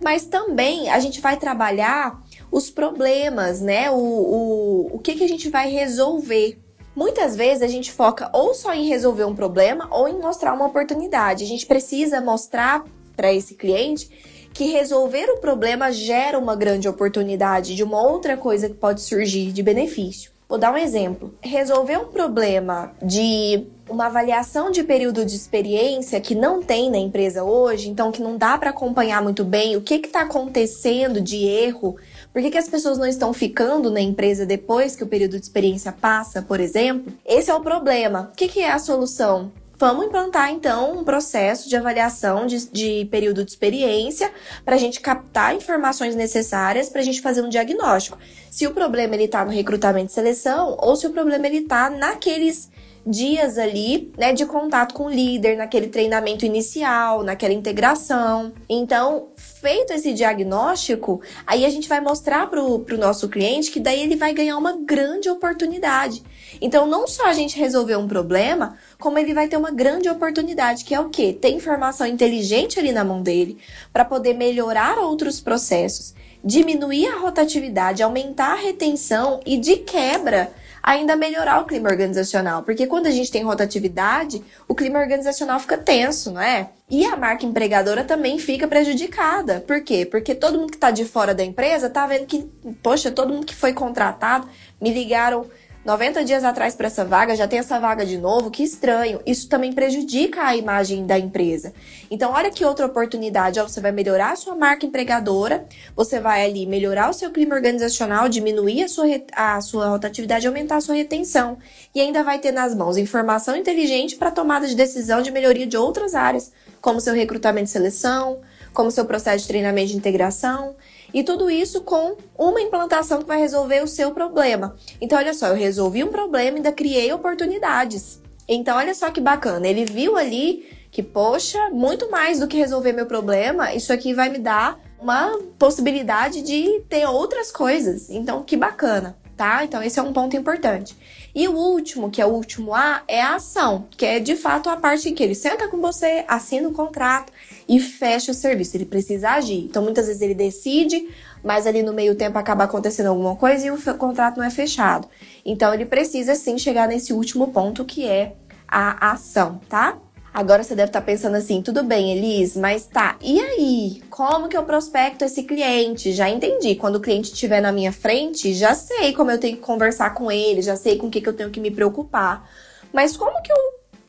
mas 0.00 0.26
também 0.26 0.88
a 0.90 1.00
gente 1.00 1.20
vai 1.20 1.36
trabalhar 1.36 2.22
os 2.52 2.70
problemas, 2.70 3.60
né? 3.60 3.90
O, 3.90 3.96
o, 3.96 4.90
o 4.92 4.98
que, 5.00 5.16
que 5.16 5.24
a 5.24 5.28
gente 5.28 5.50
vai 5.50 5.68
resolver. 5.72 6.56
Muitas 6.94 7.34
vezes 7.34 7.64
a 7.64 7.66
gente 7.66 7.90
foca 7.90 8.30
ou 8.32 8.54
só 8.54 8.72
em 8.72 8.86
resolver 8.86 9.24
um 9.24 9.34
problema 9.34 9.88
ou 9.90 10.06
em 10.06 10.20
mostrar 10.20 10.54
uma 10.54 10.66
oportunidade. 10.66 11.42
A 11.42 11.48
gente 11.48 11.66
precisa 11.66 12.20
mostrar 12.20 12.84
para 13.16 13.32
esse 13.32 13.56
cliente 13.56 14.08
que 14.54 14.70
resolver 14.70 15.28
o 15.30 15.38
problema 15.38 15.92
gera 15.92 16.38
uma 16.38 16.54
grande 16.54 16.88
oportunidade 16.88 17.74
de 17.74 17.82
uma 17.82 18.00
outra 18.00 18.36
coisa 18.36 18.68
que 18.68 18.74
pode 18.74 19.02
surgir 19.02 19.50
de 19.50 19.62
benefício. 19.64 20.30
Vou 20.48 20.56
dar 20.56 20.72
um 20.72 20.76
exemplo. 20.76 21.34
Resolver 21.42 21.98
um 21.98 22.06
problema 22.06 22.92
de 23.02 23.66
uma 23.88 24.06
avaliação 24.06 24.70
de 24.70 24.84
período 24.84 25.24
de 25.24 25.34
experiência 25.34 26.20
que 26.20 26.34
não 26.34 26.62
tem 26.62 26.88
na 26.88 26.98
empresa 26.98 27.42
hoje, 27.42 27.88
então 27.88 28.12
que 28.12 28.22
não 28.22 28.36
dá 28.36 28.56
para 28.56 28.70
acompanhar 28.70 29.20
muito 29.22 29.42
bem 29.42 29.76
o 29.76 29.80
que 29.80 29.94
está 29.96 30.22
acontecendo 30.22 31.20
de 31.20 31.44
erro, 31.44 31.96
por 32.32 32.40
que, 32.40 32.50
que 32.50 32.58
as 32.58 32.68
pessoas 32.68 32.96
não 32.96 33.06
estão 33.06 33.32
ficando 33.32 33.90
na 33.90 34.00
empresa 34.00 34.46
depois 34.46 34.94
que 34.94 35.02
o 35.02 35.08
período 35.08 35.36
de 35.38 35.44
experiência 35.44 35.90
passa, 35.90 36.40
por 36.42 36.60
exemplo. 36.60 37.12
Esse 37.26 37.50
é 37.50 37.54
o 37.54 37.60
problema. 37.60 38.30
O 38.32 38.36
que, 38.36 38.46
que 38.46 38.60
é 38.60 38.70
a 38.70 38.78
solução? 38.78 39.50
Vamos 39.84 40.06
implantar 40.06 40.50
então 40.50 40.98
um 40.98 41.04
processo 41.04 41.68
de 41.68 41.76
avaliação 41.76 42.46
de, 42.46 42.70
de 42.70 43.06
período 43.10 43.44
de 43.44 43.50
experiência 43.50 44.32
para 44.64 44.76
a 44.76 44.78
gente 44.78 44.98
captar 44.98 45.54
informações 45.54 46.16
necessárias 46.16 46.88
para 46.88 47.02
a 47.02 47.04
gente 47.04 47.20
fazer 47.20 47.42
um 47.42 47.50
diagnóstico. 47.50 48.16
Se 48.50 48.66
o 48.66 48.72
problema 48.72 49.14
ele 49.14 49.24
está 49.24 49.44
no 49.44 49.50
recrutamento 49.50 50.10
e 50.10 50.14
seleção 50.14 50.74
ou 50.80 50.96
se 50.96 51.06
o 51.06 51.10
problema 51.10 51.46
ele 51.46 51.58
está 51.58 51.90
naqueles 51.90 52.70
dias 53.06 53.58
ali, 53.58 54.10
né, 54.16 54.32
de 54.32 54.46
contato 54.46 54.94
com 54.94 55.04
o 55.04 55.10
líder, 55.10 55.58
naquele 55.58 55.88
treinamento 55.88 56.46
inicial, 56.46 57.22
naquela 57.22 57.52
integração. 57.52 58.54
Então, 58.66 59.28
feito 59.36 59.92
esse 59.92 60.14
diagnóstico, 60.14 61.20
aí 61.46 61.66
a 61.66 61.68
gente 61.68 61.90
vai 61.90 62.00
mostrar 62.00 62.46
para 62.48 62.62
o 62.62 62.82
nosso 62.96 63.28
cliente 63.28 63.70
que 63.70 63.80
daí 63.80 64.00
ele 64.00 64.16
vai 64.16 64.32
ganhar 64.32 64.56
uma 64.56 64.78
grande 64.78 65.28
oportunidade. 65.28 66.22
Então, 66.60 66.86
não 66.86 67.06
só 67.06 67.26
a 67.26 67.32
gente 67.32 67.58
resolver 67.58 67.96
um 67.96 68.08
problema, 68.08 68.76
como 68.98 69.18
ele 69.18 69.34
vai 69.34 69.48
ter 69.48 69.56
uma 69.56 69.70
grande 69.70 70.08
oportunidade, 70.08 70.84
que 70.84 70.94
é 70.94 71.00
o 71.00 71.08
quê? 71.08 71.32
Ter 71.32 71.50
informação 71.50 72.06
inteligente 72.06 72.78
ali 72.78 72.92
na 72.92 73.04
mão 73.04 73.22
dele 73.22 73.58
para 73.92 74.04
poder 74.04 74.34
melhorar 74.34 74.98
outros 74.98 75.40
processos, 75.40 76.14
diminuir 76.42 77.08
a 77.08 77.18
rotatividade, 77.18 78.02
aumentar 78.02 78.52
a 78.52 78.62
retenção 78.62 79.40
e 79.46 79.56
de 79.56 79.76
quebra 79.76 80.52
ainda 80.84 81.16
melhorar 81.16 81.62
o 81.62 81.64
clima 81.64 81.88
organizacional. 81.88 82.62
Porque 82.62 82.86
quando 82.86 83.06
a 83.06 83.10
gente 83.10 83.32
tem 83.32 83.42
rotatividade, 83.42 84.44
o 84.68 84.74
clima 84.74 84.98
organizacional 84.98 85.58
fica 85.58 85.78
tenso, 85.78 86.30
não 86.30 86.42
é? 86.42 86.68
E 86.90 87.06
a 87.06 87.16
marca 87.16 87.46
empregadora 87.46 88.04
também 88.04 88.38
fica 88.38 88.68
prejudicada. 88.68 89.64
Por 89.66 89.80
quê? 89.80 90.04
Porque 90.04 90.34
todo 90.34 90.58
mundo 90.58 90.70
que 90.70 90.76
está 90.76 90.90
de 90.90 91.06
fora 91.06 91.34
da 91.34 91.42
empresa 91.42 91.88
tá 91.88 92.06
vendo 92.06 92.26
que, 92.26 92.42
poxa, 92.82 93.10
todo 93.10 93.32
mundo 93.32 93.46
que 93.46 93.54
foi 93.54 93.72
contratado, 93.72 94.46
me 94.78 94.92
ligaram 94.92 95.46
90 95.84 96.24
dias 96.24 96.42
atrás 96.44 96.74
para 96.74 96.86
essa 96.86 97.04
vaga, 97.04 97.36
já 97.36 97.46
tem 97.46 97.58
essa 97.58 97.78
vaga 97.78 98.06
de 98.06 98.16
novo, 98.16 98.50
que 98.50 98.62
estranho. 98.62 99.20
Isso 99.26 99.48
também 99.50 99.70
prejudica 99.70 100.42
a 100.42 100.56
imagem 100.56 101.06
da 101.06 101.18
empresa. 101.18 101.74
Então, 102.10 102.32
olha 102.32 102.50
que 102.50 102.64
outra 102.64 102.86
oportunidade. 102.86 103.60
Ó, 103.60 103.68
você 103.68 103.82
vai 103.82 103.92
melhorar 103.92 104.32
a 104.32 104.36
sua 104.36 104.54
marca 104.54 104.86
empregadora, 104.86 105.66
você 105.94 106.18
vai 106.18 106.42
ali 106.42 106.64
melhorar 106.64 107.10
o 107.10 107.12
seu 107.12 107.30
clima 107.30 107.54
organizacional, 107.54 108.30
diminuir 108.30 108.84
a 108.84 108.88
sua, 108.88 109.04
a 109.34 109.60
sua 109.60 109.88
rotatividade, 109.88 110.46
aumentar 110.46 110.76
a 110.76 110.80
sua 110.80 110.94
retenção. 110.94 111.58
E 111.94 112.00
ainda 112.00 112.22
vai 112.22 112.38
ter 112.38 112.50
nas 112.50 112.74
mãos 112.74 112.96
informação 112.96 113.54
inteligente 113.54 114.16
para 114.16 114.30
tomada 114.30 114.66
de 114.66 114.74
decisão 114.74 115.20
de 115.20 115.30
melhoria 115.30 115.66
de 115.66 115.76
outras 115.76 116.14
áreas, 116.14 116.50
como 116.80 116.98
seu 116.98 117.12
recrutamento 117.12 117.68
e 117.68 117.72
seleção, 117.72 118.40
como 118.74 118.90
seu 118.90 119.06
processo 119.06 119.42
de 119.42 119.48
treinamento 119.48 119.92
de 119.92 119.96
integração. 119.96 120.74
E 121.14 121.22
tudo 121.22 121.48
isso 121.48 121.82
com 121.82 122.16
uma 122.36 122.60
implantação 122.60 123.20
que 123.20 123.28
vai 123.28 123.38
resolver 123.38 123.82
o 123.82 123.86
seu 123.86 124.10
problema. 124.10 124.74
Então, 125.00 125.16
olha 125.16 125.32
só, 125.32 125.46
eu 125.46 125.54
resolvi 125.54 126.02
um 126.02 126.08
problema 126.08 126.56
e 126.56 126.58
ainda 126.58 126.72
criei 126.72 127.12
oportunidades. 127.12 128.20
Então, 128.48 128.76
olha 128.76 128.92
só 128.94 129.10
que 129.10 129.20
bacana. 129.20 129.66
Ele 129.68 129.84
viu 129.84 130.16
ali 130.16 130.68
que, 130.90 131.02
poxa, 131.02 131.70
muito 131.70 132.10
mais 132.10 132.40
do 132.40 132.48
que 132.48 132.56
resolver 132.56 132.92
meu 132.92 133.06
problema, 133.06 133.72
isso 133.72 133.92
aqui 133.92 134.12
vai 134.12 134.28
me 134.28 134.38
dar 134.38 134.78
uma 135.00 135.38
possibilidade 135.58 136.42
de 136.42 136.80
ter 136.88 137.06
outras 137.06 137.52
coisas. 137.52 138.10
Então, 138.10 138.42
que 138.42 138.56
bacana, 138.56 139.16
tá? 139.36 139.64
Então, 139.64 139.82
esse 139.82 139.98
é 139.98 140.02
um 140.02 140.12
ponto 140.12 140.36
importante. 140.36 140.96
E 141.34 141.48
o 141.48 141.52
último, 141.52 142.10
que 142.10 142.22
é 142.22 142.26
o 142.26 142.30
último 142.30 142.72
A, 142.74 143.02
é 143.08 143.20
a 143.20 143.34
ação, 143.34 143.86
que 143.96 144.06
é 144.06 144.20
de 144.20 144.36
fato 144.36 144.70
a 144.70 144.76
parte 144.76 145.08
em 145.08 145.14
que 145.14 145.22
ele 145.22 145.34
senta 145.34 145.66
com 145.68 145.80
você, 145.80 146.24
assina 146.28 146.68
o 146.68 146.72
contrato 146.72 147.32
e 147.68 147.80
fecha 147.80 148.30
o 148.30 148.34
serviço. 148.34 148.76
Ele 148.76 148.84
precisa 148.84 149.30
agir. 149.30 149.64
Então, 149.64 149.82
muitas 149.82 150.06
vezes 150.06 150.22
ele 150.22 150.34
decide, 150.34 151.08
mas 151.42 151.66
ali 151.66 151.82
no 151.82 151.92
meio 151.92 152.14
tempo 152.14 152.38
acaba 152.38 152.64
acontecendo 152.64 153.06
alguma 153.06 153.34
coisa 153.34 153.66
e 153.66 153.70
o 153.72 153.98
contrato 153.98 154.36
não 154.36 154.44
é 154.44 154.50
fechado. 154.50 155.08
Então, 155.44 155.74
ele 155.74 155.86
precisa 155.86 156.36
sim 156.36 156.56
chegar 156.56 156.86
nesse 156.86 157.12
último 157.12 157.48
ponto 157.48 157.84
que 157.84 158.06
é 158.06 158.36
a 158.68 159.12
ação, 159.12 159.60
tá? 159.68 159.98
Agora 160.34 160.64
você 160.64 160.74
deve 160.74 160.88
estar 160.88 161.00
tá 161.00 161.06
pensando 161.06 161.36
assim, 161.36 161.62
tudo 161.62 161.84
bem, 161.84 162.10
Elis, 162.10 162.56
mas 162.56 162.86
tá, 162.86 163.16
e 163.22 163.38
aí? 163.38 164.02
Como 164.10 164.48
que 164.48 164.56
eu 164.56 164.64
prospecto 164.64 165.24
esse 165.24 165.44
cliente? 165.44 166.12
Já 166.12 166.28
entendi. 166.28 166.74
Quando 166.74 166.96
o 166.96 167.00
cliente 167.00 167.32
estiver 167.32 167.60
na 167.60 167.70
minha 167.70 167.92
frente, 167.92 168.52
já 168.52 168.74
sei 168.74 169.12
como 169.12 169.30
eu 169.30 169.38
tenho 169.38 169.56
que 169.56 169.62
conversar 169.62 170.12
com 170.12 170.32
ele, 170.32 170.60
já 170.60 170.74
sei 170.74 170.96
com 170.96 171.06
o 171.06 171.10
que, 171.10 171.20
que 171.20 171.28
eu 171.28 171.36
tenho 171.36 171.50
que 171.50 171.60
me 171.60 171.70
preocupar. 171.70 172.50
Mas 172.92 173.16
como 173.16 173.40
que 173.42 173.52
eu 173.52 173.56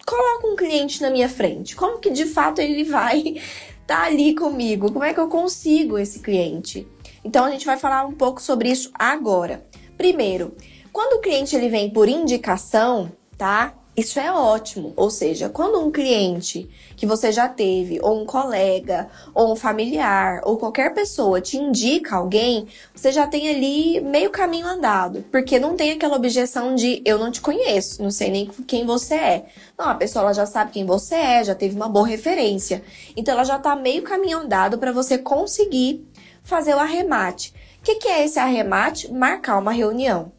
coloco 0.04 0.48
um 0.48 0.56
cliente 0.56 1.00
na 1.00 1.12
minha 1.12 1.30
frente? 1.30 1.76
Como 1.76 2.00
que 2.00 2.10
de 2.10 2.26
fato 2.26 2.60
ele 2.60 2.84
vai 2.84 3.20
estar 3.20 3.46
tá 3.86 4.04
ali 4.06 4.34
comigo? 4.34 4.92
Como 4.92 5.06
é 5.06 5.14
que 5.14 5.20
eu 5.20 5.28
consigo 5.28 5.96
esse 5.96 6.22
cliente? 6.22 6.88
Então 7.24 7.46
a 7.46 7.52
gente 7.52 7.68
vai 7.68 7.78
falar 7.78 8.04
um 8.04 8.14
pouco 8.14 8.42
sobre 8.42 8.72
isso 8.72 8.90
agora. 8.96 9.64
Primeiro, 9.96 10.56
quando 10.92 11.20
o 11.20 11.22
cliente 11.22 11.56
ele 11.56 11.70
vem 11.70 11.92
por 11.92 12.10
indicação, 12.10 13.12
tá? 13.38 13.76
Isso 13.96 14.20
é 14.20 14.30
ótimo. 14.30 14.92
Ou 14.98 15.10
seja, 15.10 15.48
quando 15.48 15.80
um 15.80 15.90
cliente 15.90 16.70
que 16.98 17.06
você 17.06 17.32
já 17.32 17.48
teve, 17.48 17.98
ou 18.02 18.22
um 18.22 18.26
colega, 18.26 19.10
ou 19.34 19.54
um 19.54 19.56
familiar, 19.56 20.42
ou 20.44 20.58
qualquer 20.58 20.94
pessoa 20.94 21.40
te 21.40 21.58
indica 21.58 22.18
alguém, 22.18 22.68
você 22.94 23.10
já 23.10 23.26
tem 23.26 23.48
ali 23.48 24.02
meio 24.02 24.30
caminho 24.30 24.68
andado. 24.68 25.24
Porque 25.32 25.58
não 25.60 25.78
tem 25.78 25.92
aquela 25.92 26.18
objeção 26.18 26.76
de 26.76 27.02
eu 27.06 27.18
não 27.18 27.32
te 27.32 27.40
conheço, 27.40 28.04
não 28.04 28.12
sei 28.12 28.30
nem 28.30 28.48
quem 28.68 28.86
você 28.86 29.16
é. 29.16 29.46
Não, 29.78 29.90
a 29.90 29.96
pessoa 29.96 30.34
já 30.34 30.46
sabe 30.46 30.72
quem 30.72 30.86
você 30.86 31.16
é, 31.16 31.44
já 31.46 31.56
teve 31.56 31.74
uma 31.74 31.88
boa 31.88 32.06
referência. 32.06 32.84
Então 33.16 33.34
ela 33.34 33.46
já 33.46 33.58
tá 33.58 33.78
meio 33.78 34.04
caminho 34.04 34.40
andado 34.40 34.78
para 34.78 34.92
você 34.92 35.18
conseguir 35.18 36.06
fazer 36.44 36.76
o 36.76 36.80
arremate. 36.80 37.54
O 37.80 37.84
que, 37.86 37.96
que 37.96 38.08
é 38.10 38.26
esse 38.26 38.40
arremate? 38.40 39.10
Marcar 39.10 39.58
uma 39.58 39.72
reunião. 39.72 40.34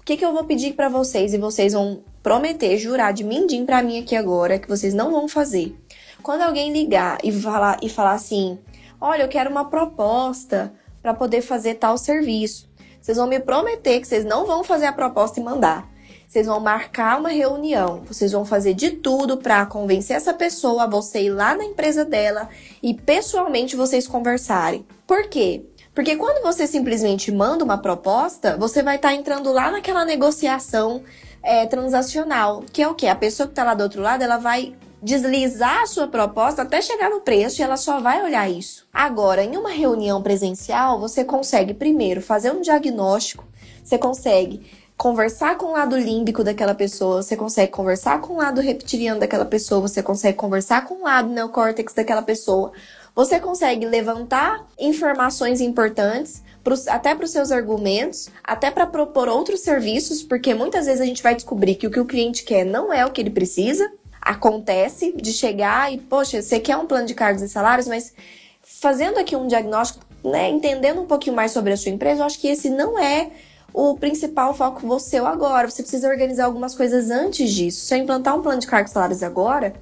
O 0.00 0.04
que, 0.06 0.16
que 0.16 0.24
eu 0.24 0.32
vou 0.32 0.44
pedir 0.44 0.74
para 0.74 0.88
vocês 0.88 1.34
e 1.34 1.38
vocês 1.38 1.72
vão 1.74 2.02
prometer, 2.26 2.76
jurar 2.76 3.12
de 3.12 3.22
mindim 3.22 3.64
para 3.64 3.80
mim 3.84 4.00
aqui 4.00 4.16
agora 4.16 4.58
que 4.58 4.68
vocês 4.68 4.92
não 4.92 5.12
vão 5.12 5.28
fazer. 5.28 5.76
Quando 6.24 6.42
alguém 6.42 6.72
ligar 6.72 7.18
e 7.22 7.30
falar 7.30 7.78
e 7.80 7.88
falar 7.88 8.14
assim: 8.14 8.58
"Olha, 9.00 9.22
eu 9.22 9.28
quero 9.28 9.48
uma 9.48 9.66
proposta 9.66 10.74
para 11.00 11.14
poder 11.14 11.40
fazer 11.40 11.74
tal 11.74 11.96
serviço". 11.96 12.68
Vocês 13.00 13.16
vão 13.16 13.28
me 13.28 13.38
prometer 13.38 14.00
que 14.00 14.08
vocês 14.08 14.24
não 14.24 14.44
vão 14.44 14.64
fazer 14.64 14.86
a 14.86 14.92
proposta 14.92 15.38
e 15.38 15.44
mandar. 15.44 15.88
Vocês 16.26 16.48
vão 16.48 16.58
marcar 16.58 17.20
uma 17.20 17.28
reunião, 17.28 18.02
vocês 18.04 18.32
vão 18.32 18.44
fazer 18.44 18.74
de 18.74 18.90
tudo 18.90 19.36
para 19.36 19.64
convencer 19.64 20.16
essa 20.16 20.34
pessoa 20.34 20.82
a 20.82 20.88
você 20.88 21.26
ir 21.26 21.30
lá 21.30 21.54
na 21.54 21.64
empresa 21.64 22.04
dela 22.04 22.48
e 22.82 22.92
pessoalmente 22.92 23.76
vocês 23.76 24.08
conversarem. 24.08 24.84
Por 25.06 25.28
quê? 25.28 25.64
Porque 25.94 26.16
quando 26.16 26.42
você 26.42 26.66
simplesmente 26.66 27.30
manda 27.30 27.64
uma 27.64 27.78
proposta, 27.78 28.56
você 28.56 28.82
vai 28.82 28.96
estar 28.96 29.10
tá 29.10 29.14
entrando 29.14 29.52
lá 29.52 29.70
naquela 29.70 30.04
negociação 30.04 31.04
é, 31.46 31.64
transacional, 31.64 32.64
que 32.72 32.82
é 32.82 32.88
o 32.88 32.94
que? 32.94 33.06
A 33.06 33.14
pessoa 33.14 33.46
que 33.46 33.52
está 33.52 33.62
lá 33.62 33.72
do 33.72 33.84
outro 33.84 34.02
lado, 34.02 34.22
ela 34.22 34.36
vai 34.36 34.74
deslizar 35.00 35.82
a 35.82 35.86
sua 35.86 36.08
proposta 36.08 36.62
até 36.62 36.82
chegar 36.82 37.08
no 37.08 37.20
preço 37.20 37.60
e 37.60 37.62
ela 37.62 37.76
só 37.76 38.00
vai 38.00 38.24
olhar 38.24 38.50
isso. 38.50 38.86
Agora, 38.92 39.44
em 39.44 39.56
uma 39.56 39.70
reunião 39.70 40.20
presencial, 40.20 40.98
você 40.98 41.24
consegue 41.24 41.72
primeiro 41.72 42.20
fazer 42.20 42.50
um 42.50 42.60
diagnóstico, 42.60 43.44
você 43.84 43.96
consegue 43.96 44.66
conversar 44.96 45.56
com 45.56 45.66
o 45.66 45.72
lado 45.72 45.96
límbico 45.96 46.42
daquela 46.42 46.74
pessoa, 46.74 47.22
você 47.22 47.36
consegue 47.36 47.70
conversar 47.70 48.20
com 48.20 48.34
o 48.34 48.38
lado 48.38 48.60
reptiliano 48.60 49.20
daquela 49.20 49.44
pessoa, 49.44 49.80
você 49.80 50.02
consegue 50.02 50.36
conversar 50.36 50.84
com 50.86 50.94
o 50.94 51.02
lado 51.02 51.28
neocórtex 51.28 51.92
daquela 51.92 52.22
pessoa, 52.22 52.72
você 53.14 53.38
consegue 53.38 53.86
levantar 53.86 54.66
informações 54.78 55.60
importantes, 55.60 56.42
pros, 56.66 56.88
até 56.88 57.14
para 57.14 57.24
os 57.24 57.30
seus 57.30 57.52
argumentos, 57.52 58.28
até 58.42 58.72
para 58.72 58.88
propor 58.88 59.28
outros 59.28 59.60
serviços, 59.60 60.20
porque 60.20 60.52
muitas 60.52 60.86
vezes 60.86 61.00
a 61.00 61.04
gente 61.04 61.22
vai 61.22 61.32
descobrir 61.32 61.76
que 61.76 61.86
o 61.86 61.90
que 61.92 62.00
o 62.00 62.04
cliente 62.04 62.42
quer 62.42 62.64
não 62.64 62.92
é 62.92 63.06
o 63.06 63.12
que 63.12 63.20
ele 63.20 63.30
precisa. 63.30 63.88
Acontece 64.20 65.12
de 65.12 65.32
chegar 65.32 65.92
e, 65.92 65.98
poxa, 65.98 66.42
você 66.42 66.58
quer 66.58 66.76
um 66.76 66.84
plano 66.84 67.06
de 67.06 67.14
cargos 67.14 67.40
e 67.40 67.48
salários, 67.48 67.86
mas 67.86 68.12
fazendo 68.60 69.16
aqui 69.20 69.36
um 69.36 69.46
diagnóstico, 69.46 70.04
né, 70.24 70.50
entendendo 70.50 71.00
um 71.00 71.06
pouquinho 71.06 71.36
mais 71.36 71.52
sobre 71.52 71.72
a 71.72 71.76
sua 71.76 71.92
empresa, 71.92 72.22
eu 72.22 72.26
acho 72.26 72.40
que 72.40 72.48
esse 72.48 72.68
não 72.68 72.98
é 72.98 73.30
o 73.72 73.94
principal 73.94 74.52
foco 74.52 74.84
você 74.84 75.18
agora. 75.18 75.70
Você 75.70 75.82
precisa 75.84 76.08
organizar 76.08 76.46
algumas 76.46 76.74
coisas 76.74 77.10
antes 77.10 77.52
disso. 77.52 77.86
Se 77.86 77.94
eu 77.94 77.98
implantar 77.98 78.36
um 78.36 78.42
plano 78.42 78.60
de 78.60 78.66
cargos 78.66 78.90
e 78.90 78.94
salários 78.94 79.22
agora, 79.22 79.72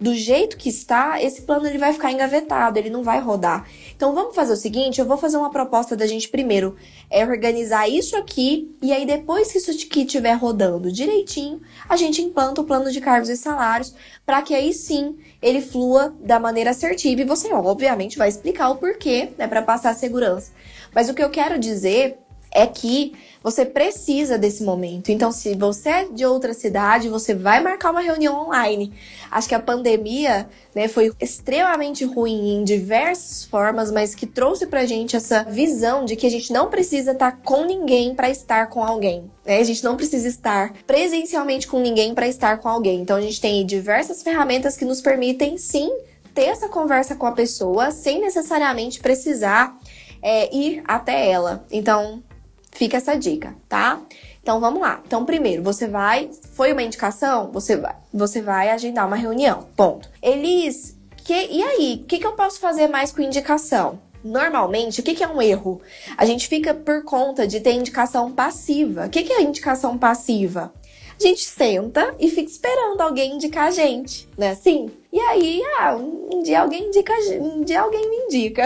do 0.00 0.14
jeito 0.14 0.56
que 0.56 0.68
está, 0.68 1.20
esse 1.20 1.42
plano 1.42 1.66
ele 1.66 1.78
vai 1.78 1.92
ficar 1.92 2.12
engavetado, 2.12 2.78
ele 2.78 2.90
não 2.90 3.02
vai 3.02 3.20
rodar. 3.20 3.68
Então 3.96 4.14
vamos 4.14 4.34
fazer 4.34 4.52
o 4.52 4.56
seguinte, 4.56 5.00
eu 5.00 5.06
vou 5.06 5.16
fazer 5.16 5.36
uma 5.36 5.50
proposta 5.50 5.96
da 5.96 6.06
gente 6.06 6.28
primeiro 6.28 6.76
é 7.10 7.24
organizar 7.24 7.88
isso 7.88 8.16
aqui 8.16 8.74
e 8.80 8.92
aí 8.92 9.04
depois 9.04 9.50
que 9.50 9.58
isso 9.58 9.70
aqui 9.70 10.02
estiver 10.02 10.34
rodando 10.34 10.92
direitinho, 10.92 11.60
a 11.88 11.96
gente 11.96 12.22
implanta 12.22 12.60
o 12.60 12.64
plano 12.64 12.92
de 12.92 13.00
cargos 13.00 13.28
e 13.28 13.36
salários 13.36 13.94
para 14.24 14.42
que 14.42 14.54
aí 14.54 14.72
sim 14.72 15.16
ele 15.42 15.60
flua 15.60 16.14
da 16.20 16.38
maneira 16.38 16.70
assertiva 16.70 17.22
e 17.22 17.24
você 17.24 17.52
obviamente 17.52 18.18
vai 18.18 18.28
explicar 18.28 18.70
o 18.70 18.76
porquê, 18.76 19.30
né, 19.36 19.48
para 19.48 19.62
passar 19.62 19.94
segurança. 19.94 20.52
Mas 20.94 21.08
o 21.08 21.14
que 21.14 21.22
eu 21.22 21.30
quero 21.30 21.58
dizer 21.58 22.18
é 22.50 22.66
que 22.66 23.12
você 23.42 23.64
precisa 23.64 24.36
desse 24.36 24.62
momento. 24.62 25.10
Então, 25.10 25.30
se 25.30 25.54
você 25.54 25.88
é 25.88 26.04
de 26.04 26.26
outra 26.26 26.52
cidade, 26.52 27.08
você 27.08 27.34
vai 27.34 27.60
marcar 27.60 27.90
uma 27.90 28.00
reunião 28.00 28.46
online. 28.46 28.92
Acho 29.30 29.48
que 29.48 29.54
a 29.54 29.60
pandemia 29.60 30.48
né, 30.74 30.88
foi 30.88 31.12
extremamente 31.20 32.04
ruim 32.04 32.56
em 32.56 32.64
diversas 32.64 33.44
formas, 33.44 33.90
mas 33.90 34.14
que 34.14 34.26
trouxe 34.26 34.66
pra 34.66 34.86
gente 34.86 35.16
essa 35.16 35.44
visão 35.44 36.04
de 36.04 36.16
que 36.16 36.26
a 36.26 36.30
gente 36.30 36.52
não 36.52 36.68
precisa 36.68 37.12
estar 37.12 37.32
tá 37.32 37.38
com 37.42 37.64
ninguém 37.64 38.14
para 38.14 38.28
estar 38.28 38.66
com 38.68 38.82
alguém. 38.82 39.30
Né? 39.46 39.58
A 39.58 39.64
gente 39.64 39.84
não 39.84 39.96
precisa 39.96 40.26
estar 40.26 40.72
presencialmente 40.86 41.66
com 41.66 41.80
ninguém 41.80 42.14
para 42.14 42.26
estar 42.26 42.58
com 42.58 42.68
alguém. 42.68 43.00
Então, 43.00 43.16
a 43.16 43.20
gente 43.20 43.40
tem 43.40 43.64
diversas 43.64 44.22
ferramentas 44.22 44.76
que 44.76 44.84
nos 44.84 45.00
permitem, 45.00 45.56
sim, 45.56 45.90
ter 46.34 46.46
essa 46.46 46.68
conversa 46.68 47.14
com 47.14 47.26
a 47.26 47.32
pessoa 47.32 47.90
sem 47.90 48.20
necessariamente 48.20 49.00
precisar 49.00 49.76
é, 50.22 50.54
ir 50.54 50.82
até 50.86 51.30
ela. 51.30 51.64
Então, 51.70 52.22
Fica 52.72 52.96
essa 52.98 53.16
dica, 53.16 53.54
tá? 53.68 54.00
Então 54.42 54.60
vamos 54.60 54.80
lá. 54.80 55.02
Então, 55.06 55.24
primeiro, 55.24 55.62
você 55.62 55.86
vai. 55.86 56.30
Foi 56.54 56.72
uma 56.72 56.82
indicação? 56.82 57.50
Você 57.52 57.76
vai, 57.76 57.96
você 58.12 58.40
vai 58.40 58.70
agendar 58.70 59.06
uma 59.06 59.16
reunião. 59.16 59.66
Ponto. 59.76 60.08
Elis, 60.22 60.96
que, 61.24 61.34
e 61.34 61.62
aí? 61.62 62.00
O 62.02 62.06
que, 62.06 62.18
que 62.18 62.26
eu 62.26 62.32
posso 62.32 62.58
fazer 62.58 62.88
mais 62.88 63.12
com 63.12 63.20
indicação? 63.20 64.00
Normalmente, 64.24 65.00
o 65.00 65.02
que, 65.02 65.14
que 65.14 65.22
é 65.22 65.28
um 65.28 65.40
erro? 65.40 65.80
A 66.16 66.24
gente 66.24 66.48
fica 66.48 66.72
por 66.72 67.04
conta 67.04 67.46
de 67.46 67.60
ter 67.60 67.72
indicação 67.72 68.32
passiva. 68.32 69.06
O 69.06 69.10
que, 69.10 69.22
que 69.22 69.32
é 69.32 69.42
indicação 69.42 69.98
passiva? 69.98 70.72
A 71.18 71.22
gente 71.22 71.42
senta 71.42 72.14
e 72.20 72.30
fica 72.30 72.48
esperando 72.48 73.00
alguém 73.00 73.34
indicar 73.34 73.66
a 73.66 73.70
gente, 73.72 74.28
né? 74.38 74.50
Assim? 74.50 74.88
E 75.12 75.18
aí, 75.18 75.60
ah, 75.78 75.96
um 75.96 76.42
dia 76.44 76.60
alguém 76.60 76.86
indica, 76.88 77.12
um 77.40 77.64
dia 77.64 77.80
alguém 77.80 78.08
me 78.08 78.16
indica. 78.26 78.64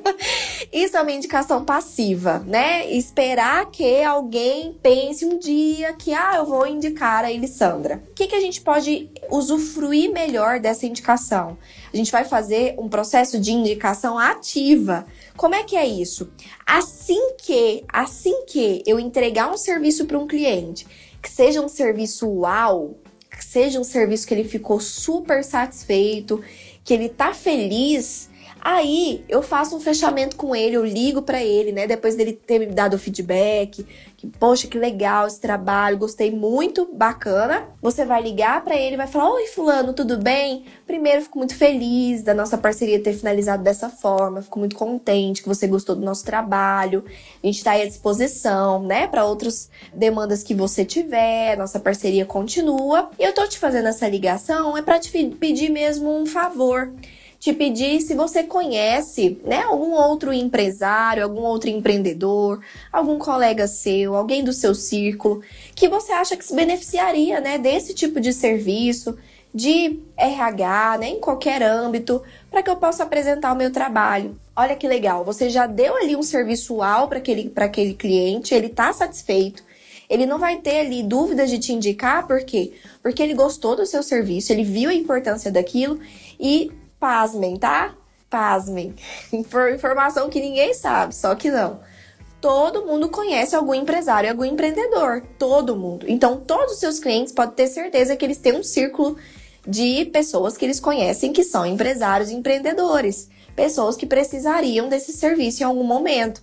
Isso 0.72 0.96
é 0.96 1.02
uma 1.02 1.12
indicação 1.12 1.62
passiva, 1.62 2.38
né? 2.46 2.90
Esperar 2.90 3.70
que 3.70 4.02
alguém 4.02 4.72
pense 4.82 5.26
um 5.26 5.36
dia 5.38 5.92
que, 5.92 6.14
ah, 6.14 6.36
eu 6.36 6.46
vou 6.46 6.66
indicar 6.66 7.22
a 7.22 7.30
Elissandra. 7.30 8.02
O 8.10 8.14
que, 8.14 8.28
que 8.28 8.34
a 8.34 8.40
gente 8.40 8.62
pode 8.62 9.10
usufruir 9.30 10.10
melhor 10.10 10.60
dessa 10.60 10.86
indicação? 10.86 11.58
A 11.92 11.96
gente 11.96 12.10
vai 12.10 12.24
fazer 12.24 12.76
um 12.78 12.88
processo 12.88 13.38
de 13.38 13.52
indicação 13.52 14.18
ativa. 14.18 15.04
Como 15.36 15.54
é 15.54 15.64
que 15.64 15.76
é 15.76 15.84
isso? 15.84 16.32
Assim 16.64 17.34
que, 17.36 17.84
assim 17.92 18.46
que 18.46 18.82
eu 18.86 18.98
entregar 18.98 19.52
um 19.52 19.56
serviço 19.58 20.06
para 20.06 20.18
um 20.18 20.26
cliente 20.26 20.86
que 21.24 21.30
seja 21.30 21.62
um 21.62 21.68
serviço 21.68 22.28
uau, 22.28 22.98
que 23.30 23.42
seja 23.42 23.80
um 23.80 23.84
serviço 23.84 24.26
que 24.26 24.34
ele 24.34 24.44
ficou 24.44 24.78
super 24.78 25.42
satisfeito, 25.42 26.44
que 26.84 26.92
ele 26.92 27.08
tá 27.08 27.32
feliz, 27.32 28.28
Aí 28.64 29.22
eu 29.28 29.42
faço 29.42 29.76
um 29.76 29.80
fechamento 29.80 30.36
com 30.36 30.56
ele, 30.56 30.74
eu 30.74 30.86
ligo 30.86 31.20
para 31.20 31.44
ele, 31.44 31.70
né? 31.70 31.86
Depois 31.86 32.16
dele 32.16 32.32
ter 32.32 32.58
me 32.58 32.64
dado 32.64 32.94
o 32.94 32.98
feedback, 32.98 33.86
que 34.16 34.26
poxa, 34.26 34.66
que 34.66 34.78
legal 34.78 35.26
esse 35.26 35.38
trabalho, 35.38 35.98
gostei 35.98 36.30
muito, 36.30 36.88
bacana. 36.90 37.68
Você 37.82 38.06
vai 38.06 38.22
ligar 38.22 38.64
para 38.64 38.74
ele, 38.74 38.96
vai 38.96 39.06
falar: 39.06 39.34
"Oi, 39.34 39.48
fulano, 39.48 39.92
tudo 39.92 40.16
bem?". 40.16 40.64
Primeiro, 40.86 41.20
fico 41.20 41.36
muito 41.36 41.54
feliz 41.54 42.22
da 42.22 42.32
nossa 42.32 42.56
parceria 42.56 42.98
ter 42.98 43.12
finalizado 43.12 43.62
dessa 43.62 43.90
forma, 43.90 44.40
fico 44.40 44.58
muito 44.58 44.76
contente 44.76 45.42
que 45.42 45.48
você 45.48 45.66
gostou 45.66 45.94
do 45.94 46.02
nosso 46.02 46.24
trabalho. 46.24 47.04
A 47.42 47.46
gente 47.46 47.58
está 47.58 47.72
à 47.72 47.84
disposição, 47.84 48.82
né, 48.82 49.06
para 49.06 49.26
outras 49.26 49.68
demandas 49.92 50.42
que 50.42 50.54
você 50.54 50.86
tiver. 50.86 51.54
Nossa 51.58 51.78
parceria 51.78 52.24
continua. 52.24 53.10
E 53.18 53.24
eu 53.24 53.34
tô 53.34 53.46
te 53.46 53.58
fazendo 53.58 53.88
essa 53.88 54.08
ligação 54.08 54.74
é 54.74 54.80
para 54.80 54.98
te 54.98 55.10
pedir 55.38 55.68
mesmo 55.68 56.10
um 56.10 56.24
favor 56.24 56.90
te 57.44 57.52
pedir 57.52 58.00
se 58.00 58.14
você 58.14 58.42
conhece, 58.42 59.38
né, 59.44 59.64
algum 59.64 59.92
outro 59.92 60.32
empresário, 60.32 61.22
algum 61.22 61.42
outro 61.42 61.68
empreendedor, 61.68 62.62
algum 62.90 63.18
colega 63.18 63.66
seu, 63.66 64.16
alguém 64.16 64.42
do 64.42 64.50
seu 64.50 64.74
círculo, 64.74 65.42
que 65.74 65.86
você 65.86 66.10
acha 66.10 66.38
que 66.38 66.44
se 66.46 66.56
beneficiaria, 66.56 67.42
né, 67.42 67.58
desse 67.58 67.92
tipo 67.92 68.18
de 68.18 68.32
serviço, 68.32 69.18
de 69.54 70.00
RH, 70.16 70.96
né, 71.00 71.08
em 71.10 71.20
qualquer 71.20 71.62
âmbito, 71.62 72.22
para 72.50 72.62
que 72.62 72.70
eu 72.70 72.76
possa 72.76 73.02
apresentar 73.02 73.52
o 73.52 73.56
meu 73.56 73.70
trabalho. 73.70 74.34
Olha 74.56 74.74
que 74.74 74.88
legal, 74.88 75.22
você 75.22 75.50
já 75.50 75.66
deu 75.66 75.96
ali 75.96 76.16
um 76.16 76.22
serviço 76.22 76.76
UAU 76.76 77.08
para 77.08 77.18
aquele, 77.18 77.52
aquele 77.54 77.92
cliente, 77.92 78.54
ele 78.54 78.68
está 78.68 78.90
satisfeito, 78.90 79.62
Ele 80.08 80.24
não 80.26 80.38
vai 80.38 80.58
ter 80.58 80.80
ali 80.80 81.02
dúvidas 81.02 81.50
de 81.50 81.58
te 81.58 81.72
indicar, 81.74 82.26
por 82.26 82.42
quê? 82.44 82.72
Porque 83.02 83.22
ele 83.22 83.34
gostou 83.34 83.76
do 83.76 83.86
seu 83.86 84.02
serviço, 84.02 84.52
ele 84.52 84.64
viu 84.64 84.90
a 84.90 84.94
importância 84.94 85.50
daquilo 85.50 85.98
e, 86.38 86.70
pasmem, 87.04 87.58
tá? 87.58 87.94
Pasmem. 88.30 88.94
Informação 89.74 90.30
que 90.30 90.40
ninguém 90.40 90.72
sabe, 90.72 91.14
só 91.14 91.34
que 91.34 91.50
não. 91.50 91.80
Todo 92.40 92.86
mundo 92.86 93.10
conhece 93.10 93.54
algum 93.54 93.74
empresário, 93.74 94.30
algum 94.30 94.42
empreendedor. 94.42 95.22
Todo 95.38 95.76
mundo. 95.76 96.06
Então, 96.08 96.40
todos 96.40 96.72
os 96.72 96.78
seus 96.80 96.98
clientes 96.98 97.30
podem 97.30 97.54
ter 97.54 97.66
certeza 97.66 98.16
que 98.16 98.24
eles 98.24 98.38
têm 98.38 98.56
um 98.56 98.62
círculo 98.62 99.18
de 99.68 100.06
pessoas 100.06 100.56
que 100.56 100.64
eles 100.64 100.80
conhecem 100.80 101.30
que 101.30 101.44
são 101.44 101.66
empresários 101.66 102.30
e 102.30 102.34
empreendedores. 102.34 103.28
Pessoas 103.54 103.98
que 103.98 104.06
precisariam 104.06 104.88
desse 104.88 105.12
serviço 105.12 105.62
em 105.62 105.66
algum 105.66 105.84
momento. 105.84 106.42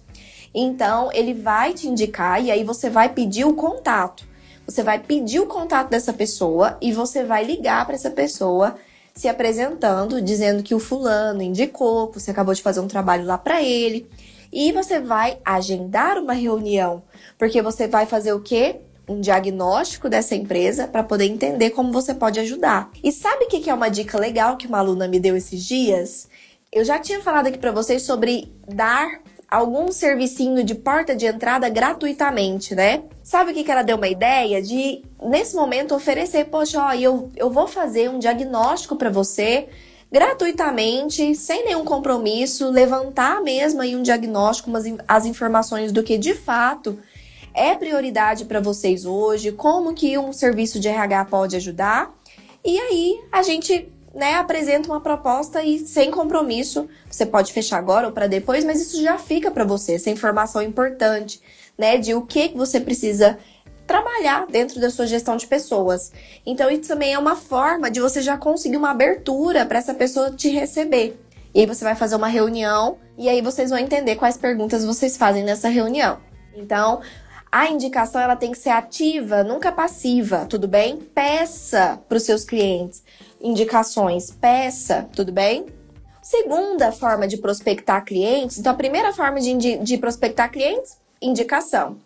Então, 0.53 1.09
ele 1.11 1.33
vai 1.33 1.73
te 1.73 1.87
indicar 1.87 2.39
e 2.43 2.51
aí 2.51 2.63
você 2.63 2.87
vai 2.87 3.09
pedir 3.09 3.45
o 3.45 3.55
contato. 3.55 4.23
Você 4.67 4.83
vai 4.83 4.99
pedir 4.99 5.39
o 5.39 5.47
contato 5.47 5.89
dessa 5.89 6.13
pessoa 6.13 6.77
e 6.79 6.91
você 6.91 7.23
vai 7.23 7.43
ligar 7.43 7.83
para 7.87 7.95
essa 7.95 8.11
pessoa 8.11 8.75
se 9.21 9.27
apresentando, 9.27 10.19
dizendo 10.19 10.63
que 10.63 10.73
o 10.73 10.79
fulano 10.79 11.43
indicou, 11.43 12.07
que 12.07 12.19
você 12.19 12.31
acabou 12.31 12.55
de 12.55 12.61
fazer 12.63 12.79
um 12.79 12.87
trabalho 12.87 13.23
lá 13.23 13.37
para 13.37 13.61
ele. 13.61 14.09
E 14.51 14.71
você 14.71 14.99
vai 14.99 15.37
agendar 15.45 16.17
uma 16.17 16.33
reunião, 16.33 17.03
porque 17.37 17.61
você 17.61 17.87
vai 17.87 18.07
fazer 18.07 18.33
o 18.33 18.41
quê? 18.41 18.81
Um 19.07 19.21
diagnóstico 19.21 20.09
dessa 20.09 20.33
empresa 20.33 20.87
para 20.87 21.03
poder 21.03 21.25
entender 21.25 21.69
como 21.69 21.91
você 21.91 22.15
pode 22.15 22.39
ajudar. 22.39 22.89
E 23.03 23.11
sabe 23.11 23.45
o 23.45 23.47
que 23.47 23.69
é 23.69 23.73
uma 23.73 23.89
dica 23.89 24.17
legal 24.17 24.57
que 24.57 24.65
uma 24.65 24.79
aluna 24.79 25.07
me 25.07 25.19
deu 25.19 25.37
esses 25.37 25.63
dias? 25.63 26.27
Eu 26.71 26.83
já 26.83 26.97
tinha 26.97 27.21
falado 27.21 27.45
aqui 27.45 27.59
para 27.59 27.71
vocês 27.71 28.01
sobre 28.01 28.51
dar 28.67 29.21
algum 29.51 29.91
servicinho 29.91 30.63
de 30.63 30.73
porta 30.73 31.15
de 31.15 31.27
entrada 31.27 31.69
gratuitamente, 31.69 32.73
né? 32.73 33.03
Sabe 33.21 33.51
o 33.51 33.53
que, 33.53 33.63
que 33.63 33.69
ela 33.69 33.83
deu 33.83 33.97
uma 33.97 34.07
ideia? 34.07 34.61
De, 34.63 35.03
nesse 35.21 35.55
momento, 35.55 35.93
oferecer, 35.93 36.45
poxa, 36.45 36.83
ó, 36.83 36.93
eu, 36.93 37.31
eu 37.35 37.49
vou 37.49 37.67
fazer 37.67 38.09
um 38.09 38.19
diagnóstico 38.19 38.95
para 38.95 39.09
você 39.09 39.67
gratuitamente, 40.11 41.33
sem 41.35 41.63
nenhum 41.63 41.85
compromisso, 41.85 42.69
levantar 42.69 43.41
mesmo 43.41 43.81
aí 43.81 43.95
um 43.95 44.01
diagnóstico, 44.01 44.69
umas, 44.69 44.83
as 45.07 45.25
informações 45.25 45.91
do 45.91 46.03
que 46.03 46.17
de 46.17 46.33
fato 46.33 46.99
é 47.53 47.75
prioridade 47.75 48.45
para 48.45 48.59
vocês 48.59 49.05
hoje, 49.05 49.51
como 49.51 49.93
que 49.93 50.17
um 50.17 50.33
serviço 50.33 50.79
de 50.79 50.89
RH 50.89 51.25
pode 51.25 51.55
ajudar. 51.55 52.13
E 52.63 52.77
aí 52.77 53.21
a 53.31 53.41
gente 53.41 53.89
né, 54.13 54.35
apresenta 54.35 54.89
uma 54.89 54.99
proposta 54.99 55.63
e 55.63 55.79
sem 55.79 56.11
compromisso, 56.11 56.89
você 57.09 57.25
pode 57.25 57.53
fechar 57.53 57.77
agora 57.77 58.07
ou 58.07 58.13
para 58.13 58.27
depois, 58.27 58.65
mas 58.65 58.81
isso 58.81 59.01
já 59.01 59.17
fica 59.17 59.49
para 59.49 59.63
você, 59.63 59.93
essa 59.93 60.09
informação 60.09 60.61
importante, 60.61 61.41
né, 61.77 61.97
de 61.97 62.13
o 62.13 62.21
que 62.21 62.49
você 62.49 62.79
precisa 62.79 63.37
trabalhar 63.91 64.47
dentro 64.47 64.79
da 64.79 64.89
sua 64.89 65.05
gestão 65.05 65.35
de 65.35 65.45
pessoas. 65.45 66.13
Então 66.45 66.71
isso 66.71 66.87
também 66.87 67.13
é 67.13 67.19
uma 67.19 67.35
forma 67.35 67.91
de 67.91 67.99
você 67.99 68.21
já 68.21 68.37
conseguir 68.37 68.77
uma 68.77 68.91
abertura 68.91 69.65
para 69.65 69.79
essa 69.79 69.93
pessoa 69.93 70.31
te 70.31 70.47
receber. 70.49 71.19
E 71.53 71.59
aí 71.59 71.65
você 71.65 71.83
vai 71.83 71.95
fazer 71.95 72.15
uma 72.15 72.29
reunião 72.29 72.97
e 73.17 73.27
aí 73.27 73.41
vocês 73.41 73.69
vão 73.69 73.77
entender 73.77 74.15
quais 74.15 74.37
perguntas 74.37 74.85
vocês 74.85 75.17
fazem 75.17 75.43
nessa 75.43 75.67
reunião. 75.67 76.19
Então, 76.55 77.01
a 77.51 77.67
indicação 77.67 78.21
ela 78.21 78.37
tem 78.37 78.51
que 78.51 78.57
ser 78.57 78.69
ativa, 78.69 79.43
nunca 79.43 79.73
passiva, 79.73 80.45
tudo 80.45 80.69
bem? 80.69 80.95
Peça 80.95 81.99
para 82.07 82.15
os 82.15 82.23
seus 82.23 82.45
clientes 82.45 83.03
indicações, 83.41 84.31
peça, 84.31 85.09
tudo 85.13 85.31
bem? 85.31 85.65
Segunda 86.21 86.91
forma 86.91 87.27
de 87.27 87.37
prospectar 87.37 88.05
clientes, 88.05 88.57
então 88.57 88.71
a 88.71 88.75
primeira 88.75 89.11
forma 89.11 89.41
de, 89.41 89.77
de 89.77 89.97
prospectar 89.97 90.51
clientes, 90.51 90.97
indicação. 91.21 91.97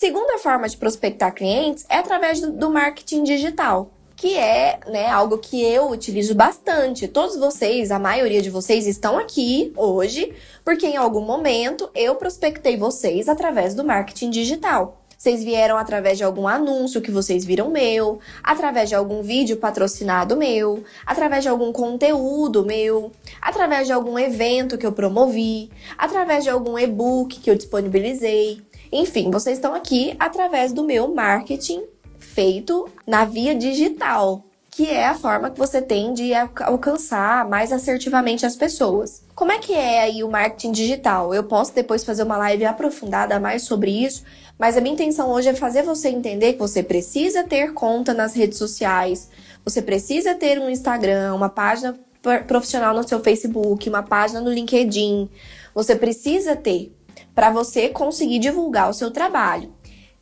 Segunda 0.00 0.38
forma 0.38 0.66
de 0.66 0.78
prospectar 0.78 1.34
clientes 1.34 1.84
é 1.86 1.98
através 1.98 2.40
do, 2.40 2.50
do 2.50 2.70
marketing 2.70 3.22
digital 3.22 3.90
que 4.16 4.34
é 4.34 4.80
né, 4.86 5.06
algo 5.10 5.36
que 5.36 5.62
eu 5.62 5.90
utilizo 5.90 6.34
bastante. 6.34 7.06
Todos 7.06 7.36
vocês, 7.36 7.90
a 7.90 7.98
maioria 7.98 8.40
de 8.40 8.48
vocês, 8.48 8.86
estão 8.86 9.18
aqui 9.18 9.74
hoje 9.76 10.34
porque 10.64 10.86
em 10.86 10.96
algum 10.96 11.20
momento 11.20 11.90
eu 11.94 12.14
prospectei 12.14 12.78
vocês 12.78 13.28
através 13.28 13.74
do 13.74 13.84
marketing 13.84 14.30
digital. 14.30 15.02
Vocês 15.18 15.44
vieram 15.44 15.76
através 15.76 16.16
de 16.16 16.24
algum 16.24 16.48
anúncio 16.48 17.02
que 17.02 17.10
vocês 17.10 17.44
viram 17.44 17.68
meu, 17.68 18.20
através 18.42 18.88
de 18.88 18.94
algum 18.94 19.20
vídeo 19.20 19.58
patrocinado 19.58 20.34
meu, 20.34 20.82
através 21.04 21.42
de 21.42 21.50
algum 21.50 21.72
conteúdo 21.72 22.64
meu, 22.64 23.12
através 23.38 23.86
de 23.86 23.92
algum 23.92 24.18
evento 24.18 24.78
que 24.78 24.86
eu 24.86 24.92
promovi, 24.92 25.70
através 25.98 26.44
de 26.44 26.48
algum 26.48 26.78
e-book 26.78 27.38
que 27.38 27.50
eu 27.50 27.54
disponibilizei. 27.54 28.62
Enfim, 28.92 29.30
vocês 29.30 29.58
estão 29.58 29.74
aqui 29.74 30.14
através 30.18 30.72
do 30.72 30.82
meu 30.82 31.14
marketing 31.14 31.82
feito 32.18 32.88
na 33.06 33.24
via 33.24 33.54
digital, 33.54 34.44
que 34.70 34.86
é 34.86 35.06
a 35.06 35.14
forma 35.14 35.50
que 35.50 35.58
você 35.58 35.80
tem 35.80 36.12
de 36.12 36.32
alcançar 36.34 37.48
mais 37.48 37.72
assertivamente 37.72 38.44
as 38.44 38.56
pessoas. 38.56 39.22
Como 39.34 39.52
é 39.52 39.58
que 39.58 39.72
é 39.72 40.02
aí 40.02 40.24
o 40.24 40.30
marketing 40.30 40.72
digital? 40.72 41.34
Eu 41.34 41.44
posso 41.44 41.74
depois 41.74 42.04
fazer 42.04 42.22
uma 42.24 42.36
live 42.36 42.64
aprofundada 42.64 43.38
mais 43.38 43.62
sobre 43.62 43.90
isso, 43.90 44.24
mas 44.58 44.76
a 44.76 44.80
minha 44.80 44.94
intenção 44.94 45.30
hoje 45.30 45.48
é 45.48 45.54
fazer 45.54 45.82
você 45.82 46.08
entender 46.08 46.54
que 46.54 46.58
você 46.58 46.82
precisa 46.82 47.44
ter 47.44 47.72
conta 47.72 48.12
nas 48.12 48.34
redes 48.34 48.58
sociais, 48.58 49.28
você 49.64 49.80
precisa 49.80 50.34
ter 50.34 50.58
um 50.58 50.68
Instagram, 50.68 51.34
uma 51.34 51.48
página 51.48 51.98
profissional 52.46 52.94
no 52.94 53.06
seu 53.06 53.20
Facebook, 53.20 53.88
uma 53.88 54.02
página 54.02 54.40
no 54.40 54.52
LinkedIn. 54.52 55.28
Você 55.74 55.96
precisa 55.96 56.54
ter 56.54 56.92
para 57.40 57.50
você 57.50 57.88
conseguir 57.88 58.38
divulgar 58.38 58.90
o 58.90 58.92
seu 58.92 59.10
trabalho. 59.10 59.72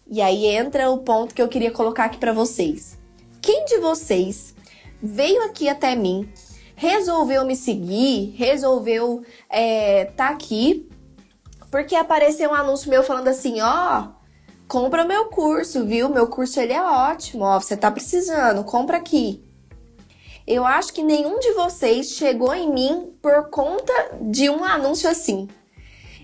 E 0.07 0.23
aí 0.23 0.47
entra 0.47 0.89
o 0.89 0.99
ponto 0.99 1.35
que 1.35 1.43
eu 1.43 1.49
queria 1.49 1.73
colocar 1.73 2.05
aqui 2.05 2.16
para 2.16 2.33
vocês. 2.33 2.97
Quem 3.43 3.64
de 3.64 3.79
vocês 3.79 4.55
veio 5.03 5.43
aqui 5.43 5.69
até 5.69 5.97
mim, 5.97 6.33
resolveu 6.77 7.45
me 7.45 7.57
seguir, 7.57 8.37
resolveu 8.37 9.25
é, 9.51 10.05
tá 10.05 10.29
aqui 10.29 10.89
porque 11.73 11.97
apareceu 11.97 12.51
um 12.51 12.55
anúncio 12.55 12.89
meu 12.89 13.03
falando 13.03 13.27
assim, 13.27 13.61
ó, 13.61 14.05
oh, 14.05 14.09
compra 14.69 15.05
meu 15.05 15.25
curso, 15.25 15.85
viu? 15.85 16.09
Meu 16.09 16.29
curso 16.29 16.61
ele 16.61 16.73
é 16.73 16.81
ótimo, 16.81 17.43
ó, 17.43 17.59
você 17.59 17.77
tá 17.77 17.91
precisando, 17.91 18.62
compra 18.62 18.97
aqui. 18.97 19.43
Eu 20.47 20.64
acho 20.64 20.93
que 20.93 21.03
nenhum 21.03 21.41
de 21.41 21.53
vocês 21.55 22.11
chegou 22.12 22.55
em 22.55 22.73
mim 22.73 23.12
por 23.21 23.51
conta 23.51 23.93
de 24.21 24.49
um 24.49 24.62
anúncio 24.62 25.11
assim. 25.11 25.49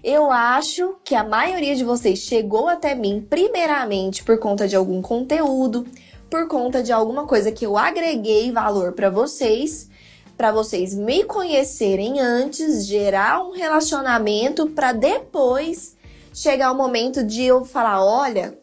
Eu 0.04 0.30
acho 0.30 0.96
que 1.02 1.14
a 1.14 1.24
maioria 1.24 1.74
de 1.74 1.82
vocês 1.82 2.18
chegou 2.18 2.68
até 2.68 2.94
mim 2.94 3.26
primeiramente 3.26 4.22
por 4.22 4.38
conta 4.38 4.68
de 4.68 4.76
algum 4.76 5.00
conteúdo, 5.00 5.86
por 6.28 6.46
conta 6.46 6.82
de 6.82 6.92
alguma 6.92 7.26
coisa 7.26 7.50
que 7.50 7.64
eu 7.64 7.74
agreguei 7.74 8.52
valor 8.52 8.92
para 8.92 9.08
vocês, 9.08 9.88
para 10.36 10.52
vocês 10.52 10.94
me 10.94 11.24
conhecerem 11.24 12.20
antes, 12.20 12.86
gerar 12.86 13.42
um 13.42 13.52
relacionamento 13.52 14.68
para 14.68 14.92
depois 14.92 15.96
chegar 16.34 16.70
o 16.70 16.76
momento 16.76 17.24
de 17.24 17.42
eu 17.42 17.64
falar, 17.64 18.04
olha, 18.04 18.58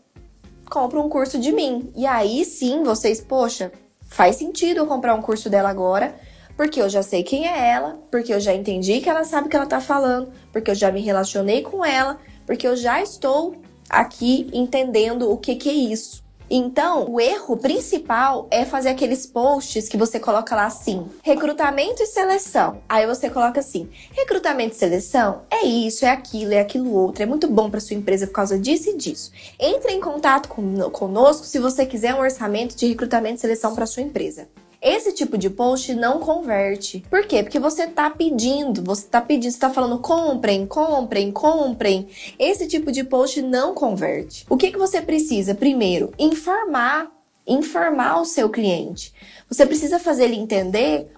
compra 0.69 0.99
um 0.99 1.09
curso 1.09 1.39
de 1.39 1.51
mim. 1.51 1.91
E 1.95 2.05
aí 2.05 2.45
sim, 2.45 2.83
vocês, 2.83 3.19
poxa, 3.19 3.71
faz 4.05 4.35
sentido 4.35 4.77
eu 4.77 4.85
comprar 4.85 5.15
um 5.15 5.23
curso 5.23 5.49
dela 5.49 5.69
agora, 5.71 6.13
porque 6.61 6.79
eu 6.79 6.87
já 6.87 7.01
sei 7.01 7.23
quem 7.23 7.47
é 7.47 7.69
ela, 7.71 7.99
porque 8.11 8.31
eu 8.31 8.39
já 8.39 8.53
entendi 8.53 9.01
que 9.01 9.09
ela 9.09 9.23
sabe 9.23 9.47
o 9.47 9.49
que 9.49 9.55
ela 9.55 9.65
tá 9.65 9.81
falando, 9.81 10.31
porque 10.51 10.69
eu 10.69 10.75
já 10.75 10.91
me 10.91 11.01
relacionei 11.01 11.63
com 11.63 11.83
ela, 11.83 12.19
porque 12.45 12.67
eu 12.67 12.75
já 12.75 13.01
estou 13.01 13.55
aqui 13.89 14.47
entendendo 14.53 15.31
o 15.31 15.37
que 15.37 15.55
que 15.55 15.67
é 15.67 15.73
isso. 15.73 16.23
Então, 16.47 17.09
o 17.09 17.19
erro 17.19 17.57
principal 17.57 18.47
é 18.51 18.63
fazer 18.63 18.89
aqueles 18.89 19.25
posts 19.25 19.89
que 19.89 19.97
você 19.97 20.19
coloca 20.19 20.55
lá 20.55 20.67
assim: 20.67 21.09
recrutamento 21.23 22.03
e 22.03 22.05
seleção. 22.05 22.79
Aí 22.87 23.07
você 23.07 23.27
coloca 23.27 23.59
assim: 23.59 23.89
recrutamento 24.11 24.75
e 24.75 24.77
seleção 24.77 25.41
é 25.49 25.65
isso, 25.65 26.05
é 26.05 26.11
aquilo, 26.11 26.53
é 26.53 26.59
aquilo 26.59 26.93
outro, 26.93 27.23
é 27.23 27.25
muito 27.25 27.47
bom 27.47 27.71
para 27.71 27.79
sua 27.79 27.95
empresa 27.95 28.27
por 28.27 28.33
causa 28.33 28.59
disso 28.59 28.87
e 28.91 28.97
disso. 28.97 29.31
Entre 29.59 29.93
em 29.93 29.99
contato 29.99 30.47
conosco 30.91 31.43
se 31.43 31.57
você 31.57 31.87
quiser 31.87 32.13
um 32.13 32.19
orçamento 32.19 32.75
de 32.75 32.85
recrutamento 32.85 33.37
e 33.37 33.39
seleção 33.39 33.73
para 33.73 33.87
sua 33.87 34.03
empresa. 34.03 34.47
Esse 34.81 35.11
tipo 35.13 35.37
de 35.37 35.47
post 35.47 35.93
não 35.93 36.19
converte. 36.19 37.03
Por 37.07 37.27
quê? 37.27 37.43
Porque 37.43 37.59
você 37.59 37.85
tá 37.85 38.09
pedindo, 38.09 38.83
você 38.83 39.05
tá 39.05 39.21
pedindo, 39.21 39.51
você 39.51 39.59
tá 39.59 39.69
falando 39.69 39.99
comprem, 39.99 40.65
comprem, 40.65 41.31
comprem. 41.31 42.07
Esse 42.39 42.67
tipo 42.67 42.91
de 42.91 43.03
post 43.03 43.43
não 43.43 43.75
converte. 43.75 44.43
O 44.49 44.57
que, 44.57 44.71
que 44.71 44.79
você 44.79 44.99
precisa? 44.99 45.53
Primeiro, 45.53 46.11
informar, 46.17 47.11
informar 47.45 48.19
o 48.21 48.25
seu 48.25 48.49
cliente. 48.49 49.13
Você 49.47 49.67
precisa 49.67 49.99
fazer 49.99 50.23
ele 50.23 50.37
entender 50.37 51.11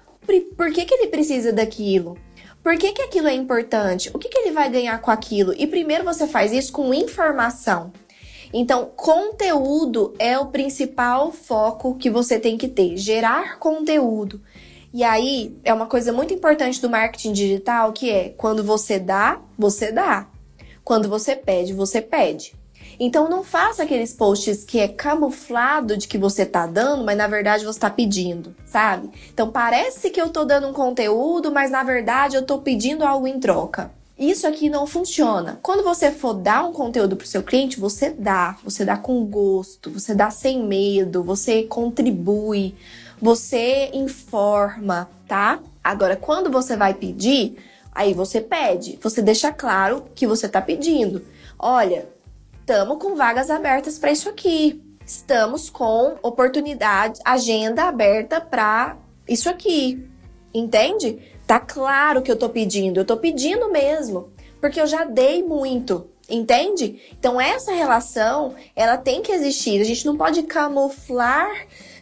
por 0.57 0.73
que, 0.73 0.83
que 0.83 0.93
ele 0.95 1.07
precisa 1.07 1.53
daquilo. 1.53 2.17
Por 2.61 2.77
que, 2.77 2.91
que 2.91 3.01
aquilo 3.01 3.27
é 3.27 3.33
importante? 3.33 4.09
O 4.13 4.19
que, 4.19 4.27
que 4.27 4.39
ele 4.39 4.51
vai 4.51 4.69
ganhar 4.69 4.99
com 4.99 5.11
aquilo? 5.11 5.53
E 5.57 5.67
primeiro 5.67 6.03
você 6.03 6.27
faz 6.27 6.51
isso 6.51 6.73
com 6.73 6.93
informação. 6.93 7.93
Então, 8.53 8.91
conteúdo 8.95 10.13
é 10.19 10.37
o 10.37 10.45
principal 10.45 11.31
foco 11.31 11.95
que 11.95 12.09
você 12.09 12.39
tem 12.39 12.55
que 12.55 12.67
ter, 12.67 12.95
gerar 12.95 13.57
conteúdo. 13.57 14.39
E 14.93 15.03
aí, 15.03 15.57
é 15.63 15.73
uma 15.73 15.87
coisa 15.87 16.13
muito 16.13 16.35
importante 16.35 16.79
do 16.79 16.89
marketing 16.89 17.33
digital 17.33 17.91
que 17.91 18.11
é 18.11 18.29
quando 18.29 18.63
você 18.63 18.99
dá, 18.99 19.41
você 19.57 19.91
dá. 19.91 20.27
Quando 20.83 21.09
você 21.09 21.35
pede, 21.35 21.73
você 21.73 21.99
pede. 21.99 22.53
Então 22.99 23.29
não 23.29 23.43
faça 23.43 23.83
aqueles 23.83 24.13
posts 24.13 24.63
que 24.63 24.79
é 24.79 24.87
camuflado 24.87 25.97
de 25.97 26.07
que 26.07 26.17
você 26.17 26.45
tá 26.45 26.67
dando, 26.67 27.03
mas 27.03 27.17
na 27.17 27.27
verdade 27.27 27.65
você 27.65 27.79
tá 27.79 27.89
pedindo, 27.89 28.55
sabe? 28.65 29.09
Então 29.33 29.49
parece 29.49 30.09
que 30.09 30.21
eu 30.21 30.29
tô 30.29 30.45
dando 30.45 30.67
um 30.67 30.73
conteúdo, 30.73 31.51
mas 31.51 31.71
na 31.71 31.83
verdade 31.83 32.35
eu 32.35 32.45
tô 32.45 32.59
pedindo 32.59 33.03
algo 33.03 33.27
em 33.27 33.39
troca. 33.39 33.91
Isso 34.17 34.45
aqui 34.45 34.69
não 34.69 34.85
funciona. 34.85 35.59
Quando 35.63 35.83
você 35.83 36.11
for 36.11 36.35
dar 36.35 36.63
um 36.65 36.71
conteúdo 36.71 37.15
para 37.15 37.25
o 37.25 37.27
seu 37.27 37.41
cliente, 37.41 37.79
você 37.79 38.11
dá, 38.11 38.57
você 38.63 38.85
dá 38.85 38.95
com 38.95 39.25
gosto, 39.25 39.89
você 39.89 40.13
dá 40.13 40.29
sem 40.29 40.63
medo, 40.63 41.23
você 41.23 41.63
contribui, 41.63 42.75
você 43.19 43.89
informa, 43.91 45.09
tá? 45.27 45.59
Agora, 45.83 46.15
quando 46.15 46.51
você 46.51 46.77
vai 46.77 46.93
pedir, 46.93 47.57
aí 47.91 48.13
você 48.13 48.39
pede, 48.39 48.99
você 49.01 49.21
deixa 49.21 49.51
claro 49.51 50.05
que 50.13 50.27
você 50.27 50.45
está 50.45 50.61
pedindo. 50.61 51.25
Olha, 51.57 52.07
estamos 52.59 52.99
com 52.99 53.15
vagas 53.15 53.49
abertas 53.49 53.97
para 53.97 54.11
isso 54.11 54.29
aqui. 54.29 54.79
Estamos 55.05 55.69
com 55.69 56.17
oportunidade, 56.21 57.19
agenda 57.25 57.83
aberta 57.83 58.39
para 58.39 58.95
isso 59.27 59.49
aqui. 59.49 60.07
Entende? 60.53 61.19
Tá 61.45 61.59
claro 61.59 62.21
que 62.21 62.31
eu 62.31 62.37
tô 62.37 62.49
pedindo, 62.49 62.99
eu 62.99 63.05
tô 63.05 63.17
pedindo 63.17 63.69
mesmo, 63.69 64.29
porque 64.61 64.79
eu 64.79 64.87
já 64.87 65.03
dei 65.03 65.43
muito. 65.43 66.07
Entende? 66.29 67.01
Então 67.19 67.39
essa 67.39 67.73
relação, 67.73 68.55
ela 68.75 68.95
tem 68.95 69.21
que 69.21 69.31
existir. 69.31 69.81
A 69.81 69.83
gente 69.83 70.05
não 70.05 70.15
pode 70.15 70.43
camuflar 70.43 71.51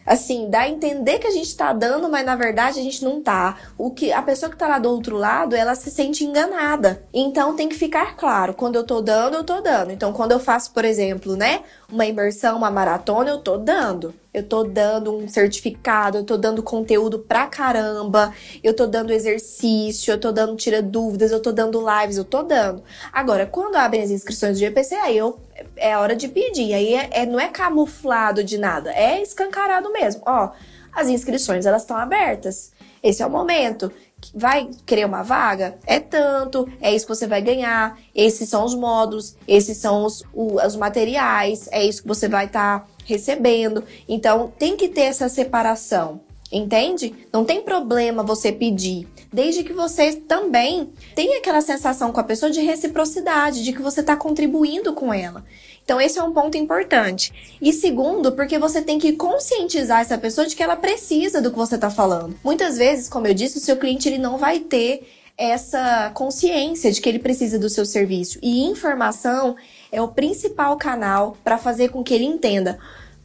assim, 0.06 0.50
dá 0.50 0.62
a 0.62 0.70
entender 0.70 1.20
que 1.20 1.28
a 1.28 1.32
gente 1.32 1.56
tá 1.56 1.74
dando, 1.74 2.10
mas 2.10 2.26
na 2.26 2.36
verdade 2.36 2.80
a 2.80 2.84
gente 2.84 3.04
não 3.04 3.22
tá. 3.22 3.58
O 3.78 3.92
que 3.92 4.12
a 4.12 4.22
pessoa 4.22 4.50
que 4.50 4.58
tá 4.58 4.68
lá 4.68 4.80
do 4.80 4.90
outro 4.90 5.18
lado, 5.18 5.56
ela 5.56 5.76
se 5.76 5.90
sente 5.92 6.24
enganada. 6.24 7.04
Então 7.14 7.56
tem 7.56 7.70
que 7.70 7.76
ficar 7.76 8.16
claro, 8.16 8.54
quando 8.54 8.76
eu 8.76 8.84
tô 8.84 9.02
dando, 9.02 9.36
eu 9.36 9.44
tô 9.44 9.62
dando. 9.62 9.92
Então 9.92 10.14
quando 10.14 10.32
eu 10.32 10.40
faço, 10.40 10.72
por 10.74 10.86
exemplo, 10.86 11.36
né, 11.36 11.62
uma 11.92 12.06
imersão, 12.06 12.58
uma 12.58 12.72
maratona, 12.72 13.30
eu 13.30 13.40
tô 13.40 13.58
dando. 13.58 14.14
Eu 14.34 14.44
tô 14.44 14.64
dando 14.64 15.14
um 15.14 15.28
certificado, 15.28 16.20
eu 16.20 16.24
tô 16.24 16.38
dando 16.38 16.64
conteúdo 16.64 17.20
pra 17.20 17.48
caramba, 17.48 18.34
eu 18.64 18.74
tô 18.74 18.88
dando 18.88 19.12
exercício, 19.12 20.14
eu 20.14 20.18
tô 20.18 20.32
dando 20.32 20.56
tira 20.56 20.82
dúvidas, 20.82 21.32
eu 21.32 21.42
tô 21.42 21.52
dando 21.52 21.84
lives, 21.86 22.16
eu 22.16 22.24
tô 22.24 22.42
dando. 22.42 22.82
Agora, 23.12 23.46
quando 23.46 23.76
abrem 23.76 24.02
as 24.02 24.10
inscrições 24.10 24.54
do 24.54 24.60
GPC, 24.60 24.96
aí 24.96 25.18
eu 25.18 25.38
é 25.76 25.98
hora 25.98 26.16
de 26.16 26.28
pedir. 26.28 26.74
Aí 26.74 26.94
é, 26.94 27.10
é, 27.12 27.26
não 27.26 27.40
é 27.40 27.48
camuflado 27.48 28.44
de 28.44 28.58
nada, 28.58 28.92
é 28.94 29.22
escancarado 29.22 29.92
mesmo. 29.92 30.22
Ó, 30.26 30.52
as 30.94 31.08
inscrições 31.08 31.66
elas 31.66 31.84
estão 31.84 31.98
abertas. 31.98 32.72
Esse 33.02 33.24
é 33.24 33.26
o 33.26 33.30
momento. 33.30 33.92
Vai 34.36 34.70
querer 34.86 35.06
uma 35.06 35.24
vaga? 35.24 35.78
É 35.88 36.00
tanto, 36.00 36.70
é 36.80 36.94
isso 36.94 37.08
que 37.08 37.16
você 37.16 37.26
vai 37.26 37.42
ganhar. 37.42 37.98
Esses 38.14 38.48
são 38.48 38.64
os 38.64 38.76
módulos, 38.76 39.36
esses 39.48 39.78
são 39.78 40.06
os, 40.06 40.24
os 40.34 40.76
materiais, 40.76 41.68
é 41.72 41.84
isso 41.84 42.04
que 42.04 42.08
você 42.08 42.28
vai 42.28 42.46
estar 42.46 42.82
tá 42.82 42.88
recebendo. 43.04 43.84
Então 44.08 44.54
tem 44.60 44.78
que 44.78 44.88
ter 44.88 45.02
essa 45.02 45.28
separação. 45.28 46.22
Entende? 46.52 47.16
Não 47.32 47.46
tem 47.46 47.62
problema 47.62 48.24
você 48.24 48.52
pedir, 48.52 49.08
desde 49.32 49.64
que 49.64 49.72
você 49.72 50.14
também 50.14 50.90
tenha 51.16 51.38
aquela 51.38 51.62
sensação 51.62 52.12
com 52.12 52.20
a 52.20 52.26
pessoa 52.26 52.52
de 52.52 52.60
reciprocidade, 52.60 53.64
de 53.64 53.72
que 53.72 53.82
você 53.82 54.02
está 54.02 54.18
contribuindo 54.18 54.94
com 54.94 55.14
ela. 55.14 55.46
Então, 55.84 56.00
esse 56.00 56.20
é 56.20 56.24
um 56.24 56.34
ponto 56.34 56.58
importante. 56.58 57.58
E 57.62 57.72
segundo, 57.72 58.34
porque 58.34 58.60
você 58.60 58.82
tem 58.82 59.00
que 59.00 59.14
conscientizar 59.14 60.02
essa 60.02 60.18
pessoa 60.18 60.46
de 60.46 60.56
que 60.56 60.62
ela 60.62 60.76
precisa 60.76 61.42
do 61.42 61.52
que 61.52 61.58
você 61.58 61.76
está 61.76 61.90
falando. 61.90 62.38
Muitas 62.44 62.78
vezes, 62.78 63.08
como 63.08 63.28
eu 63.28 63.34
disse, 63.34 63.58
o 63.58 63.62
seu 63.62 63.78
cliente 63.78 64.10
ele 64.10 64.18
não 64.18 64.38
vai 64.38 64.60
ter 64.60 65.08
essa 65.38 66.12
consciência 66.14 66.92
de 66.92 67.02
que 67.02 67.10
ele 67.10 67.20
precisa 67.20 67.58
do 67.58 67.70
seu 67.70 67.86
serviço. 67.86 68.38
E 68.42 68.64
informação 68.64 69.56
é 69.92 70.02
o 70.02 70.08
principal 70.10 70.78
canal 70.78 71.38
para 71.44 71.58
fazer 71.58 71.90
com 71.90 72.04
que 72.04 72.14
ele 72.14 72.26
entenda: 72.26 72.78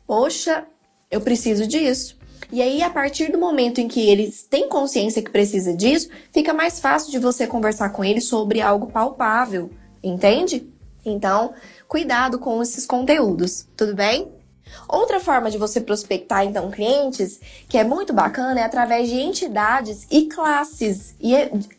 poxa, 0.06 0.64
eu 1.10 1.20
preciso 1.20 1.66
disso. 1.66 2.16
E 2.52 2.62
aí, 2.62 2.82
a 2.82 2.90
partir 2.90 3.30
do 3.30 3.38
momento 3.38 3.80
em 3.80 3.88
que 3.88 4.08
eles 4.08 4.42
têm 4.42 4.68
consciência 4.68 5.22
que 5.22 5.30
precisa 5.30 5.74
disso, 5.74 6.08
fica 6.32 6.54
mais 6.54 6.78
fácil 6.80 7.10
de 7.10 7.18
você 7.18 7.46
conversar 7.46 7.90
com 7.90 8.04
eles 8.04 8.24
sobre 8.24 8.60
algo 8.60 8.86
palpável, 8.86 9.70
entende? 10.02 10.68
Então, 11.04 11.54
cuidado 11.88 12.38
com 12.38 12.62
esses 12.62 12.86
conteúdos, 12.86 13.66
tudo 13.76 13.94
bem? 13.94 14.35
Outra 14.88 15.18
forma 15.18 15.50
de 15.50 15.58
você 15.58 15.80
prospectar 15.80 16.44
então 16.44 16.70
clientes, 16.70 17.40
que 17.68 17.76
é 17.76 17.84
muito 17.84 18.12
bacana, 18.12 18.60
é 18.60 18.64
através 18.64 19.08
de 19.08 19.16
entidades 19.16 20.06
e 20.10 20.26
classes, 20.26 21.14
e 21.20 21.34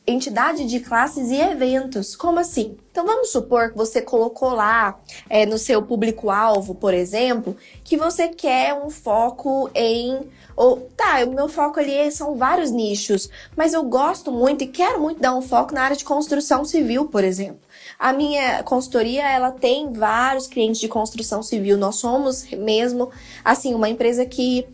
entidade 0.05 0.65
de 0.65 0.79
classes 0.79 1.29
e 1.29 1.39
eventos. 1.39 2.15
Como 2.15 2.39
assim? 2.39 2.77
Então 2.91 3.05
vamos 3.05 3.31
supor 3.31 3.69
que 3.69 3.77
você 3.77 4.01
colocou 4.01 4.49
lá 4.49 4.99
é, 5.29 5.45
no 5.45 5.57
seu 5.57 5.81
público-alvo, 5.83 6.75
por 6.75 6.93
exemplo, 6.93 7.55
que 7.83 7.95
você 7.95 8.27
quer 8.27 8.73
um 8.73 8.89
foco 8.89 9.69
em 9.73 10.27
ou 10.55 10.89
tá, 10.97 11.23
o 11.23 11.31
meu 11.31 11.47
foco 11.47 11.79
ali 11.79 12.11
são 12.11 12.35
vários 12.35 12.71
nichos, 12.71 13.29
mas 13.55 13.73
eu 13.73 13.83
gosto 13.83 14.31
muito 14.31 14.63
e 14.63 14.67
quero 14.67 14.99
muito 14.99 15.21
dar 15.21 15.35
um 15.35 15.41
foco 15.41 15.71
na 15.71 15.83
área 15.83 15.95
de 15.95 16.03
construção 16.03 16.65
civil, 16.65 17.05
por 17.05 17.23
exemplo. 17.23 17.59
A 17.97 18.13
minha 18.13 18.63
consultoria, 18.63 19.27
ela 19.29 19.51
tem 19.51 19.91
vários 19.91 20.47
clientes 20.47 20.79
de 20.79 20.87
construção 20.87 21.41
civil. 21.43 21.77
Nós 21.77 21.95
somos 21.95 22.49
mesmo, 22.51 23.09
assim, 23.43 23.73
uma 23.73 23.89
empresa 23.89 24.25
que 24.25 24.65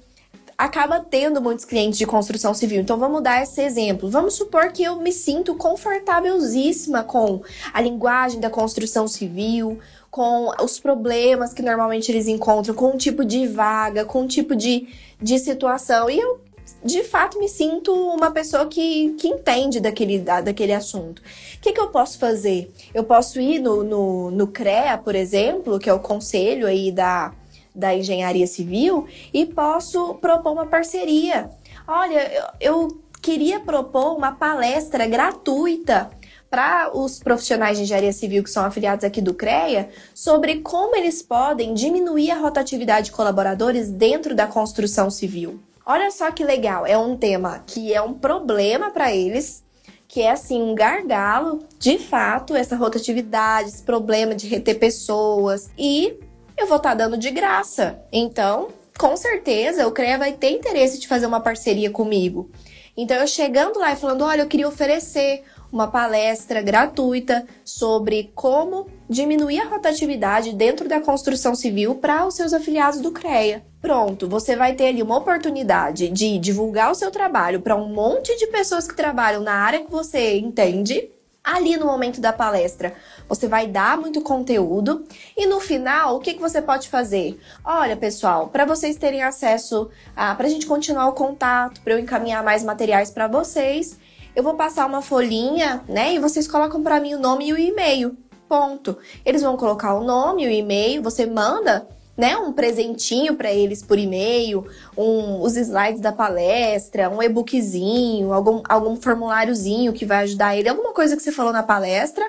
acaba 0.58 1.00
tendo 1.00 1.42
muitos 1.42 1.66
clientes 1.66 1.98
de 1.98 2.06
construção 2.06 2.54
civil. 2.54 2.82
Então 2.82 2.98
vamos 2.98 3.22
dar 3.22 3.42
esse 3.42 3.62
exemplo. 3.62 4.10
Vamos 4.10 4.36
supor 4.36 4.72
que 4.72 4.84
eu 4.84 4.98
me 4.98 5.12
sinto 5.12 5.56
confortávelzíssima 5.56 7.04
com 7.04 7.42
a 7.74 7.82
linguagem 7.82 8.40
da 8.40 8.50
construção 8.50 9.08
civil, 9.08 9.80
com 10.10 10.52
os 10.62 10.80
problemas 10.80 11.54
que 11.54 11.62
normalmente 11.62 12.12
eles 12.12 12.28
encontram, 12.28 12.76
com 12.76 12.92
um 12.92 12.98
tipo 12.98 13.26
de 13.26 13.48
vaga, 13.48 14.06
com 14.06 14.22
um 14.22 14.28
tipo 14.28 14.56
de, 14.56 14.88
de 15.22 15.40
situação. 15.40 16.10
E 16.10 16.20
eu 16.20 16.40
de 16.84 17.04
fato 17.04 17.40
me 17.40 17.48
sinto 17.48 17.94
uma 17.94 18.32
pessoa 18.32 18.66
que, 18.66 19.14
que 19.14 19.28
entende 19.28 19.80
daquele, 19.80 20.20
da, 20.20 20.42
daquele 20.42 20.74
assunto. 20.74 21.20
O 21.20 21.62
que, 21.62 21.72
que 21.72 21.80
eu 21.80 21.88
posso 21.88 22.20
fazer? 22.20 22.72
Eu 22.94 23.04
posso 23.04 23.40
ir 23.40 23.60
no, 23.60 23.84
no, 23.84 24.32
no 24.32 24.48
CREA, 24.48 24.98
por 24.98 25.16
exemplo, 25.16 25.80
que 25.80 25.90
é 25.90 25.94
o 25.94 26.00
conselho 26.00 26.68
aí 26.68 26.92
da, 26.92 27.34
da 27.74 27.96
engenharia 27.96 28.48
civil, 28.48 29.08
e 29.34 29.46
posso 29.46 30.16
propor 30.16 30.52
uma 30.52 30.66
parceria. 30.66 31.50
Olha, 31.88 32.32
eu, 32.60 32.82
eu 32.82 32.98
queria 33.22 33.60
propor 33.60 34.16
uma 34.18 34.34
palestra 34.34 35.08
gratuita 35.08 36.12
para 36.50 36.96
os 36.96 37.18
profissionais 37.18 37.78
de 37.78 37.84
engenharia 37.84 38.14
civil 38.14 38.44
que 38.44 38.50
são 38.50 38.64
afiliados 38.64 39.04
aqui 39.04 39.20
do 39.20 39.34
CREA 39.34 39.90
sobre 40.14 40.60
como 40.60 40.96
eles 40.96 41.22
podem 41.22 41.74
diminuir 41.74 42.30
a 42.30 42.38
rotatividade 42.38 43.08
de 43.08 43.12
colaboradores 43.12 43.90
dentro 43.90 44.36
da 44.36 44.46
construção 44.46 45.10
civil. 45.10 45.60
Olha 45.86 46.10
só 46.12 46.32
que 46.32 46.44
legal, 46.44 46.86
é 46.86 46.98
um 46.98 47.18
tema 47.18 47.62
que 47.68 47.94
é 47.94 48.02
um 48.02 48.14
problema 48.14 48.90
para 48.90 49.14
eles, 49.14 49.64
que 50.08 50.22
é 50.22 50.32
assim 50.32 50.62
um 50.62 50.74
gargalo, 50.74 51.60
de 51.78 51.98
fato, 51.98 52.56
essa 52.56 52.76
rotatividade, 52.76 53.70
esse 53.70 53.84
problema 53.84 54.34
de 54.34 54.48
reter 54.48 54.80
pessoas 54.80 55.70
e 55.78 56.18
eu 56.58 56.68
vou 56.68 56.78
estar 56.78 56.92
tá 56.92 56.96
dando 56.96 57.18
de 57.18 57.32
graça. 57.32 58.00
Então, 58.12 58.70
com 58.98 59.18
certeza, 59.18 59.88
o 59.88 59.92
CREA 59.92 60.18
vai 60.18 60.34
ter 60.34 60.52
interesse 60.52 61.00
de 61.00 61.08
fazer 61.08 61.26
uma 61.26 61.42
parceria 61.42 61.90
comigo. 61.90 62.50
Então, 62.96 63.18
eu 63.18 63.28
chegando 63.28 63.80
lá 63.80 63.92
e 63.92 63.96
falando: 63.96 64.24
olha, 64.24 64.42
eu 64.42 64.48
queria 64.48 64.68
oferecer 64.68 65.44
uma 65.72 65.88
palestra 65.88 66.62
gratuita 66.62 67.46
sobre 67.66 68.32
como 68.36 68.88
diminuir 69.14 69.62
a 69.62 69.70
rotatividade 69.70 70.52
dentro 70.52 70.90
da 70.90 71.00
construção 71.00 71.56
civil 71.56 71.96
para 71.96 72.26
os 72.26 72.36
seus 72.36 72.52
afiliados 72.52 73.00
do 73.00 73.12
CREA. 73.12 73.64
Pronto, 73.82 74.28
você 74.28 74.56
vai 74.56 74.74
ter 74.74 74.88
ali 74.88 75.02
uma 75.02 75.18
oportunidade 75.18 76.10
de 76.10 76.38
divulgar 76.40 76.92
o 76.92 76.96
seu 76.96 77.12
trabalho 77.12 77.62
para 77.62 77.76
um 77.76 77.88
monte 77.88 78.36
de 78.38 78.48
pessoas 78.48 78.88
que 78.88 78.96
trabalham 78.96 79.42
na 79.42 79.54
área 79.54 79.82
que 79.82 79.92
você 79.92 80.38
entende. 80.38 81.10
Ali 81.44 81.76
no 81.76 81.86
momento 81.86 82.22
da 82.22 82.32
palestra, 82.32 82.94
você 83.28 83.50
vai 83.50 83.68
dar 83.68 83.98
muito 83.98 84.22
conteúdo 84.22 85.04
e 85.36 85.46
no 85.46 85.60
final, 85.60 86.16
o 86.16 86.20
que, 86.22 86.36
que 86.36 86.40
você 86.40 86.62
pode 86.62 86.88
fazer? 86.88 87.38
Olha, 87.66 87.98
pessoal, 87.98 88.48
para 88.48 88.64
vocês 88.64 88.96
terem 88.96 89.22
acesso, 89.22 89.90
para 90.16 90.48
a 90.48 90.50
gente 90.50 90.66
continuar 90.66 91.10
o 91.10 91.12
contato, 91.12 91.82
para 91.82 91.94
eu 91.94 92.00
encaminhar 92.00 92.42
mais 92.42 92.64
materiais 92.64 93.12
para 93.12 93.28
vocês, 93.28 94.00
eu 94.34 94.42
vou 94.42 94.56
passar 94.56 94.86
uma 94.86 95.02
folhinha, 95.02 95.84
né? 95.88 96.14
E 96.16 96.20
vocês 96.20 96.48
colocam 96.48 96.82
para 96.82 97.00
mim 97.00 97.14
o 97.14 97.20
nome 97.20 97.50
e 97.50 97.54
o 97.54 97.58
e-mail. 97.58 98.18
Ponto. 98.54 99.00
Eles 99.26 99.42
vão 99.42 99.58
colocar 99.58 99.96
o 99.96 100.04
nome, 100.04 100.46
o 100.46 100.52
e-mail, 100.52 101.02
você 101.02 101.26
manda 101.26 101.88
né, 102.16 102.38
um 102.38 102.54
presentinho 102.54 103.36
para 103.36 103.52
eles 103.52 103.82
por 103.82 103.98
e-mail, 103.98 104.68
um, 104.96 105.42
os 105.42 105.58
slides 105.58 106.00
da 106.00 106.12
palestra, 106.12 107.10
um 107.10 107.20
e-bookzinho, 107.20 108.32
algum, 108.32 108.62
algum 108.70 108.96
formuláriozinho 108.96 109.92
que 109.92 110.06
vai 110.06 110.20
ajudar 110.20 110.56
ele, 110.56 110.70
alguma 110.70 110.94
coisa 110.94 111.18
que 111.18 111.24
você 111.24 111.32
falou 111.32 111.52
na 111.52 111.64
palestra. 111.64 112.24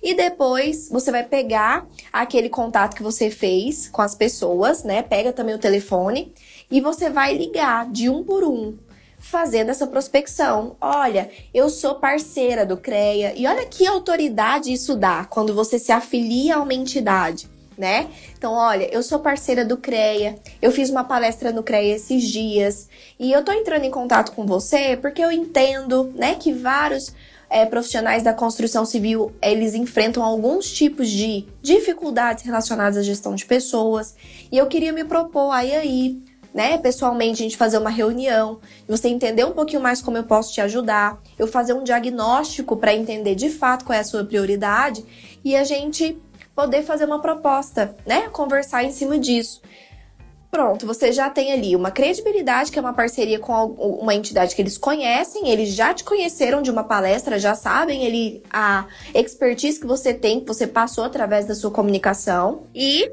E 0.00 0.14
depois 0.14 0.88
você 0.88 1.10
vai 1.10 1.24
pegar 1.24 1.84
aquele 2.12 2.48
contato 2.48 2.94
que 2.94 3.02
você 3.02 3.28
fez 3.28 3.88
com 3.88 4.02
as 4.02 4.14
pessoas, 4.14 4.84
né? 4.84 5.02
Pega 5.02 5.32
também 5.32 5.56
o 5.56 5.58
telefone 5.58 6.32
e 6.70 6.80
você 6.80 7.10
vai 7.10 7.36
ligar 7.36 7.90
de 7.90 8.08
um 8.08 8.22
por 8.22 8.44
um 8.44 8.78
fazendo 9.30 9.70
essa 9.70 9.86
prospecção. 9.86 10.76
Olha, 10.80 11.28
eu 11.52 11.68
sou 11.68 11.96
parceira 11.96 12.64
do 12.64 12.76
CREA 12.76 13.34
e 13.36 13.46
olha 13.46 13.66
que 13.66 13.86
autoridade 13.86 14.72
isso 14.72 14.96
dá 14.96 15.24
quando 15.24 15.54
você 15.54 15.78
se 15.78 15.90
afilia 15.92 16.56
a 16.56 16.62
uma 16.62 16.74
entidade. 16.74 17.48
né? 17.76 18.08
Então, 18.38 18.54
olha, 18.54 18.88
eu 18.90 19.02
sou 19.02 19.18
parceira 19.18 19.62
do 19.62 19.76
CREA, 19.76 20.36
eu 20.62 20.72
fiz 20.72 20.88
uma 20.88 21.04
palestra 21.04 21.52
no 21.52 21.62
CREA 21.62 21.96
esses 21.96 22.22
dias 22.22 22.88
e 23.20 23.30
eu 23.30 23.44
tô 23.44 23.52
entrando 23.52 23.84
em 23.84 23.90
contato 23.90 24.32
com 24.32 24.46
você 24.46 24.96
porque 24.96 25.22
eu 25.22 25.30
entendo, 25.30 26.10
né, 26.16 26.36
que 26.36 26.54
vários 26.54 27.12
é, 27.50 27.66
profissionais 27.66 28.22
da 28.22 28.32
construção 28.32 28.86
civil 28.86 29.30
eles 29.42 29.74
enfrentam 29.74 30.22
alguns 30.22 30.72
tipos 30.72 31.10
de 31.10 31.46
dificuldades 31.60 32.44
relacionadas 32.44 32.96
à 32.96 33.02
gestão 33.02 33.34
de 33.34 33.44
pessoas 33.44 34.14
e 34.50 34.56
eu 34.56 34.66
queria 34.66 34.92
me 34.92 35.04
propor 35.04 35.50
aí 35.50 35.74
aí 35.74 36.18
né, 36.56 36.78
pessoalmente, 36.78 37.42
a 37.42 37.44
gente 37.44 37.56
fazer 37.56 37.76
uma 37.76 37.90
reunião, 37.90 38.58
você 38.88 39.08
entender 39.08 39.44
um 39.44 39.52
pouquinho 39.52 39.82
mais 39.82 40.00
como 40.00 40.16
eu 40.16 40.24
posso 40.24 40.54
te 40.54 40.60
ajudar, 40.62 41.20
eu 41.38 41.46
fazer 41.46 41.74
um 41.74 41.84
diagnóstico 41.84 42.78
para 42.78 42.94
entender 42.94 43.34
de 43.34 43.50
fato 43.50 43.84
qual 43.84 43.94
é 43.94 44.00
a 44.00 44.04
sua 44.04 44.24
prioridade 44.24 45.04
e 45.44 45.54
a 45.54 45.64
gente 45.64 46.18
poder 46.54 46.82
fazer 46.82 47.04
uma 47.04 47.20
proposta, 47.20 47.94
né, 48.06 48.30
conversar 48.30 48.82
em 48.82 48.90
cima 48.90 49.18
disso. 49.18 49.60
Pronto, 50.50 50.86
você 50.86 51.12
já 51.12 51.28
tem 51.28 51.52
ali 51.52 51.76
uma 51.76 51.90
credibilidade, 51.90 52.72
que 52.72 52.78
é 52.78 52.80
uma 52.80 52.94
parceria 52.94 53.38
com 53.38 53.52
uma 53.66 54.14
entidade 54.14 54.56
que 54.56 54.62
eles 54.62 54.78
conhecem, 54.78 55.50
eles 55.50 55.74
já 55.74 55.92
te 55.92 56.04
conheceram 56.04 56.62
de 56.62 56.70
uma 56.70 56.84
palestra, 56.84 57.38
já 57.38 57.54
sabem 57.54 58.04
ele, 58.04 58.42
a 58.50 58.86
expertise 59.14 59.78
que 59.78 59.86
você 59.86 60.14
tem, 60.14 60.40
que 60.40 60.46
você 60.46 60.66
passou 60.66 61.04
através 61.04 61.44
da 61.44 61.54
sua 61.54 61.70
comunicação. 61.70 62.62
E 62.74 63.12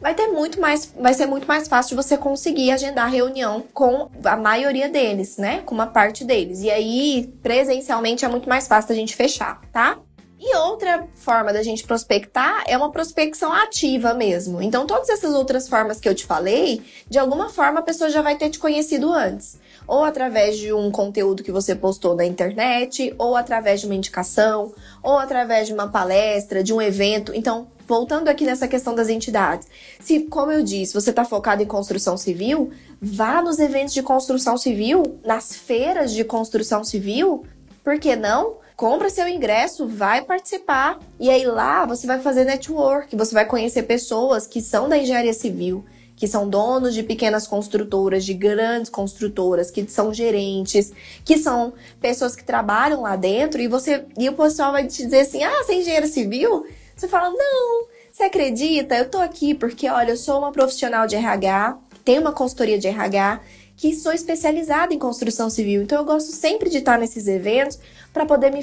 vai 0.00 0.14
ter 0.14 0.28
muito 0.28 0.60
mais, 0.60 0.92
vai 0.98 1.14
ser 1.14 1.26
muito 1.26 1.46
mais 1.46 1.68
fácil 1.68 1.90
de 1.96 2.02
você 2.02 2.16
conseguir 2.16 2.70
agendar 2.70 3.10
reunião 3.10 3.64
com 3.72 4.10
a 4.24 4.36
maioria 4.36 4.88
deles, 4.88 5.36
né? 5.36 5.62
Com 5.64 5.74
uma 5.74 5.86
parte 5.86 6.24
deles. 6.24 6.62
E 6.62 6.70
aí, 6.70 7.32
presencialmente 7.42 8.24
é 8.24 8.28
muito 8.28 8.48
mais 8.48 8.68
fácil 8.68 8.90
da 8.90 8.94
gente 8.94 9.16
fechar, 9.16 9.60
tá? 9.72 9.98
E 10.40 10.56
outra 10.56 11.04
forma 11.16 11.52
da 11.52 11.64
gente 11.64 11.82
prospectar 11.82 12.62
é 12.68 12.76
uma 12.76 12.92
prospecção 12.92 13.52
ativa 13.52 14.14
mesmo. 14.14 14.62
Então, 14.62 14.86
todas 14.86 15.08
essas 15.08 15.34
outras 15.34 15.68
formas 15.68 15.98
que 15.98 16.08
eu 16.08 16.14
te 16.14 16.24
falei, 16.24 16.80
de 17.10 17.18
alguma 17.18 17.48
forma 17.48 17.80
a 17.80 17.82
pessoa 17.82 18.08
já 18.08 18.22
vai 18.22 18.36
ter 18.36 18.48
te 18.48 18.58
conhecido 18.60 19.12
antes. 19.12 19.58
Ou 19.84 20.04
através 20.04 20.56
de 20.56 20.72
um 20.72 20.92
conteúdo 20.92 21.42
que 21.42 21.50
você 21.50 21.74
postou 21.74 22.14
na 22.14 22.24
internet, 22.24 23.12
ou 23.18 23.34
através 23.34 23.80
de 23.80 23.86
uma 23.86 23.96
indicação, 23.96 24.72
ou 25.02 25.18
através 25.18 25.66
de 25.66 25.74
uma 25.74 25.88
palestra, 25.88 26.62
de 26.62 26.72
um 26.72 26.80
evento. 26.80 27.32
Então, 27.34 27.66
voltando 27.88 28.28
aqui 28.28 28.44
nessa 28.44 28.68
questão 28.68 28.94
das 28.94 29.08
entidades. 29.08 29.66
Se, 29.98 30.20
como 30.20 30.52
eu 30.52 30.62
disse, 30.62 30.92
você 30.92 31.10
está 31.10 31.24
focado 31.24 31.62
em 31.62 31.66
construção 31.66 32.18
civil, 32.18 32.70
vá 33.00 33.40
nos 33.40 33.58
eventos 33.58 33.94
de 33.94 34.02
construção 34.02 34.58
civil, 34.58 35.18
nas 35.24 35.56
feiras 35.56 36.12
de 36.12 36.22
construção 36.22 36.84
civil, 36.84 37.44
por 37.82 37.98
que 37.98 38.14
não? 38.14 38.58
compra 38.76 39.10
seu 39.10 39.26
ingresso, 39.26 39.88
vai 39.88 40.22
participar. 40.22 41.00
E 41.18 41.28
aí 41.28 41.44
lá 41.44 41.84
você 41.84 42.06
vai 42.06 42.20
fazer 42.20 42.44
network, 42.44 43.16
você 43.16 43.34
vai 43.34 43.44
conhecer 43.44 43.82
pessoas 43.82 44.46
que 44.46 44.60
são 44.62 44.88
da 44.88 44.96
engenharia 44.96 45.32
civil, 45.32 45.84
que 46.14 46.28
são 46.28 46.48
donos 46.48 46.94
de 46.94 47.02
pequenas 47.02 47.44
construtoras, 47.44 48.24
de 48.24 48.34
grandes 48.34 48.88
construtoras, 48.88 49.68
que 49.68 49.84
são 49.90 50.14
gerentes, 50.14 50.92
que 51.24 51.36
são 51.36 51.72
pessoas 52.00 52.36
que 52.36 52.44
trabalham 52.44 53.02
lá 53.02 53.16
dentro 53.16 53.60
e 53.60 53.66
você 53.66 54.04
e 54.16 54.28
o 54.28 54.34
pessoal 54.34 54.70
vai 54.70 54.86
te 54.86 55.02
dizer 55.02 55.20
assim: 55.20 55.42
"Ah, 55.42 55.64
você 55.64 55.72
é 55.72 55.80
engenheiro 55.80 56.06
civil?" 56.06 56.64
Você 56.98 57.06
fala: 57.06 57.30
"Não, 57.30 57.86
você 58.10 58.24
acredita? 58.24 58.96
Eu 58.96 59.08
tô 59.08 59.18
aqui 59.18 59.54
porque 59.54 59.88
olha, 59.88 60.10
eu 60.10 60.16
sou 60.16 60.38
uma 60.38 60.50
profissional 60.50 61.06
de 61.06 61.14
RH, 61.14 61.78
tenho 62.04 62.20
uma 62.20 62.32
consultoria 62.32 62.78
de 62.78 62.88
RH 62.88 63.40
que 63.76 63.94
sou 63.94 64.12
especializada 64.12 64.92
em 64.92 64.98
construção 64.98 65.48
civil. 65.48 65.82
Então 65.82 65.98
eu 65.98 66.04
gosto 66.04 66.32
sempre 66.32 66.68
de 66.68 66.78
estar 66.78 66.98
nesses 66.98 67.28
eventos 67.28 67.78
para 68.12 68.26
poder 68.26 68.50
me 68.50 68.60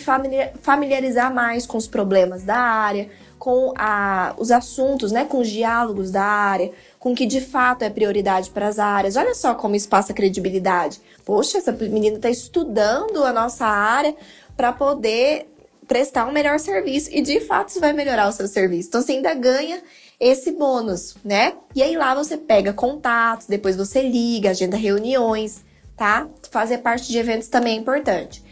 familiarizar 0.61 1.33
mais 1.33 1.65
com 1.65 1.77
os 1.77 1.88
problemas 1.88 2.43
da 2.43 2.57
área, 2.57 3.09
com 3.39 3.71
a, 3.77 4.36
os 4.38 4.51
assuntos, 4.51 5.13
né, 5.13 5.23
com 5.23 5.39
os 5.39 5.49
diálogos 5.49 6.11
da 6.11 6.23
área, 6.23 6.69
com 6.99 7.13
o 7.13 7.15
que 7.15 7.25
de 7.25 7.39
fato 7.39 7.83
é 7.83 7.89
prioridade 7.89 8.49
para 8.49 8.67
as 8.67 8.77
áreas. 8.77 9.15
Olha 9.15 9.33
só 9.33 9.55
como 9.55 9.75
isso 9.75 9.88
passa 9.88 10.13
credibilidade. 10.13 10.99
Poxa, 11.23 11.59
essa 11.59 11.71
menina 11.71 12.17
está 12.17 12.29
estudando 12.29 13.23
a 13.23 13.31
nossa 13.31 13.65
área 13.65 14.13
para 14.57 14.73
poder 14.73 15.47
prestar 15.88 16.25
um 16.27 16.31
melhor 16.31 16.59
serviço 16.59 17.09
e 17.11 17.21
de 17.21 17.39
fato 17.41 17.79
vai 17.79 17.93
melhorar 17.93 18.27
o 18.27 18.31
seu 18.31 18.47
serviço. 18.47 18.89
Então 18.89 19.01
você 19.01 19.13
ainda 19.13 19.33
ganha 19.33 19.81
esse 20.19 20.51
bônus, 20.51 21.15
né? 21.23 21.53
E 21.73 21.83
aí 21.83 21.95
lá 21.95 22.15
você 22.15 22.38
pega 22.38 22.73
contatos, 22.73 23.47
depois 23.47 23.75
você 23.75 24.01
liga, 24.01 24.51
agenda 24.51 24.77
reuniões, 24.77 25.63
tá? 25.95 26.27
Fazer 26.49 26.79
parte 26.79 27.07
de 27.07 27.17
eventos 27.17 27.47
também 27.47 27.77
é 27.77 27.79
importante. 27.79 28.43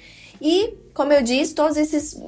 E, 0.41 0.77
como 0.93 1.13
eu 1.13 1.21
disse, 1.21 1.55
todas 1.55 1.77
esses, 1.77 2.19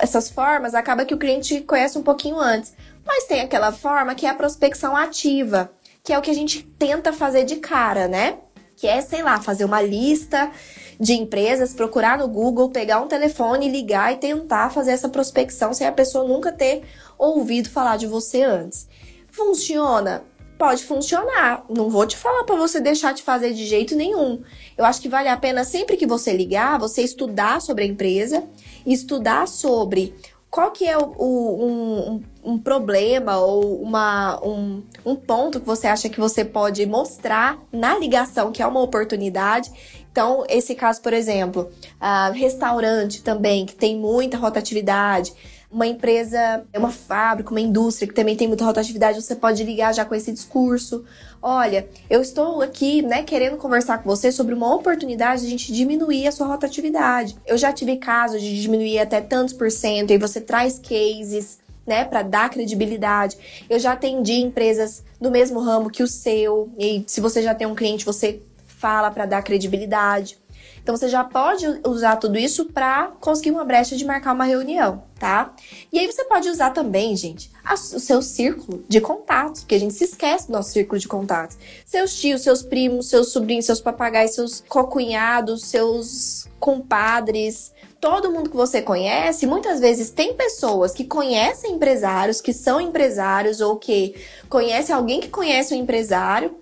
essas 0.00 0.28
formas 0.28 0.74
acaba 0.74 1.04
que 1.04 1.14
o 1.14 1.18
cliente 1.18 1.62
conhece 1.62 1.96
um 1.96 2.02
pouquinho 2.02 2.38
antes. 2.38 2.74
Mas 3.06 3.24
tem 3.24 3.40
aquela 3.40 3.72
forma 3.72 4.14
que 4.14 4.26
é 4.26 4.28
a 4.28 4.34
prospecção 4.34 4.94
ativa, 4.94 5.72
que 6.02 6.12
é 6.12 6.18
o 6.18 6.22
que 6.22 6.30
a 6.30 6.34
gente 6.34 6.62
tenta 6.78 7.12
fazer 7.12 7.44
de 7.44 7.56
cara, 7.56 8.06
né? 8.06 8.38
Que 8.76 8.86
é, 8.86 9.00
sei 9.00 9.22
lá, 9.22 9.40
fazer 9.40 9.64
uma 9.64 9.80
lista 9.80 10.50
de 10.98 11.14
empresas, 11.14 11.74
procurar 11.74 12.18
no 12.18 12.28
Google, 12.28 12.70
pegar 12.70 13.00
um 13.00 13.08
telefone, 13.08 13.68
ligar 13.68 14.12
e 14.12 14.16
tentar 14.16 14.70
fazer 14.70 14.92
essa 14.92 15.08
prospecção 15.08 15.72
sem 15.72 15.86
a 15.86 15.92
pessoa 15.92 16.26
nunca 16.26 16.52
ter 16.52 16.82
ouvido 17.18 17.70
falar 17.70 17.96
de 17.96 18.06
você 18.06 18.42
antes. 18.42 18.88
Funciona? 19.30 20.24
Pode 20.56 20.84
funcionar. 20.84 21.64
Não 21.68 21.90
vou 21.90 22.06
te 22.06 22.16
falar 22.16 22.44
para 22.44 22.54
você 22.54 22.80
deixar 22.80 23.12
de 23.12 23.22
fazer 23.22 23.52
de 23.52 23.66
jeito 23.66 23.96
nenhum. 23.96 24.42
Eu 24.78 24.84
acho 24.84 25.00
que 25.00 25.08
vale 25.08 25.28
a 25.28 25.36
pena 25.36 25.64
sempre 25.64 25.96
que 25.96 26.06
você 26.06 26.32
ligar, 26.32 26.78
você 26.78 27.02
estudar 27.02 27.60
sobre 27.60 27.84
a 27.84 27.86
empresa, 27.86 28.44
estudar 28.86 29.48
sobre 29.48 30.14
qual 30.48 30.70
que 30.70 30.86
é 30.86 30.96
o, 30.96 31.12
o, 31.18 31.64
um, 31.66 32.22
um, 32.44 32.58
problema 32.58 33.38
ou 33.38 33.82
uma, 33.82 34.40
um, 34.44 34.82
um 35.04 35.16
ponto 35.16 35.60
que 35.60 35.66
você 35.66 35.86
acha 35.86 36.08
que 36.08 36.20
você 36.20 36.44
pode 36.44 36.84
mostrar 36.86 37.58
na 37.72 37.98
ligação, 37.98 38.52
que 38.52 38.62
é 38.62 38.66
uma 38.66 38.80
oportunidade. 38.80 39.70
Então, 40.12 40.44
esse 40.48 40.74
caso, 40.74 41.02
por 41.02 41.12
exemplo, 41.12 41.70
uh, 42.00 42.32
restaurante 42.32 43.22
também, 43.22 43.66
que 43.66 43.74
tem 43.74 43.98
muita 43.98 44.36
rotatividade 44.36 45.32
uma 45.74 45.88
empresa, 45.88 46.64
uma 46.76 46.90
fábrica, 46.90 47.50
uma 47.50 47.60
indústria 47.60 48.06
que 48.06 48.14
também 48.14 48.36
tem 48.36 48.46
muita 48.46 48.64
rotatividade, 48.64 49.20
você 49.20 49.34
pode 49.34 49.64
ligar 49.64 49.92
já 49.92 50.04
com 50.04 50.14
esse 50.14 50.30
discurso. 50.32 51.04
Olha, 51.42 51.88
eu 52.08 52.22
estou 52.22 52.62
aqui, 52.62 53.02
né, 53.02 53.24
querendo 53.24 53.56
conversar 53.56 53.98
com 53.98 54.08
você 54.08 54.30
sobre 54.30 54.54
uma 54.54 54.72
oportunidade 54.72 55.40
de 55.40 55.48
a 55.48 55.50
gente 55.50 55.72
diminuir 55.72 56.28
a 56.28 56.32
sua 56.32 56.46
rotatividade. 56.46 57.36
Eu 57.44 57.58
já 57.58 57.72
tive 57.72 57.96
casos 57.96 58.40
de 58.40 58.62
diminuir 58.62 59.00
até 59.00 59.20
tantos 59.20 59.52
por 59.52 59.68
cento 59.68 60.12
e 60.12 60.16
você 60.18 60.40
traz 60.40 60.78
cases 60.78 61.58
né, 61.86 62.04
para 62.04 62.22
dar 62.22 62.50
credibilidade. 62.50 63.36
Eu 63.68 63.78
já 63.78 63.92
atendi 63.92 64.34
empresas 64.34 65.04
do 65.20 65.30
mesmo 65.30 65.60
ramo 65.60 65.90
que 65.90 66.02
o 66.02 66.08
seu, 66.08 66.72
e 66.78 67.04
se 67.06 67.20
você 67.20 67.42
já 67.42 67.54
tem 67.54 67.66
um 67.66 67.74
cliente, 67.74 68.04
você 68.04 68.40
fala 68.66 69.10
para 69.10 69.26
dar 69.26 69.42
credibilidade. 69.42 70.38
Então 70.82 70.94
você 70.94 71.08
já 71.08 71.24
pode 71.24 71.66
usar 71.86 72.16
tudo 72.16 72.38
isso 72.38 72.66
para 72.66 73.08
conseguir 73.18 73.50
uma 73.50 73.64
brecha 73.64 73.96
de 73.96 74.04
marcar 74.04 74.34
uma 74.34 74.44
reunião, 74.44 75.02
tá? 75.18 75.54
E 75.90 75.98
aí 75.98 76.06
você 76.06 76.24
pode 76.24 76.46
usar 76.50 76.70
também, 76.70 77.16
gente, 77.16 77.50
o 77.72 77.76
seu 77.98 78.20
círculo 78.20 78.84
de 78.86 79.00
contatos, 79.00 79.62
porque 79.62 79.76
a 79.76 79.80
gente 79.80 79.94
se 79.94 80.04
esquece 80.04 80.46
do 80.46 80.52
nosso 80.52 80.72
círculo 80.72 80.98
de 80.98 81.08
contatos. 81.08 81.56
Seus 81.86 82.14
tios, 82.20 82.42
seus 82.42 82.62
primos, 82.62 83.08
seus 83.08 83.32
sobrinhos, 83.32 83.64
seus 83.64 83.80
papagaios, 83.80 84.34
seus 84.34 84.62
cocunhados, 84.68 85.64
seus 85.64 86.46
compadres, 86.60 87.72
todo 88.04 88.30
mundo 88.30 88.50
que 88.50 88.56
você 88.56 88.82
conhece, 88.82 89.46
muitas 89.46 89.80
vezes 89.80 90.10
tem 90.10 90.34
pessoas 90.34 90.92
que 90.92 91.04
conhecem 91.04 91.72
empresários, 91.72 92.38
que 92.38 92.52
são 92.52 92.78
empresários 92.78 93.62
ou 93.62 93.76
que 93.76 94.14
conhecem 94.46 94.94
alguém 94.94 95.22
que 95.22 95.30
conhece 95.30 95.72
um 95.72 95.78
empresário 95.78 96.54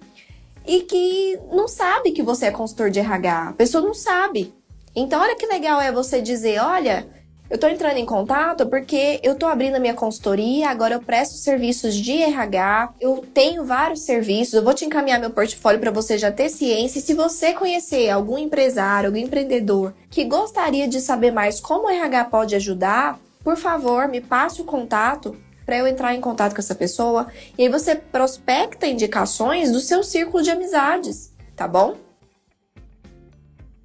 e 0.65 0.83
que 0.83 1.37
não 1.51 1.67
sabe 1.67 2.13
que 2.13 2.23
você 2.23 2.47
é 2.47 2.53
consultor 2.53 2.91
de 2.91 3.01
RH. 3.01 3.49
A 3.49 3.53
pessoa 3.55 3.83
não 3.83 3.93
sabe. 3.93 4.55
Então, 4.95 5.21
olha 5.21 5.35
que 5.35 5.45
legal 5.45 5.81
é 5.81 5.91
você 5.91 6.23
dizer: 6.23 6.61
olha, 6.61 7.09
eu 7.53 7.57
estou 7.57 7.69
entrando 7.69 7.99
em 7.99 8.07
contato 8.07 8.67
porque 8.67 9.21
eu 9.23 9.35
estou 9.35 9.47
abrindo 9.47 9.75
a 9.75 9.79
minha 9.79 9.93
consultoria, 9.93 10.71
agora 10.71 10.95
eu 10.95 11.03
presto 11.03 11.35
serviços 11.35 11.95
de 11.95 12.13
RH, 12.13 12.95
eu 12.99 13.23
tenho 13.35 13.63
vários 13.63 14.01
serviços, 14.01 14.55
eu 14.55 14.65
vou 14.65 14.73
te 14.73 14.87
encaminhar 14.87 15.21
meu 15.21 15.29
portfólio 15.29 15.79
para 15.79 15.91
você 15.91 16.17
já 16.17 16.33
ter 16.33 16.49
ciência. 16.49 16.99
E 16.99 17.03
se 17.03 17.13
você 17.13 17.53
conhecer 17.53 18.09
algum 18.09 18.39
empresário, 18.39 19.09
algum 19.09 19.19
empreendedor 19.19 19.93
que 20.09 20.25
gostaria 20.25 20.89
de 20.89 20.99
saber 20.99 21.31
mais 21.31 21.61
como 21.61 21.89
o 21.89 21.91
RH 21.91 22.25
pode 22.25 22.57
ajudar, 22.57 23.21
por 23.45 23.59
favor, 23.59 24.09
me 24.09 24.23
passe 24.23 24.63
o 24.63 24.65
contato 24.65 25.37
para 25.67 25.77
eu 25.77 25.87
entrar 25.87 26.15
em 26.15 26.23
contato 26.23 26.55
com 26.55 26.61
essa 26.61 26.75
pessoa. 26.75 27.27
E 27.59 27.65
aí 27.65 27.69
você 27.69 27.95
prospecta 27.95 28.87
indicações 28.87 29.71
do 29.71 29.81
seu 29.81 30.03
círculo 30.03 30.43
de 30.43 30.51
amizades, 30.51 31.31
tá 31.55 31.69
bom? 31.69 32.12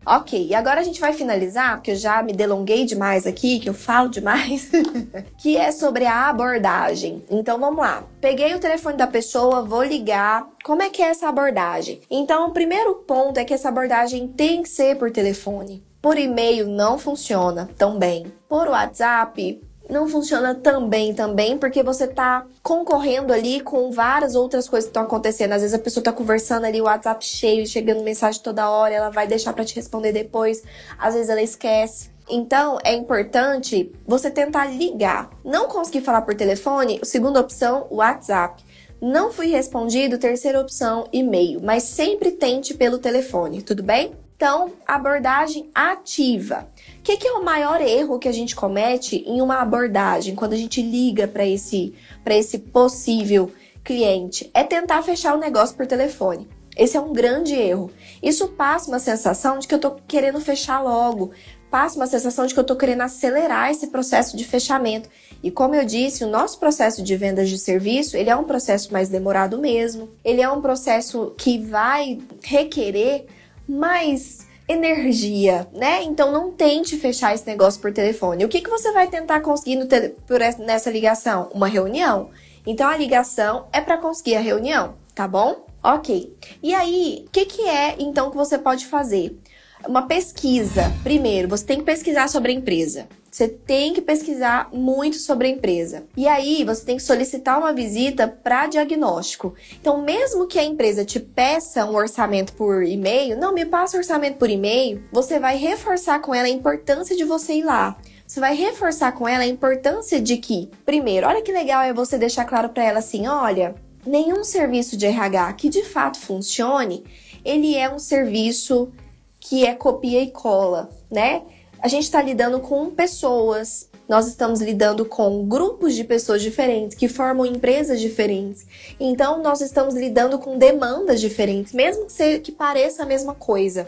Ok, 0.09 0.47
e 0.47 0.55
agora 0.55 0.79
a 0.79 0.83
gente 0.83 1.01
vai 1.01 1.11
finalizar, 1.11 1.75
porque 1.75 1.91
eu 1.91 1.95
já 1.97 2.23
me 2.23 2.31
delonguei 2.31 2.85
demais 2.85 3.27
aqui, 3.27 3.59
que 3.59 3.67
eu 3.67 3.73
falo 3.73 4.07
demais, 4.07 4.71
que 5.37 5.57
é 5.57 5.69
sobre 5.69 6.05
a 6.05 6.29
abordagem. 6.29 7.25
Então 7.29 7.59
vamos 7.59 7.81
lá. 7.81 8.05
Peguei 8.21 8.55
o 8.55 8.59
telefone 8.59 8.95
da 8.95 9.05
pessoa, 9.05 9.65
vou 9.65 9.83
ligar. 9.83 10.47
Como 10.63 10.81
é 10.81 10.89
que 10.89 11.01
é 11.01 11.09
essa 11.09 11.27
abordagem? 11.27 11.99
Então, 12.09 12.47
o 12.47 12.53
primeiro 12.53 12.95
ponto 12.95 13.37
é 13.37 13.43
que 13.43 13.53
essa 13.53 13.67
abordagem 13.67 14.29
tem 14.29 14.63
que 14.63 14.69
ser 14.69 14.97
por 14.97 15.11
telefone. 15.11 15.83
Por 16.01 16.17
e-mail 16.17 16.69
não 16.69 16.97
funciona 16.97 17.69
tão 17.77 17.99
bem. 17.99 18.31
Por 18.47 18.69
WhatsApp, 18.69 19.61
não 19.89 20.07
funciona 20.07 20.53
também 20.53 21.13
também 21.13 21.57
porque 21.57 21.81
você 21.81 22.07
tá 22.07 22.45
concorrendo 22.61 23.31
ali 23.31 23.61
com 23.61 23.91
várias 23.91 24.35
outras 24.35 24.67
coisas 24.67 24.85
que 24.85 24.89
estão 24.91 25.03
acontecendo. 25.03 25.53
Às 25.53 25.61
vezes 25.61 25.73
a 25.73 25.79
pessoa 25.79 26.03
tá 26.03 26.11
conversando 26.11 26.65
ali, 26.65 26.81
o 26.81 26.85
WhatsApp 26.85 27.23
cheio, 27.25 27.65
chegando 27.65 28.03
mensagem 28.03 28.41
toda 28.41 28.69
hora, 28.69 28.93
ela 28.93 29.09
vai 29.09 29.27
deixar 29.27 29.53
para 29.53 29.65
te 29.65 29.75
responder 29.75 30.11
depois. 30.11 30.63
Às 30.97 31.13
vezes 31.13 31.29
ela 31.29 31.41
esquece. 31.41 32.09
Então, 32.29 32.77
é 32.83 32.93
importante 32.93 33.91
você 34.05 34.29
tentar 34.29 34.65
ligar. 34.65 35.29
Não 35.45 35.67
conseguir 35.67 36.01
falar 36.01 36.21
por 36.23 36.35
telefone, 36.35 36.99
segunda 37.03 37.39
opção, 37.39 37.87
WhatsApp. 37.89 38.61
Não 39.01 39.31
fui 39.31 39.47
respondido, 39.47 40.17
terceira 40.17 40.59
opção, 40.59 41.07
e-mail. 41.13 41.61
Mas 41.63 41.83
sempre 41.83 42.31
tente 42.31 42.73
pelo 42.73 42.97
telefone, 42.97 43.61
tudo 43.61 43.81
bem? 43.81 44.11
Então, 44.37 44.73
abordagem 44.85 45.67
ativa. 45.73 46.69
O 46.99 47.01
que, 47.01 47.17
que, 47.17 47.27
é 47.27 47.31
o 47.31 47.43
maior 47.43 47.81
erro 47.81 48.19
que 48.19 48.27
a 48.27 48.31
gente 48.31 48.55
comete 48.55 49.23
em 49.25 49.41
uma 49.41 49.59
abordagem, 49.59 50.35
quando 50.35 50.53
a 50.53 50.57
gente 50.57 50.79
liga 50.79 51.27
para 51.27 51.43
esse, 51.43 51.95
esse 52.23 52.59
possível 52.59 53.51
cliente? 53.83 54.47
É 54.53 54.63
tentar 54.63 55.01
fechar 55.01 55.35
o 55.35 55.39
negócio 55.39 55.75
por 55.75 55.87
telefone. 55.87 56.47
Esse 56.77 56.95
é 56.95 57.01
um 57.01 57.13
grande 57.13 57.55
erro. 57.55 57.89
Isso 58.21 58.49
passa 58.49 58.89
uma 58.89 58.99
sensação 58.99 59.57
de 59.57 59.67
que 59.67 59.73
eu 59.73 59.79
tô 59.79 59.95
querendo 60.07 60.39
fechar 60.39 60.83
logo, 60.83 61.31
passa 61.71 61.95
uma 61.95 62.05
sensação 62.05 62.45
de 62.45 62.53
que 62.53 62.59
eu 62.59 62.61
estou 62.61 62.77
querendo 62.77 63.01
acelerar 63.01 63.71
esse 63.71 63.87
processo 63.87 64.37
de 64.37 64.45
fechamento. 64.45 65.09
E 65.41 65.49
como 65.49 65.73
eu 65.73 65.83
disse, 65.83 66.23
o 66.23 66.29
nosso 66.29 66.59
processo 66.59 67.01
de 67.01 67.15
vendas 67.15 67.49
de 67.49 67.57
serviço, 67.57 68.15
ele 68.15 68.29
é 68.29 68.35
um 68.35 68.43
processo 68.43 68.93
mais 68.93 69.09
demorado 69.09 69.57
mesmo. 69.57 70.09
Ele 70.23 70.41
é 70.41 70.49
um 70.49 70.61
processo 70.61 71.33
que 71.35 71.57
vai 71.57 72.19
requerer 72.43 73.25
mais 73.67 74.45
energia, 74.67 75.67
né? 75.73 76.03
Então 76.03 76.31
não 76.31 76.51
tente 76.51 76.97
fechar 76.97 77.33
esse 77.33 77.47
negócio 77.47 77.81
por 77.81 77.93
telefone. 77.93 78.45
O 78.45 78.49
que, 78.49 78.61
que 78.61 78.69
você 78.69 78.91
vai 78.91 79.07
tentar 79.07 79.41
conseguir 79.41 79.79
por 80.25 80.39
nessa 80.59 80.89
ligação? 80.89 81.49
Uma 81.53 81.67
reunião. 81.67 82.29
Então 82.65 82.87
a 82.87 82.97
ligação 82.97 83.67
é 83.71 83.79
para 83.79 83.97
conseguir 83.97 84.35
a 84.35 84.41
reunião, 84.41 84.95
tá 85.15 85.27
bom? 85.27 85.65
Ok. 85.81 86.35
E 86.61 86.73
aí, 86.73 87.23
o 87.27 87.29
que, 87.29 87.45
que 87.45 87.61
é 87.61 87.95
então 87.97 88.29
que 88.29 88.35
você 88.35 88.57
pode 88.57 88.85
fazer? 88.85 89.39
uma 89.85 90.03
pesquisa. 90.03 90.91
Primeiro, 91.03 91.47
você 91.47 91.65
tem 91.65 91.77
que 91.77 91.83
pesquisar 91.83 92.27
sobre 92.27 92.51
a 92.51 92.55
empresa. 92.55 93.07
Você 93.37 93.47
tem 93.47 93.93
que 93.93 94.01
pesquisar 94.01 94.67
muito 94.73 95.17
sobre 95.17 95.45
a 95.45 95.51
empresa. 95.51 96.05
E 96.17 96.27
aí, 96.27 96.63
você 96.63 96.83
tem 96.83 96.97
que 96.97 97.03
solicitar 97.03 97.59
uma 97.59 97.71
visita 97.71 98.27
para 98.27 98.65
diagnóstico. 98.65 99.53
Então, 99.79 100.01
mesmo 100.01 100.47
que 100.47 100.57
a 100.57 100.63
empresa 100.63 101.05
te 101.05 101.19
peça 101.19 101.85
um 101.85 101.93
orçamento 101.93 102.53
por 102.53 102.81
e-mail, 102.81 103.39
não 103.39 103.53
me 103.53 103.63
passa 103.63 103.95
orçamento 103.95 104.39
por 104.39 104.49
e-mail, 104.49 105.03
você 105.11 105.37
vai 105.37 105.55
reforçar 105.55 106.19
com 106.19 106.33
ela 106.33 106.47
a 106.47 106.49
importância 106.49 107.15
de 107.15 107.25
você 107.25 107.53
ir 107.53 107.63
lá. 107.63 107.95
Você 108.25 108.39
vai 108.39 108.55
reforçar 108.55 109.11
com 109.11 109.27
ela 109.27 109.43
a 109.43 109.47
importância 109.47 110.19
de 110.19 110.37
que, 110.37 110.71
primeiro, 110.83 111.27
olha 111.27 111.43
que 111.43 111.51
legal 111.51 111.83
é 111.83 111.93
você 111.93 112.17
deixar 112.17 112.43
claro 112.43 112.69
para 112.69 112.85
ela 112.85 112.97
assim: 112.97 113.27
olha, 113.27 113.75
nenhum 114.03 114.43
serviço 114.43 114.97
de 114.97 115.05
RH 115.05 115.53
que 115.53 115.69
de 115.69 115.83
fato 115.83 116.17
funcione, 116.17 117.03
ele 117.45 117.75
é 117.75 117.87
um 117.87 117.99
serviço 117.99 118.91
que 119.39 119.63
é 119.63 119.75
copia 119.75 120.23
e 120.23 120.31
cola, 120.31 120.89
né? 121.11 121.43
A 121.79 121.87
gente 121.87 122.03
está 122.03 122.21
lidando 122.21 122.59
com 122.59 122.89
pessoas, 122.89 123.87
nós 124.09 124.27
estamos 124.27 124.61
lidando 124.61 125.05
com 125.05 125.47
grupos 125.47 125.93
de 125.93 126.03
pessoas 126.03 126.41
diferentes 126.41 126.97
que 126.97 127.07
formam 127.07 127.45
empresas 127.45 127.99
diferentes. 128.01 128.65
Então, 128.99 129.43
nós 129.43 129.61
estamos 129.61 129.93
lidando 129.93 130.39
com 130.39 130.57
demandas 130.57 131.21
diferentes, 131.21 131.73
mesmo 131.73 132.05
que, 132.05 132.11
seja, 132.11 132.39
que 132.39 132.51
pareça 132.51 133.03
a 133.03 133.05
mesma 133.05 133.35
coisa. 133.35 133.87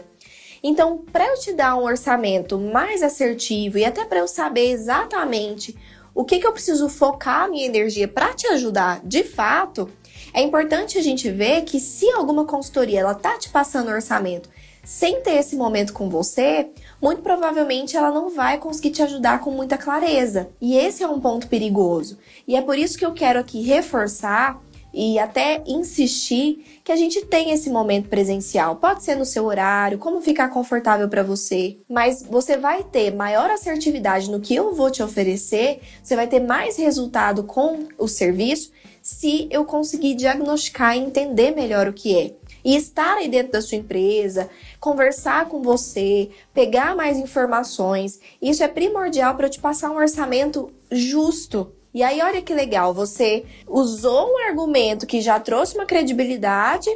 Então, 0.62 0.98
para 1.10 1.26
eu 1.26 1.38
te 1.38 1.52
dar 1.52 1.76
um 1.76 1.84
orçamento 1.84 2.58
mais 2.58 3.02
assertivo 3.02 3.78
e 3.78 3.84
até 3.84 4.04
para 4.04 4.20
eu 4.20 4.28
saber 4.28 4.70
exatamente 4.70 5.76
o 6.14 6.24
que, 6.24 6.38
que 6.38 6.46
eu 6.46 6.52
preciso 6.52 6.88
focar 6.88 7.44
a 7.44 7.48
minha 7.48 7.66
energia 7.66 8.06
para 8.06 8.34
te 8.34 8.46
ajudar 8.48 9.00
de 9.02 9.24
fato, 9.24 9.90
é 10.32 10.42
importante 10.42 10.98
a 10.98 11.02
gente 11.02 11.30
ver 11.30 11.62
que 11.62 11.80
se 11.80 12.08
alguma 12.10 12.44
consultoria 12.44 13.00
ela 13.00 13.14
tá 13.14 13.38
te 13.38 13.48
passando 13.48 13.90
orçamento 13.90 14.48
sem 14.84 15.20
ter 15.20 15.36
esse 15.36 15.56
momento 15.56 15.92
com 15.92 16.08
você, 16.08 16.70
muito 17.00 17.22
provavelmente 17.22 17.96
ela 17.96 18.10
não 18.10 18.30
vai 18.30 18.58
conseguir 18.58 18.90
te 18.90 19.02
ajudar 19.02 19.40
com 19.40 19.50
muita 19.50 19.78
clareza. 19.78 20.48
E 20.60 20.76
esse 20.76 21.02
é 21.02 21.08
um 21.08 21.20
ponto 21.20 21.48
perigoso. 21.48 22.18
E 22.46 22.56
é 22.56 22.62
por 22.62 22.78
isso 22.78 22.98
que 22.98 23.04
eu 23.04 23.12
quero 23.12 23.38
aqui 23.38 23.62
reforçar 23.62 24.60
e 24.92 25.18
até 25.18 25.62
insistir 25.66 26.80
que 26.84 26.92
a 26.92 26.96
gente 26.96 27.24
tem 27.24 27.52
esse 27.52 27.70
momento 27.70 28.08
presencial. 28.08 28.76
Pode 28.76 29.02
ser 29.02 29.14
no 29.14 29.24
seu 29.24 29.44
horário, 29.44 29.98
como 29.98 30.20
ficar 30.20 30.48
confortável 30.48 31.08
para 31.08 31.22
você, 31.22 31.76
mas 31.88 32.22
você 32.22 32.56
vai 32.56 32.82
ter 32.82 33.14
maior 33.14 33.50
assertividade 33.50 34.30
no 34.30 34.40
que 34.40 34.54
eu 34.54 34.74
vou 34.74 34.90
te 34.90 35.02
oferecer, 35.02 35.80
você 36.02 36.16
vai 36.16 36.26
ter 36.26 36.40
mais 36.40 36.76
resultado 36.76 37.44
com 37.44 37.86
o 37.96 38.08
serviço 38.08 38.72
se 39.00 39.48
eu 39.50 39.64
conseguir 39.64 40.14
diagnosticar 40.14 40.96
e 40.96 41.00
entender 41.00 41.52
melhor 41.52 41.88
o 41.88 41.92
que 41.92 42.16
é 42.16 42.39
e 42.64 42.76
estar 42.76 43.16
aí 43.16 43.28
dentro 43.28 43.52
da 43.52 43.62
sua 43.62 43.78
empresa, 43.78 44.48
conversar 44.78 45.46
com 45.46 45.62
você, 45.62 46.30
pegar 46.52 46.94
mais 46.96 47.18
informações. 47.18 48.20
Isso 48.40 48.62
é 48.62 48.68
primordial 48.68 49.34
para 49.34 49.46
eu 49.46 49.50
te 49.50 49.60
passar 49.60 49.90
um 49.90 49.96
orçamento 49.96 50.70
justo. 50.90 51.72
E 51.92 52.02
aí, 52.02 52.20
olha 52.22 52.40
que 52.40 52.54
legal, 52.54 52.94
você 52.94 53.44
usou 53.66 54.32
um 54.32 54.38
argumento 54.46 55.06
que 55.06 55.20
já 55.20 55.40
trouxe 55.40 55.74
uma 55.74 55.86
credibilidade 55.86 56.88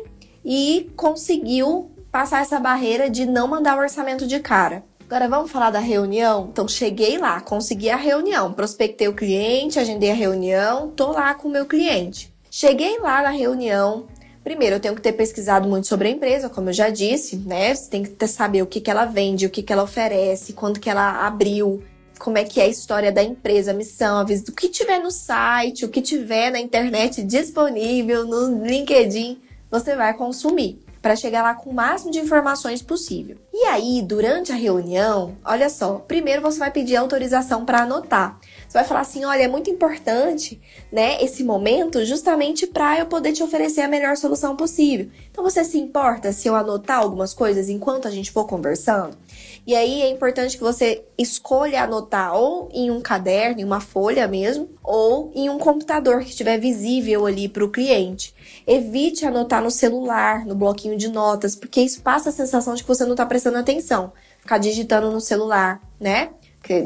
e 0.44 0.90
conseguiu 0.96 1.90
passar 2.12 2.42
essa 2.42 2.60
barreira 2.60 3.10
de 3.10 3.26
não 3.26 3.48
mandar 3.48 3.76
o 3.76 3.80
orçamento 3.80 4.24
de 4.26 4.38
cara. 4.38 4.84
Agora 5.06 5.28
vamos 5.28 5.50
falar 5.50 5.70
da 5.70 5.80
reunião? 5.80 6.48
Então 6.50 6.66
cheguei 6.66 7.18
lá, 7.18 7.40
consegui 7.40 7.90
a 7.90 7.96
reunião, 7.96 8.52
prospectei 8.52 9.06
o 9.06 9.14
cliente, 9.14 9.78
agendei 9.78 10.10
a 10.10 10.14
reunião, 10.14 10.90
tô 10.90 11.12
lá 11.12 11.34
com 11.34 11.48
o 11.48 11.50
meu 11.50 11.66
cliente. 11.66 12.32
Cheguei 12.50 12.98
lá 13.00 13.20
na 13.22 13.30
reunião, 13.30 14.06
Primeiro, 14.44 14.76
eu 14.76 14.80
tenho 14.80 14.94
que 14.94 15.00
ter 15.00 15.12
pesquisado 15.12 15.66
muito 15.66 15.86
sobre 15.86 16.08
a 16.08 16.10
empresa, 16.10 16.50
como 16.50 16.68
eu 16.68 16.72
já 16.74 16.90
disse, 16.90 17.36
né? 17.36 17.74
Você 17.74 17.88
tem 17.88 18.02
que 18.02 18.26
saber 18.28 18.60
o 18.60 18.66
que, 18.66 18.78
que 18.78 18.90
ela 18.90 19.06
vende, 19.06 19.46
o 19.46 19.50
que, 19.50 19.62
que 19.62 19.72
ela 19.72 19.82
oferece, 19.82 20.52
quando 20.52 20.78
que 20.78 20.90
ela 20.90 21.26
abriu, 21.26 21.82
como 22.18 22.36
é 22.36 22.44
que 22.44 22.60
é 22.60 22.64
a 22.64 22.68
história 22.68 23.10
da 23.10 23.22
empresa, 23.22 23.70
a 23.70 23.74
missão, 23.74 24.18
a 24.18 24.24
visita, 24.24 24.52
o 24.52 24.54
que 24.54 24.68
tiver 24.68 24.98
no 24.98 25.10
site, 25.10 25.86
o 25.86 25.88
que 25.88 26.02
tiver 26.02 26.50
na 26.50 26.60
internet 26.60 27.22
disponível, 27.22 28.26
no 28.26 28.66
LinkedIn, 28.66 29.40
você 29.70 29.96
vai 29.96 30.12
consumir 30.12 30.78
para 31.00 31.16
chegar 31.16 31.42
lá 31.42 31.54
com 31.54 31.70
o 31.70 31.74
máximo 31.74 32.10
de 32.10 32.18
informações 32.18 32.80
possível. 32.80 33.36
E 33.52 33.64
aí, 33.66 34.02
durante 34.02 34.52
a 34.52 34.56
reunião, 34.56 35.36
olha 35.44 35.68
só, 35.68 35.96
primeiro 35.96 36.42
você 36.42 36.58
vai 36.58 36.70
pedir 36.70 36.96
autorização 36.96 37.64
para 37.64 37.82
anotar. 37.82 38.38
Você 38.74 38.78
vai 38.78 38.88
falar 38.88 39.00
assim: 39.02 39.24
olha, 39.24 39.44
é 39.44 39.46
muito 39.46 39.70
importante, 39.70 40.60
né, 40.90 41.22
esse 41.22 41.44
momento, 41.44 42.04
justamente 42.04 42.66
para 42.66 42.98
eu 42.98 43.06
poder 43.06 43.32
te 43.32 43.40
oferecer 43.40 43.82
a 43.82 43.88
melhor 43.88 44.16
solução 44.16 44.56
possível. 44.56 45.08
Então, 45.30 45.44
você 45.44 45.62
se 45.62 45.78
importa 45.78 46.32
se 46.32 46.48
eu 46.48 46.56
anotar 46.56 46.98
algumas 46.98 47.32
coisas 47.32 47.68
enquanto 47.68 48.08
a 48.08 48.10
gente 48.10 48.32
for 48.32 48.48
conversando? 48.48 49.16
E 49.64 49.76
aí 49.76 50.02
é 50.02 50.10
importante 50.10 50.56
que 50.56 50.62
você 50.64 51.04
escolha 51.16 51.84
anotar 51.84 52.34
ou 52.34 52.68
em 52.72 52.90
um 52.90 53.00
caderno, 53.00 53.60
em 53.60 53.64
uma 53.64 53.80
folha 53.80 54.26
mesmo, 54.26 54.68
ou 54.82 55.30
em 55.36 55.48
um 55.48 55.56
computador 55.56 56.24
que 56.24 56.30
estiver 56.30 56.58
visível 56.58 57.26
ali 57.26 57.48
para 57.48 57.64
o 57.64 57.70
cliente. 57.70 58.34
Evite 58.66 59.24
anotar 59.24 59.62
no 59.62 59.70
celular, 59.70 60.44
no 60.44 60.56
bloquinho 60.56 60.98
de 60.98 61.06
notas, 61.06 61.54
porque 61.54 61.80
isso 61.80 62.02
passa 62.02 62.30
a 62.30 62.32
sensação 62.32 62.74
de 62.74 62.82
que 62.82 62.88
você 62.88 63.04
não 63.04 63.12
está 63.12 63.24
prestando 63.24 63.56
atenção. 63.56 64.12
Ficar 64.40 64.58
digitando 64.58 65.12
no 65.12 65.20
celular, 65.20 65.80
né? 66.00 66.30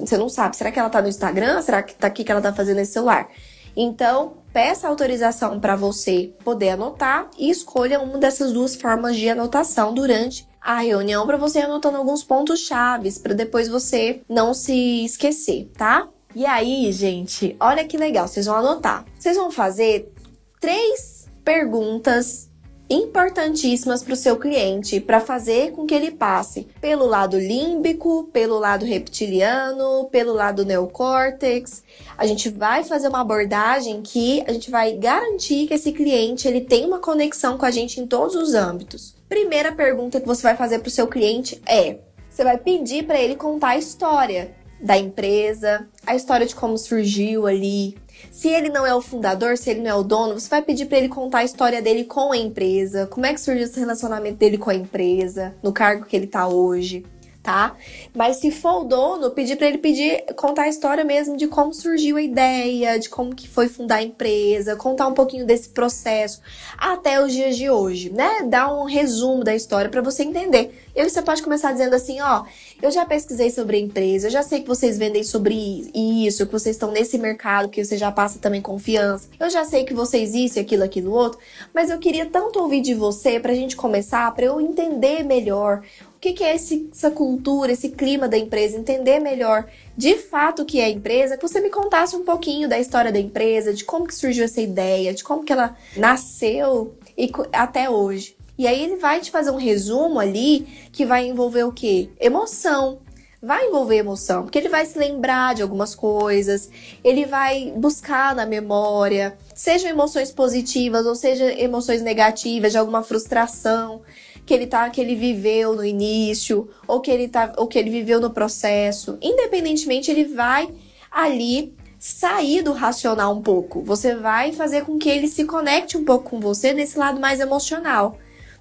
Você 0.00 0.16
não 0.16 0.28
sabe, 0.28 0.56
será 0.56 0.70
que 0.72 0.78
ela 0.78 0.90
tá 0.90 1.00
no 1.00 1.08
Instagram? 1.08 1.60
Será 1.62 1.82
que 1.82 1.94
tá 1.94 2.06
aqui 2.06 2.24
que 2.24 2.32
ela 2.32 2.40
tá 2.40 2.52
fazendo 2.52 2.76
nesse 2.76 2.92
celular? 2.92 3.28
Então, 3.76 4.38
peça 4.52 4.88
autorização 4.88 5.60
para 5.60 5.76
você 5.76 6.32
poder 6.42 6.70
anotar 6.70 7.30
e 7.38 7.48
escolha 7.48 8.00
uma 8.00 8.18
dessas 8.18 8.52
duas 8.52 8.74
formas 8.74 9.16
de 9.16 9.28
anotação 9.28 9.94
durante 9.94 10.48
a 10.60 10.80
reunião 10.80 11.26
para 11.26 11.36
você 11.36 11.60
ir 11.60 11.62
anotando 11.62 11.96
alguns 11.96 12.24
pontos 12.24 12.60
chaves 12.60 13.18
para 13.18 13.34
depois 13.34 13.68
você 13.68 14.20
não 14.28 14.52
se 14.52 15.04
esquecer, 15.04 15.70
tá? 15.76 16.08
E 16.34 16.44
aí, 16.44 16.90
gente, 16.92 17.56
olha 17.60 17.84
que 17.84 17.96
legal, 17.96 18.26
vocês 18.26 18.46
vão 18.46 18.56
anotar. 18.56 19.04
Vocês 19.18 19.36
vão 19.36 19.50
fazer 19.50 20.12
três 20.60 21.28
perguntas 21.44 22.47
importantíssimas 22.90 24.02
para 24.02 24.14
o 24.14 24.16
seu 24.16 24.36
cliente 24.36 25.00
para 25.00 25.20
fazer 25.20 25.72
com 25.72 25.86
que 25.86 25.94
ele 25.94 26.10
passe 26.10 26.66
pelo 26.80 27.06
lado 27.06 27.38
límbico, 27.38 28.28
pelo 28.32 28.58
lado 28.58 28.84
reptiliano, 28.84 30.08
pelo 30.10 30.32
lado 30.32 30.64
neocórtex. 30.64 31.82
A 32.16 32.26
gente 32.26 32.48
vai 32.48 32.84
fazer 32.84 33.08
uma 33.08 33.20
abordagem 33.20 34.00
que 34.02 34.42
a 34.46 34.52
gente 34.52 34.70
vai 34.70 34.92
garantir 34.92 35.66
que 35.66 35.74
esse 35.74 35.92
cliente 35.92 36.48
ele 36.48 36.62
tem 36.62 36.86
uma 36.86 36.98
conexão 36.98 37.58
com 37.58 37.66
a 37.66 37.70
gente 37.70 38.00
em 38.00 38.06
todos 38.06 38.34
os 38.34 38.54
âmbitos. 38.54 39.14
Primeira 39.28 39.72
pergunta 39.72 40.20
que 40.20 40.26
você 40.26 40.42
vai 40.42 40.56
fazer 40.56 40.78
para 40.78 40.88
o 40.88 40.92
seu 40.92 41.06
cliente 41.06 41.60
é: 41.66 41.98
você 42.30 42.42
vai 42.42 42.56
pedir 42.56 43.04
para 43.04 43.20
ele 43.20 43.36
contar 43.36 43.70
a 43.70 43.78
história 43.78 44.56
da 44.80 44.96
empresa, 44.96 45.86
a 46.06 46.14
história 46.14 46.46
de 46.46 46.54
como 46.54 46.78
surgiu 46.78 47.46
ali, 47.46 47.96
se 48.30 48.48
ele 48.48 48.68
não 48.68 48.86
é 48.86 48.94
o 48.94 49.00
fundador, 49.00 49.56
se 49.56 49.70
ele 49.70 49.80
não 49.80 49.90
é 49.90 49.94
o 49.94 50.02
dono, 50.02 50.38
você 50.38 50.48
vai 50.48 50.62
pedir 50.62 50.86
para 50.86 50.98
ele 50.98 51.08
contar 51.08 51.38
a 51.38 51.44
história 51.44 51.82
dele 51.82 52.04
com 52.04 52.32
a 52.32 52.36
empresa, 52.36 53.06
como 53.06 53.26
é 53.26 53.32
que 53.32 53.40
surgiu 53.40 53.64
esse 53.64 53.78
relacionamento 53.78 54.38
dele 54.38 54.58
com 54.58 54.70
a 54.70 54.74
empresa, 54.74 55.54
no 55.62 55.72
cargo 55.72 56.06
que 56.06 56.16
ele 56.16 56.26
tá 56.26 56.46
hoje 56.46 57.04
tá? 57.48 57.76
Mas 58.14 58.36
se 58.36 58.50
for 58.50 58.82
o 58.82 58.84
dono, 58.84 59.30
pedir 59.30 59.56
para 59.56 59.68
ele 59.68 59.78
pedir 59.78 60.22
contar 60.36 60.64
a 60.64 60.68
história 60.68 61.02
mesmo 61.02 61.34
de 61.34 61.46
como 61.46 61.72
surgiu 61.72 62.18
a 62.18 62.22
ideia, 62.22 62.98
de 62.98 63.08
como 63.08 63.34
que 63.34 63.48
foi 63.48 63.68
fundar 63.68 63.96
a 63.96 64.02
empresa, 64.02 64.76
contar 64.76 65.06
um 65.06 65.14
pouquinho 65.14 65.46
desse 65.46 65.70
processo 65.70 66.42
até 66.76 67.24
os 67.24 67.32
dias 67.32 67.56
de 67.56 67.70
hoje, 67.70 68.10
né? 68.10 68.42
Dar 68.42 68.74
um 68.74 68.84
resumo 68.84 69.42
da 69.42 69.54
história 69.54 69.90
para 69.90 70.02
você 70.02 70.24
entender. 70.24 70.87
E 70.98 71.00
aí 71.00 71.08
você 71.08 71.22
pode 71.22 71.44
começar 71.44 71.70
dizendo 71.70 71.94
assim, 71.94 72.20
ó, 72.20 72.42
eu 72.82 72.90
já 72.90 73.06
pesquisei 73.06 73.50
sobre 73.50 73.76
a 73.76 73.80
empresa, 73.80 74.26
eu 74.26 74.32
já 74.32 74.42
sei 74.42 74.62
que 74.62 74.66
vocês 74.66 74.98
vendem 74.98 75.22
sobre 75.22 75.88
isso, 75.94 76.44
que 76.44 76.50
vocês 76.50 76.74
estão 76.74 76.90
nesse 76.90 77.16
mercado, 77.16 77.68
que 77.68 77.84
você 77.84 77.96
já 77.96 78.10
passa 78.10 78.40
também 78.40 78.60
confiança. 78.60 79.28
Eu 79.38 79.48
já 79.48 79.64
sei 79.64 79.84
que 79.84 79.94
vocês 79.94 80.34
isso, 80.34 80.58
aquilo, 80.58 80.82
aquilo, 80.82 81.12
outro, 81.12 81.38
mas 81.72 81.88
eu 81.88 82.00
queria 82.00 82.26
tanto 82.26 82.58
ouvir 82.58 82.80
de 82.80 82.94
você 82.94 83.38
pra 83.38 83.54
gente 83.54 83.76
começar, 83.76 84.28
para 84.34 84.46
eu 84.46 84.60
entender 84.60 85.22
melhor 85.22 85.84
o 86.16 86.18
que, 86.18 86.32
que 86.32 86.42
é 86.42 86.56
esse, 86.56 86.88
essa 86.90 87.12
cultura, 87.12 87.70
esse 87.70 87.90
clima 87.90 88.26
da 88.26 88.36
empresa, 88.36 88.76
entender 88.76 89.20
melhor 89.20 89.68
de 89.96 90.16
fato 90.16 90.62
o 90.62 90.66
que 90.66 90.80
é 90.80 90.86
a 90.86 90.90
empresa, 90.90 91.36
que 91.36 91.46
você 91.46 91.60
me 91.60 91.70
contasse 91.70 92.16
um 92.16 92.24
pouquinho 92.24 92.68
da 92.68 92.76
história 92.76 93.12
da 93.12 93.20
empresa, 93.20 93.72
de 93.72 93.84
como 93.84 94.04
que 94.04 94.16
surgiu 94.16 94.46
essa 94.46 94.60
ideia, 94.60 95.14
de 95.14 95.22
como 95.22 95.44
que 95.44 95.52
ela 95.52 95.76
nasceu 95.96 96.92
e 97.16 97.30
até 97.52 97.88
hoje. 97.88 98.37
E 98.58 98.66
aí 98.66 98.82
ele 98.82 98.96
vai 98.96 99.20
te 99.20 99.30
fazer 99.30 99.52
um 99.52 99.56
resumo 99.56 100.18
ali 100.18 100.66
que 100.90 101.06
vai 101.06 101.24
envolver 101.26 101.62
o 101.62 101.72
quê? 101.72 102.10
Emoção. 102.20 102.98
Vai 103.40 103.66
envolver 103.66 103.98
emoção, 103.98 104.42
porque 104.42 104.58
ele 104.58 104.68
vai 104.68 104.84
se 104.84 104.98
lembrar 104.98 105.54
de 105.54 105.62
algumas 105.62 105.94
coisas, 105.94 106.68
ele 107.04 107.24
vai 107.24 107.72
buscar 107.76 108.34
na 108.34 108.44
memória, 108.44 109.38
sejam 109.54 109.88
emoções 109.88 110.32
positivas 110.32 111.06
ou 111.06 111.14
seja 111.14 111.44
emoções 111.56 112.02
negativas, 112.02 112.72
de 112.72 112.78
alguma 112.78 113.00
frustração 113.04 114.02
que 114.44 114.52
ele 114.52 114.66
tá 114.66 114.90
que 114.90 115.00
ele 115.00 115.14
viveu 115.14 115.72
no 115.72 115.84
início 115.84 116.68
ou 116.88 117.00
que 117.00 117.12
ele 117.12 117.28
tá 117.28 117.52
ou 117.56 117.68
que 117.68 117.78
ele 117.78 117.90
viveu 117.90 118.20
no 118.20 118.30
processo. 118.30 119.16
Independentemente, 119.22 120.10
ele 120.10 120.24
vai 120.24 120.68
ali 121.08 121.72
sair 121.96 122.62
do 122.62 122.72
racional 122.72 123.32
um 123.36 123.42
pouco. 123.42 123.82
Você 123.82 124.16
vai 124.16 124.52
fazer 124.52 124.84
com 124.84 124.98
que 124.98 125.08
ele 125.08 125.28
se 125.28 125.44
conecte 125.44 125.96
um 125.96 126.04
pouco 126.04 126.30
com 126.30 126.40
você 126.40 126.72
nesse 126.72 126.98
lado 126.98 127.20
mais 127.20 127.38
emocional. 127.38 128.18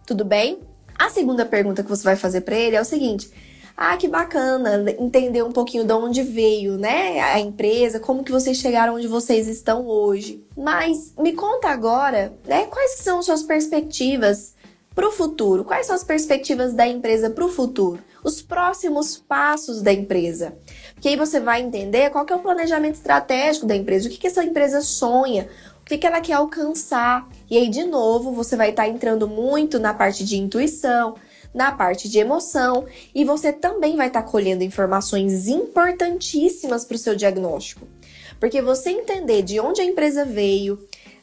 Tudo 0.08 0.24
bem? 0.24 0.62
A 0.98 1.10
segunda 1.10 1.46
pergunta 1.46 1.84
que 1.84 1.90
você 1.90 2.02
vai 2.02 2.16
fazer 2.16 2.40
para 2.42 2.56
ele 2.56 2.78
é 2.78 2.82
o 2.82 2.86
seguinte: 2.86 3.30
ah, 3.76 3.98
que 3.98 4.08
bacana 4.08 4.90
entender 4.98 5.44
um 5.44 5.52
pouquinho 5.52 5.84
de 5.84 5.92
onde 5.92 6.24
veio, 6.24 6.78
né, 6.78 7.20
a 7.20 7.42
empresa, 7.42 8.00
como 8.00 8.24
que 8.24 8.32
vocês 8.32 8.56
chegaram 8.56 8.96
onde 8.96 9.06
vocês 9.06 9.50
estão 9.50 9.86
hoje. 9.86 10.42
Mas 10.56 11.14
me 11.20 11.34
conta 11.34 11.68
agora, 11.68 12.34
né, 12.46 12.68
quais 12.68 12.92
são 13.00 13.22
suas 13.22 13.44
perspectivas 13.44 14.56
para 14.96 15.10
o 15.10 15.12
futuro? 15.12 15.66
Quais 15.66 15.86
são 15.86 15.96
as 15.96 16.06
perspectivas 16.06 16.74
da 16.74 16.88
empresa 16.88 17.30
para 17.30 17.44
o 17.44 17.50
futuro? 17.50 18.00
Os 18.24 18.42
próximos 18.42 19.18
passos 19.18 19.82
da 19.82 19.92
empresa. 19.92 20.58
Porque 20.94 21.10
aí 21.10 21.18
você 21.18 21.42
vai 21.42 21.62
entender 21.62 22.10
qual 22.12 22.26
que 22.26 22.32
é 22.32 22.36
o 22.36 22.40
planejamento 22.40 22.96
estratégico 22.96 23.66
da 23.66 23.76
empresa, 23.76 24.08
o 24.08 24.12
que, 24.12 24.18
que 24.18 24.28
essa 24.28 24.44
empresa 24.44 24.80
sonha, 24.80 25.50
o 25.88 25.90
que, 25.90 25.98
que 25.98 26.06
ela 26.06 26.20
quer 26.20 26.34
alcançar. 26.34 27.26
E 27.50 27.58
aí, 27.58 27.70
de 27.70 27.86
novo, 27.86 28.34
você 28.34 28.58
vai 28.58 28.72
estar 28.72 28.84
tá 28.84 28.90
entrando 28.90 29.26
muito 29.26 29.80
na 29.80 29.94
parte 29.94 30.26
de 30.26 30.38
intuição, 30.38 31.16
na 31.54 31.72
parte 31.72 32.10
de 32.10 32.20
emoção, 32.20 32.86
e 33.16 33.24
você 33.24 33.54
também 33.54 33.96
vai 33.96 34.08
estar 34.08 34.22
tá 34.22 34.30
colhendo 34.30 34.66
informações 34.66 35.48
importantíssimas 35.48 36.84
para 36.84 36.96
o 36.96 36.98
seu 36.98 37.16
diagnóstico. 37.16 37.88
Porque 38.38 38.62
você 38.62 38.90
entender 38.90 39.44
de 39.44 39.62
onde 39.62 39.80
a 39.80 39.86
empresa 39.86 40.26
veio, 40.26 40.78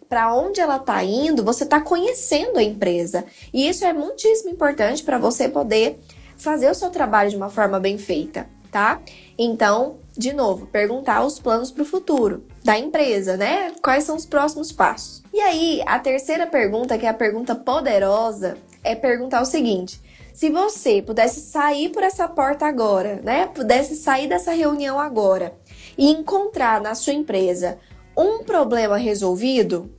para 0.09 0.35
onde 0.35 0.63
ela 0.63 0.77
está 0.77 1.05
indo, 1.05 1.45
você 1.45 1.65
está 1.65 1.79
conhecendo 1.79 2.59
a 2.59 2.63
empresa. 2.63 3.27
E 3.53 3.69
isso 3.69 3.85
é 3.85 3.93
muitíssimo 3.93 4.51
importante 4.51 5.05
para 5.05 5.19
você 5.19 5.47
poder 5.47 5.99
fazer 6.39 6.71
o 6.71 6.75
seu 6.75 6.89
trabalho 6.89 7.29
de 7.29 7.37
uma 7.37 7.51
forma 7.51 7.79
bem 7.79 7.99
feita, 7.99 8.49
tá? 8.73 9.03
Então, 9.37 9.99
de 10.17 10.33
novo, 10.33 10.67
perguntar 10.67 11.25
os 11.25 11.41
planos 11.41 11.71
para 11.71 11.83
o 11.83 11.87
futuro 11.87 12.45
da 12.63 12.79
empresa, 12.79 13.37
né? 13.37 13.73
Quais 13.83 14.05
são 14.05 14.17
os 14.17 14.25
próximos 14.25 14.71
passos? 14.71 15.23
E 15.33 15.41
aí, 15.41 15.83
a 15.87 15.99
terceira 15.99 16.47
pergunta, 16.47 16.97
que 16.97 17.05
é 17.05 17.09
a 17.09 17.15
pergunta 17.15 17.55
poderosa, 17.55 18.57
é 18.83 18.95
perguntar 18.95 19.43
o 19.43 19.47
seguinte: 19.47 20.01
se 20.33 20.51
você 20.51 21.03
pudesse 21.03 21.41
sair 21.41 21.91
por 21.91 22.03
essa 22.03 22.29
porta 22.29 22.67
agora, 22.67 23.21
né? 23.23 23.47
Pudesse 23.47 23.97
sair 23.97 24.29
dessa 24.29 24.53
reunião 24.53 25.01
agora 25.01 25.57
e 25.99 26.11
encontrar 26.11 26.81
na 26.81 26.95
sua 26.95 27.13
empresa 27.13 27.79
um 28.17 28.45
problema 28.45 28.97
resolvido, 28.97 29.93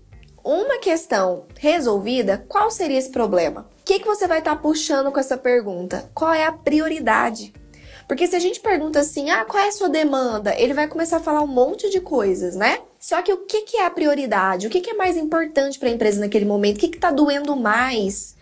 uma 0.44 0.78
questão 0.78 1.46
resolvida, 1.60 2.46
qual 2.48 2.72
seria 2.72 2.98
esse 2.98 3.10
problema? 3.10 3.68
O 3.82 3.84
que, 3.84 4.00
que 4.00 4.06
você 4.06 4.28
vai 4.28 4.40
estar 4.40 4.56
tá 4.56 4.62
puxando 4.62 5.12
com 5.12 5.20
essa 5.20 5.38
pergunta? 5.38 6.10
Qual 6.14 6.34
é 6.34 6.46
a 6.46 6.52
prioridade? 6.52 7.54
Porque 8.08 8.28
se 8.28 8.36
a 8.36 8.40
gente 8.40 8.60
pergunta 8.60 9.00
assim, 9.00 9.30
ah, 9.30 9.46
qual 9.46 9.64
é 9.64 9.68
a 9.68 9.72
sua 9.72 9.90
demanda? 9.90 10.54
Ele 10.60 10.74
vai 10.74 10.88
começar 10.88 11.18
a 11.18 11.22
falar 11.22 11.42
um 11.42 11.48
monte 11.48 11.90
de 11.90 12.00
coisas, 12.00 12.56
né? 12.56 12.80
Só 13.00 13.22
que 13.22 13.34
o 13.34 13.46
que, 13.46 13.62
que 13.62 13.78
é 13.78 13.86
a 13.86 13.90
prioridade? 13.90 14.68
O 14.68 14.70
que, 14.70 14.82
que 14.82 14.92
é 14.92 14.94
mais 14.94 15.18
importante 15.18 15.80
para 15.80 15.90
a 15.90 15.92
empresa 15.92 16.20
naquele 16.20 16.46
momento? 16.46 16.78
O 16.78 16.80
que 16.80 16.96
está 16.96 17.12
doendo 17.12 17.56
mais? 17.56 18.36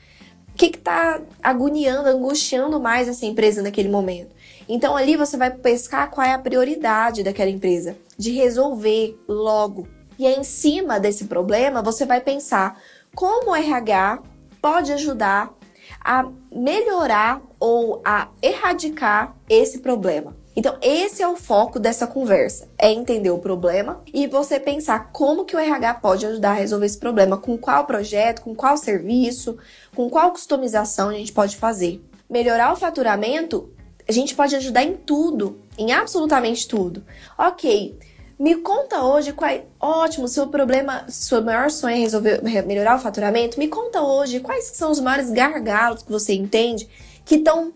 O 0.50 0.56
que 0.56 0.66
está 0.66 1.22
agoniando, 1.42 2.10
angustiando 2.10 2.80
mais 2.80 3.08
essa 3.08 3.26
empresa 3.26 3.62
naquele 3.62 3.90
momento? 3.90 4.36
Então 4.68 4.96
ali 4.96 5.16
você 5.16 5.38
vai 5.38 5.52
pescar 5.52 6.10
qual 6.10 6.26
é 6.26 6.34
a 6.34 6.40
prioridade 6.40 7.24
daquela 7.24 7.50
empresa, 7.50 7.98
de 8.18 8.32
resolver 8.32 9.18
logo. 9.28 9.88
E 10.18 10.28
aí, 10.28 10.36
em 10.36 10.44
cima 10.44 11.00
desse 11.00 11.26
problema, 11.26 11.82
você 11.82 12.06
vai 12.06 12.22
pensar 12.22 12.80
como 13.16 13.52
o 13.52 13.56
RH 13.56 14.22
pode 14.62 14.92
ajudar 14.94 15.54
a 16.00 16.26
melhorar 16.56 17.42
ou 17.60 18.02
a 18.06 18.30
erradicar 18.42 19.36
esse 19.50 19.80
problema. 19.80 20.36
Então, 20.56 20.78
esse 20.82 21.24
é 21.24 21.28
o 21.28 21.36
foco 21.36 21.80
dessa 21.80 22.06
conversa, 22.06 22.70
é 22.78 22.92
entender 22.92 23.32
o 23.32 23.40
problema 23.40 24.02
e 24.14 24.28
você 24.28 24.60
pensar 24.60 25.12
como 25.12 25.46
que 25.46 25.56
o 25.56 25.60
RH 25.60 25.96
pode 25.96 26.26
ajudar 26.28 26.52
a 26.52 26.54
resolver 26.54 26.86
esse 26.86 27.00
problema, 27.00 27.38
com 27.38 27.58
qual 27.58 27.86
projeto, 27.86 28.44
com 28.44 28.54
qual 28.54 28.78
serviço, 28.78 29.58
com 29.96 30.10
qual 30.10 30.32
customização 30.32 31.10
a 31.10 31.14
gente 31.14 31.34
pode 31.34 31.58
fazer. 31.58 32.04
Melhorar 32.30 32.72
o 32.72 32.76
faturamento, 32.76 33.72
a 34.08 34.12
gente 34.12 34.36
pode 34.36 34.56
ajudar 34.56 34.84
em 34.84 34.96
tudo, 34.96 35.60
em 35.76 35.92
absolutamente 35.92 36.68
tudo. 36.68 37.04
OK, 37.38 37.98
me 38.44 38.56
conta 38.56 39.02
hoje 39.02 39.32
qual. 39.32 39.52
Ótimo, 39.80 40.28
seu 40.28 40.48
problema, 40.48 41.06
seu 41.08 41.42
maior 41.42 41.72
sonho 41.72 41.96
é 41.96 42.00
resolver 42.00 42.42
melhorar 42.66 42.98
o 42.98 43.00
faturamento. 43.00 43.58
Me 43.58 43.70
conta 43.70 44.02
hoje 44.02 44.42
quais 44.42 44.66
são 44.66 44.92
os 44.92 45.00
maiores 45.00 45.32
gargalos 45.32 46.04
que 46.04 46.12
você 46.12 46.34
entende 46.34 46.90
que 47.24 47.36
estão 47.36 47.72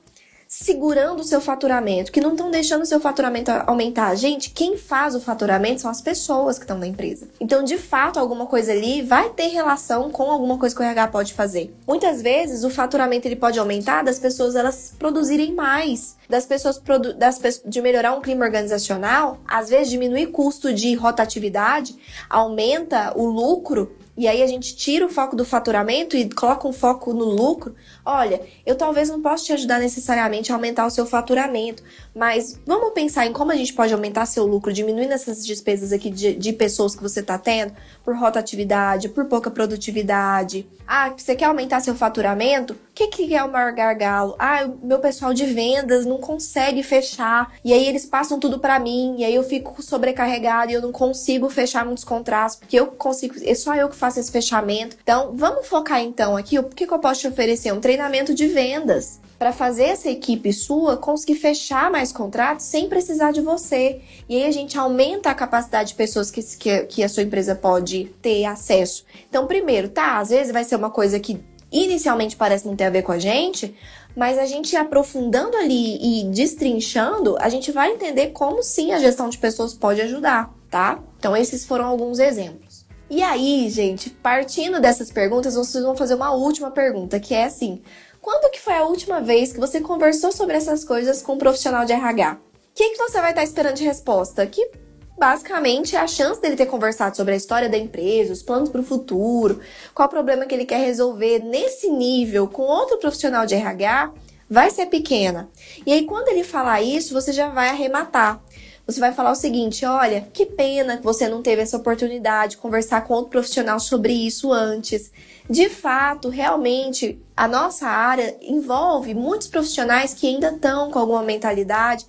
segurando 0.48 1.20
o 1.20 1.24
seu 1.24 1.42
faturamento, 1.42 2.12
que 2.12 2.22
não 2.22 2.32
estão 2.32 2.50
deixando 2.50 2.84
o 2.84 2.86
seu 2.86 3.00
faturamento 3.00 3.52
aumentar. 3.52 4.16
Gente, 4.16 4.50
quem 4.52 4.78
faz 4.78 5.14
o 5.14 5.20
faturamento 5.20 5.82
são 5.82 5.92
as 5.92 6.02
pessoas 6.02 6.58
que 6.58 6.64
estão 6.64 6.78
na 6.78 6.88
empresa. 6.88 7.28
Então, 7.40 7.64
de 7.64 7.78
fato, 7.78 8.20
alguma 8.20 8.46
coisa 8.46 8.72
ali 8.72 9.02
vai 9.02 9.30
ter 9.30 9.48
relação 9.48 10.10
com 10.10 10.32
alguma 10.32 10.58
coisa 10.58 10.76
que 10.76 10.82
o 10.82 10.86
RH 10.86 11.08
pode 11.10 11.34
fazer. 11.34 11.76
Muitas 11.86 12.22
vezes, 12.22 12.64
o 12.64 12.70
faturamento 12.70 13.28
ele 13.28 13.36
pode 13.36 13.60
aumentar 13.60 14.04
das 14.04 14.20
pessoas 14.20 14.56
elas 14.56 14.94
produzirem 14.98 15.54
mais, 15.54 16.16
das 16.30 16.46
pessoas 16.46 16.82
das, 17.18 17.62
de 17.66 17.82
melhorar 17.82 18.14
um 18.14 18.22
clima 18.22 18.46
organizacional, 18.46 19.40
às 19.48 19.70
vezes 19.70 19.90
diminuir 19.90 20.28
custo 20.28 20.74
de 20.74 20.96
rotatividade, 20.96 21.96
aumenta 22.30 23.14
o 23.16 23.26
lucro 23.26 23.92
e 24.18 24.28
aí 24.28 24.42
a 24.42 24.48
gente 24.48 24.76
tira 24.76 25.06
o 25.06 25.10
foco 25.10 25.36
do 25.36 25.46
faturamento 25.46 26.18
e 26.18 26.28
coloca 26.28 26.68
um 26.68 26.74
foco 26.74 27.14
no 27.14 27.24
lucro. 27.24 27.76
Olha, 28.04 28.42
eu 28.66 28.76
talvez 28.76 29.10
não 29.10 29.22
possa 29.22 29.46
te 29.46 29.54
ajudar 29.54 29.80
necessariamente 29.80 30.52
a 30.52 30.56
aumentar 30.56 30.88
o 30.88 30.90
seu 30.90 31.06
faturamento, 31.06 31.84
mas 32.18 32.60
vamos 32.66 32.94
pensar 32.94 33.28
em 33.28 33.32
como 33.32 33.52
a 33.52 33.56
gente 33.56 33.74
pode 33.74 33.94
aumentar 33.94 34.26
seu 34.26 34.46
lucro, 34.46 34.74
diminuindo 34.74 35.14
essas 35.14 35.46
despesas 35.46 35.94
aqui 35.94 36.10
de, 36.10 36.34
de 36.34 36.52
pessoas 36.52 36.96
que 36.96 37.04
você 37.04 37.20
está 37.20 37.38
tendo, 37.38 37.74
por 38.04 38.16
rotatividade, 38.16 39.10
por 39.10 39.26
pouca 39.26 39.52
produtividade. 39.52 40.68
Ah, 40.88 41.14
você 41.16 41.36
quer 41.36 41.46
aumentar 41.46 41.80
seu 41.80 41.94
faturamento? 41.94 42.74
O 42.74 42.78
que, 42.96 43.08
que 43.08 43.36
é 43.36 43.44
o 43.44 43.52
maior 43.52 43.72
gargalo? 43.74 44.36
Ah, 44.40 44.66
o 44.66 44.86
meu 44.86 45.00
pessoal 45.00 45.34
de 45.34 45.46
vendas 45.46 46.06
não 46.06 46.18
consegue 46.18 46.82
fechar, 46.82 47.54
e 47.64 47.72
aí 47.72 47.86
eles 47.86 48.06
passam 48.06 48.40
tudo 48.40 48.58
para 48.58 48.80
mim, 48.80 49.16
e 49.20 49.24
aí 49.24 49.36
eu 49.36 49.44
fico 49.44 49.84
sobrecarregado 49.84 50.72
e 50.72 50.74
eu 50.74 50.82
não 50.82 50.92
consigo 50.92 51.50
fechar 51.50 51.86
muitos 51.86 52.04
contratos, 52.04 52.56
porque 52.56 52.80
eu 52.80 52.88
consigo, 52.88 53.36
é 53.44 53.54
só 53.54 53.76
eu 53.76 53.90
que 53.90 53.96
faço 53.96 54.20
esse 54.20 54.32
fechamento. 54.32 54.98
Então, 55.04 55.34
vamos 55.36 55.68
focar 55.68 56.02
então 56.02 56.36
aqui, 56.36 56.58
o 56.58 56.64
que, 56.64 56.88
que 56.88 56.94
eu 56.94 57.00
posso 57.00 57.22
te 57.22 57.28
oferecer? 57.28 57.72
Um 57.72 57.80
treinamento 57.80 58.34
de 58.34 58.48
vendas 58.48 59.20
para 59.38 59.52
fazer 59.52 59.84
essa 59.86 60.10
equipe 60.10 60.52
sua 60.52 60.98
conseguir 60.98 61.36
fechar 61.36 61.92
mais 61.92 62.12
contratos 62.12 62.66
sem 62.66 62.90
precisar 62.90 63.32
de 63.32 63.42
você. 63.42 64.02
E 64.28 64.36
aí 64.36 64.46
a 64.46 64.52
gente 64.52 64.78
aumenta 64.78 65.30
a 65.30 65.36
capacidade 65.36 65.90
de 65.90 65.96
pessoas 65.96 66.32
que, 66.32 66.42
que, 66.42 66.80
que 66.86 67.04
a 67.04 67.10
sua 67.10 67.24
empresa 67.24 67.56
pode 67.56 68.06
ter 68.22 68.46
acesso. 68.46 69.06
Então, 69.30 69.46
primeiro, 69.46 69.90
tá, 69.90 70.18
às 70.18 70.30
vezes 70.30 70.52
vai 70.52 70.64
ser 70.64 70.76
uma 70.76 70.90
coisa 70.90 71.20
que 71.20 71.40
inicialmente 71.72 72.36
parece 72.36 72.66
não 72.66 72.76
ter 72.76 72.86
a 72.86 72.90
ver 72.90 73.04
com 73.04 73.12
a 73.12 73.20
gente, 73.20 73.76
mas 74.16 74.40
a 74.40 74.46
gente 74.46 74.76
aprofundando 74.76 75.56
ali 75.58 76.22
e 76.22 76.24
destrinchando, 76.32 77.38
a 77.40 77.50
gente 77.50 77.72
vai 77.72 77.92
entender 77.92 78.28
como 78.28 78.64
sim 78.64 78.92
a 78.92 79.00
gestão 79.00 79.30
de 79.30 79.38
pessoas 79.38 79.74
pode 79.74 80.02
ajudar, 80.02 80.52
tá? 80.72 81.00
Então, 81.20 81.38
esses 81.38 81.66
foram 81.66 81.86
alguns 81.86 82.18
exemplos. 82.18 82.88
E 83.10 83.24
aí, 83.24 83.70
gente, 83.70 84.10
partindo 84.10 84.82
dessas 84.82 85.10
perguntas, 85.10 85.56
vocês 85.56 85.84
vão 85.84 85.96
fazer 85.96 86.16
uma 86.16 86.32
última 86.34 86.72
pergunta, 86.72 87.20
que 87.20 87.34
é 87.34 87.46
assim: 87.46 87.82
Quando 88.28 88.52
que 88.52 88.60
foi 88.60 88.74
a 88.74 88.84
última 88.84 89.22
vez 89.22 89.54
que 89.54 89.60
você 89.60 89.80
conversou 89.80 90.34
sobre 90.34 90.58
essas 90.58 90.84
coisas 90.84 91.22
com 91.22 91.36
um 91.36 91.38
profissional 91.38 91.86
de 91.86 91.94
RH? 91.94 92.34
O 92.34 92.38
que, 92.76 92.90
que 92.90 92.98
você 92.98 93.22
vai 93.22 93.30
estar 93.30 93.42
esperando 93.42 93.76
de 93.76 93.86
resposta? 93.86 94.46
Que 94.46 94.70
basicamente 95.18 95.96
é 95.96 96.00
a 96.00 96.08
chance 96.08 96.42
dele 96.42 96.58
ter 96.58 96.66
conversado 96.66 97.16
sobre 97.16 97.34
a 97.34 97.38
história 97.38 97.70
da 97.70 97.78
empresa, 97.78 98.34
os 98.34 98.44
planos 98.44 98.68
para 98.68 98.82
o 98.82 98.84
futuro, 98.84 99.62
qual 99.96 100.10
problema 100.10 100.46
que 100.46 100.54
ele 100.54 100.66
quer 100.66 100.82
resolver 100.82 101.40
nesse 101.40 101.90
nível 101.90 102.50
com 102.50 102.64
outro 102.64 102.98
profissional 102.98 103.46
de 103.46 103.56
RH, 103.56 104.12
vai 104.50 104.72
ser 104.72 104.88
pequena. 104.88 105.50
E 105.86 105.94
aí, 105.94 106.04
quando 106.04 106.28
ele 106.28 106.44
falar 106.44 106.82
isso, 106.82 107.14
você 107.14 107.32
já 107.32 107.48
vai 107.48 107.70
arrematar. 107.70 108.44
Você 108.88 109.02
vai 109.02 109.12
falar 109.12 109.32
o 109.32 109.36
seguinte: 109.36 109.86
olha, 109.86 110.28
que 110.34 110.46
pena 110.46 110.98
que 110.98 111.04
você 111.04 111.28
não 111.28 111.42
teve 111.42 111.62
essa 111.62 111.76
oportunidade 111.76 112.52
de 112.52 112.58
conversar 112.58 113.02
com 113.02 113.14
outro 113.14 113.32
profissional 113.32 113.80
sobre 113.82 114.14
isso 114.14 114.54
antes. 114.54 115.12
De 115.50 115.68
fato, 115.68 116.30
realmente, 116.30 117.22
a 117.36 117.50
nossa 117.50 117.86
área 117.86 118.38
envolve 118.42 119.14
muitos 119.14 119.48
profissionais 119.48 120.14
que 120.14 120.26
ainda 120.26 120.52
estão 120.52 120.90
com 120.90 121.00
alguma 121.00 121.22
mentalidade 121.22 122.06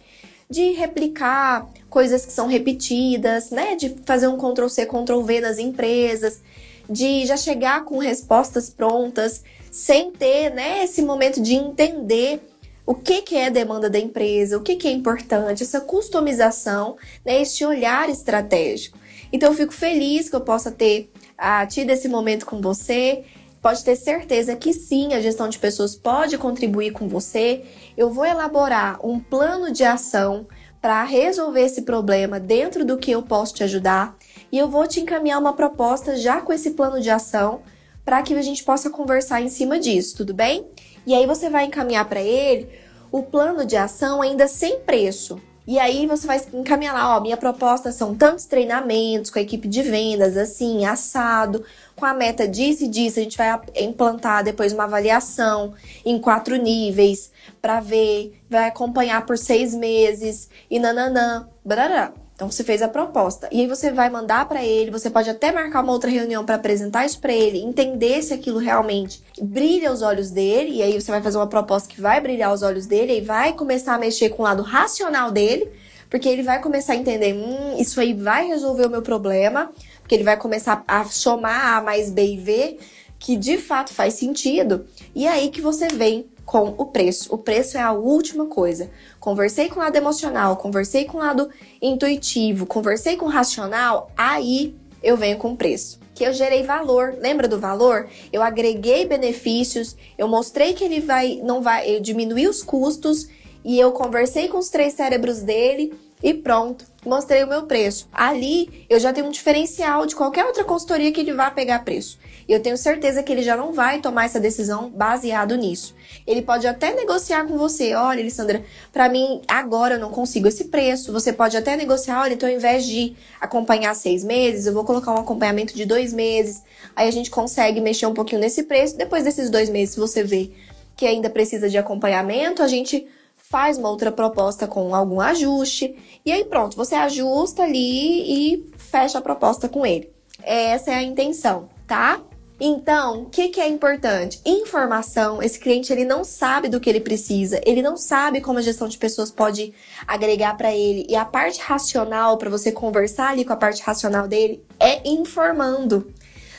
de 0.49 0.71
replicar 0.71 1.69
coisas 1.91 2.25
que 2.25 2.33
são 2.33 2.47
repetidas, 2.47 3.51
né? 3.51 3.75
De 3.75 3.97
fazer 4.07 4.29
um 4.29 4.39
Ctrl 4.39 4.69
C, 4.69 4.87
Ctrl 4.87 5.21
V 5.23 5.41
nas 5.41 5.59
empresas, 5.59 6.41
de 6.89 7.27
já 7.27 7.37
chegar 7.37 7.85
com 7.85 7.99
respostas 7.99 8.71
prontas, 8.71 9.43
sem 9.71 10.11
ter, 10.11 10.51
né, 10.51 10.85
esse 10.85 11.03
momento 11.03 11.41
de 11.41 11.55
entender 11.55 12.41
o 12.89 12.95
que, 12.95 13.21
que 13.21 13.37
é 13.37 13.49
a 13.49 13.51
demanda 13.51 13.91
da 13.91 13.99
empresa, 13.99 14.57
o 14.57 14.63
que, 14.63 14.75
que 14.75 14.89
é 14.89 14.91
importante, 14.91 15.63
essa 15.63 15.79
customização, 15.79 16.97
né, 17.23 17.43
esse 17.43 17.63
olhar 17.63 18.09
estratégico. 18.09 18.97
Então, 19.31 19.51
eu 19.51 19.55
fico 19.55 19.75
feliz 19.75 20.31
que 20.31 20.35
eu 20.35 20.41
possa 20.41 20.71
ter 20.71 21.13
ah, 21.37 21.67
tido 21.67 21.91
esse 21.91 22.09
momento 22.09 22.47
com 22.47 22.63
você. 22.63 23.25
Pode 23.61 23.85
ter 23.85 23.95
certeza 23.95 24.57
que 24.57 24.73
sim, 24.73 25.13
a 25.13 25.21
gestão 25.21 25.51
de 25.51 25.59
pessoas 25.59 25.95
pode 25.95 26.39
contribuir 26.39 26.93
com 26.93 27.07
você. 27.07 27.63
Eu 27.95 28.11
vou 28.11 28.25
elaborar 28.25 29.05
um 29.07 29.21
plano 29.21 29.71
de 29.71 29.85
ação 29.85 30.47
para 30.81 31.05
resolver 31.05 31.61
esse 31.61 31.83
problema 31.83 32.41
dentro 32.41 32.87
do 32.87 32.97
que 32.97 33.11
eu 33.11 33.21
posso 33.21 33.53
te 33.53 33.63
ajudar 33.65 34.17
e 34.51 34.57
eu 34.57 34.67
vou 34.67 34.89
te 34.89 34.99
encaminhar 34.99 35.39
uma 35.39 35.53
proposta 35.53 36.17
já 36.17 36.41
com 36.41 36.55
esse 36.55 36.71
plano 36.71 37.03
de 37.03 37.11
ação 37.11 37.61
para 38.03 38.23
que 38.23 38.33
a 38.33 38.41
gente 38.41 38.65
possa 38.65 38.89
conversar 38.89 39.43
em 39.43 39.51
cima 39.51 39.79
disso, 39.79 40.17
tudo 40.17 40.33
bem? 40.33 40.67
E 41.09 41.15
aí 41.15 41.25
você 41.25 41.49
vai 41.49 41.65
encaminhar 41.65 42.07
para 42.07 42.21
ele 42.21 42.69
o 43.11 43.23
plano 43.23 43.65
de 43.65 43.79
ação 43.79 44.21
ainda 44.21 44.47
sem 44.47 44.81
preço. 44.81 45.41
E 45.67 45.79
aí 45.79 46.07
você 46.07 46.27
vai 46.27 46.39
encaminhar 46.53 46.93
lá, 46.93 47.17
ó, 47.17 47.21
minha 47.23 47.37
proposta 47.39 47.91
são 47.91 48.15
tantos 48.15 48.45
treinamentos 48.45 49.31
com 49.31 49.39
a 49.39 49.43
equipe 49.43 49.67
de 49.67 49.81
vendas, 49.81 50.37
assim, 50.37 50.85
assado, 50.85 51.65
com 51.97 52.05
a 52.05 52.13
meta 52.13 52.47
disso 52.47 52.85
e 52.85 52.89
disso, 52.89 53.21
a 53.21 53.23
gente 53.23 53.39
vai 53.39 53.59
implantar 53.77 54.45
depois 54.45 54.75
uma 54.75 54.85
avaliação 54.85 55.73
em 56.05 56.19
quatro 56.21 56.57
níveis 56.57 57.33
para 57.63 57.81
ver, 57.81 58.39
vai 58.49 58.69
acompanhar 58.69 59.25
por 59.25 59.39
seis 59.39 59.75
meses 59.75 60.51
e 60.71 60.79
nananã, 60.79 61.49
brará. 61.65 62.13
Então 62.39 62.49
você 62.49 62.63
fez 62.63 62.83
a 62.83 62.89
proposta 62.89 63.49
e 63.51 63.63
aí 63.63 63.67
você 63.67 63.91
vai 63.91 64.09
mandar 64.09 64.47
para 64.47 64.65
ele, 64.65 64.93
você 64.93 65.11
pode 65.11 65.29
até 65.29 65.51
marcar 65.51 65.83
uma 65.83 65.93
outra 65.93 66.09
reunião 66.09 66.45
para 66.45 66.55
apresentar 66.55 67.05
isso 67.05 67.19
para 67.19 67.33
ele, 67.33 67.59
entender 67.59 68.23
se 68.23 68.33
aquilo 68.33 68.61
realmente 68.61 69.21
brilha 69.43 69.91
os 69.91 70.03
olhos 70.03 70.31
dele 70.31 70.77
e 70.77 70.81
aí 70.81 70.93
você 70.93 71.11
vai 71.11 71.21
fazer 71.21 71.37
uma 71.37 71.49
proposta 71.49 71.93
que 71.93 72.01
vai 72.01 72.21
brilhar 72.21 72.55
os 72.55 72.63
olhos 72.63 72.87
dele 72.87 73.19
e 73.19 73.21
vai 73.21 73.55
começar 73.55 73.97
a 73.97 73.99
mexer 73.99 74.29
com 74.29 74.43
o 74.43 74.45
lado 74.45 74.63
racional 74.63 75.33
dele, 75.33 75.69
porque 76.09 76.29
ele 76.29 76.45
vai 76.45 76.63
começar 76.63 76.93
a 76.93 76.97
entender, 76.97 77.35
hum, 77.35 77.75
isso 77.77 78.01
aí 78.01 78.15
vai 78.15 78.47
resolver 78.47 78.87
o 78.87 78.91
meu 78.91 79.03
problema, 79.03 79.73
porque 79.99 80.15
ele 80.15 80.23
vai 80.23 80.37
começar 80.37 80.85
a 80.87 81.05
somar 81.07 81.77
A 81.77 81.81
mais 81.81 82.09
B 82.09 82.35
e 82.35 82.37
V, 82.39 82.79
que 83.19 83.37
de 83.37 83.59
fato 83.59 83.93
faz 83.93 84.15
sentido. 84.15 84.87
E 85.13 85.27
é 85.27 85.31
aí 85.31 85.49
que 85.49 85.61
você 85.61 85.89
vem 85.89 86.31
com 86.49 86.75
o 86.79 86.87
preço. 86.87 87.29
O 87.31 87.37
preço 87.37 87.77
é 87.77 87.81
a 87.83 87.93
última 87.93 88.47
coisa. 88.47 88.91
Conversei 89.21 89.69
com 89.69 89.79
o 89.79 89.83
lado 89.83 89.97
emocional, 89.97 90.57
conversei 90.57 91.05
com 91.05 91.19
o 91.19 91.21
lado 91.21 91.51
intuitivo, 91.81 92.65
conversei 92.65 93.19
com 93.19 93.27
o 93.27 93.29
racional, 93.29 94.11
aí 94.17 94.75
eu 95.03 95.15
venho 95.15 95.37
com 95.37 95.53
o 95.53 95.57
preço. 95.59 96.01
Que 96.15 96.25
eu 96.25 96.33
gerei 96.33 96.63
valor. 96.63 97.15
Lembra 97.21 97.47
do 97.47 97.61
valor? 97.61 98.09
Eu 98.33 98.43
agreguei 98.43 99.05
benefícios, 99.05 99.95
eu 100.17 100.27
mostrei 100.27 100.73
que 100.73 100.83
ele 100.83 101.01
vai 101.01 101.39
não 101.45 101.61
vai 101.61 101.87
eu 101.87 102.01
diminuir 102.01 102.49
os 102.49 102.63
custos 102.63 103.29
e 103.63 103.79
eu 103.79 103.93
conversei 103.93 104.49
com 104.49 104.57
os 104.57 104.71
três 104.71 104.95
cérebros 104.95 105.43
dele 105.43 105.93
e 106.23 106.33
pronto, 106.33 106.87
mostrei 107.05 107.45
o 107.45 107.47
meu 107.47 107.65
preço. 107.65 108.09
Ali 108.11 108.87
eu 108.89 108.99
já 108.99 109.13
tenho 109.13 109.27
um 109.27 109.31
diferencial 109.31 110.07
de 110.07 110.17
qualquer 110.17 110.47
outra 110.47 110.65
consultoria 110.65 111.13
que 111.13 111.21
ele 111.21 111.35
vá 111.35 111.51
pegar 111.51 111.85
preço. 111.85 112.19
E 112.49 112.53
eu 112.53 112.61
tenho 112.61 112.79
certeza 112.79 113.23
que 113.23 113.31
ele 113.31 113.43
já 113.43 113.55
não 113.55 113.75
vai 113.75 114.01
tomar 114.01 114.25
essa 114.25 114.41
decisão 114.41 114.89
baseado 114.89 115.55
nisso. 115.55 115.95
Ele 116.27 116.41
pode 116.41 116.67
até 116.67 116.95
negociar 116.95 117.47
com 117.47 117.59
você, 117.59 117.95
olha, 117.95 118.23
Alessandra, 118.23 118.65
para 118.91 119.07
mim 119.11 119.43
agora 119.47 119.97
eu 119.97 120.01
não 120.01 120.11
consigo 120.11 120.49
esse 120.49 120.65
preço. 120.65 121.13
Você 121.13 121.31
pode 121.31 121.59
até 121.59 121.77
negociar, 121.77 122.23
olha, 122.23 122.33
então 122.33 122.49
ao 122.49 122.55
invés 122.55 122.87
de 122.87 123.15
acompanhar 123.39 123.95
seis 123.95 124.25
meses, 124.25 124.65
eu 124.65 124.73
vou 124.73 124.85
colocar 124.85 125.13
um 125.13 125.19
acompanhamento 125.19 125.75
de 125.75 125.85
dois 125.85 126.15
meses. 126.15 126.63
Aí 126.97 127.07
a 127.07 127.13
gente 127.13 127.31
consegue 127.31 127.83
mexer 127.83 128.07
um 128.07 128.15
pouquinho 128.15 128.41
nesse 128.41 128.63
preço. 128.63 128.97
Depois 128.97 129.25
desses 129.25 129.51
dois 129.51 129.69
meses, 129.69 129.95
se 129.95 130.01
você 130.01 130.25
vê 130.25 130.51
que 130.97 131.05
ainda 131.05 131.29
precisa 131.29 131.69
de 131.69 131.77
acompanhamento, 131.77 132.63
a 132.63 132.67
gente 132.67 133.07
faz 133.37 133.79
uma 133.79 133.91
outra 133.91 134.11
proposta 134.11 134.67
com 134.67 134.95
algum 134.95 135.21
ajuste, 135.21 135.97
e 136.25 136.31
aí 136.31 136.45
pronto, 136.45 136.77
você 136.77 136.95
ajusta 136.95 137.63
ali 137.63 138.53
e 138.55 138.73
fecha 138.77 139.19
a 139.19 139.23
proposta 139.23 139.69
com 139.69 139.87
ele. 139.87 140.11
Essa 140.43 140.91
é 140.91 140.95
a 140.95 141.03
intenção, 141.03 141.69
tá? 141.87 142.21
Então, 142.61 143.23
o 143.23 143.27
que, 143.27 143.49
que, 143.49 143.61
é 143.61 143.69
importante? 143.69 144.41
Informação. 144.45 145.41
Esse 145.43 145.61
cliente 145.61 145.93
ele 145.93 146.05
não 146.05 146.25
sabe 146.25 146.69
do 146.69 146.81
que 146.81 146.91
ele 146.91 147.01
precisa, 147.01 147.61
ele 147.65 147.83
não 147.83 147.97
sabe 147.97 148.41
como 148.41 148.59
a 148.59 148.63
gestão 148.63 148.89
de 148.89 148.99
pessoas 148.99 149.31
pode 149.31 149.73
agregar 150.07 150.57
para 150.57 150.75
ele. 150.75 151.07
E 151.09 151.15
a 151.15 151.25
parte 151.25 151.61
racional, 151.61 152.37
para 152.37 152.51
você 152.51 152.73
conversar 152.73 153.31
ali 153.31 153.45
com 153.45 153.53
a 153.53 153.57
parte 153.57 153.81
racional 153.83 154.27
dele, 154.27 154.65
é 154.81 155.09
informando. 155.09 156.13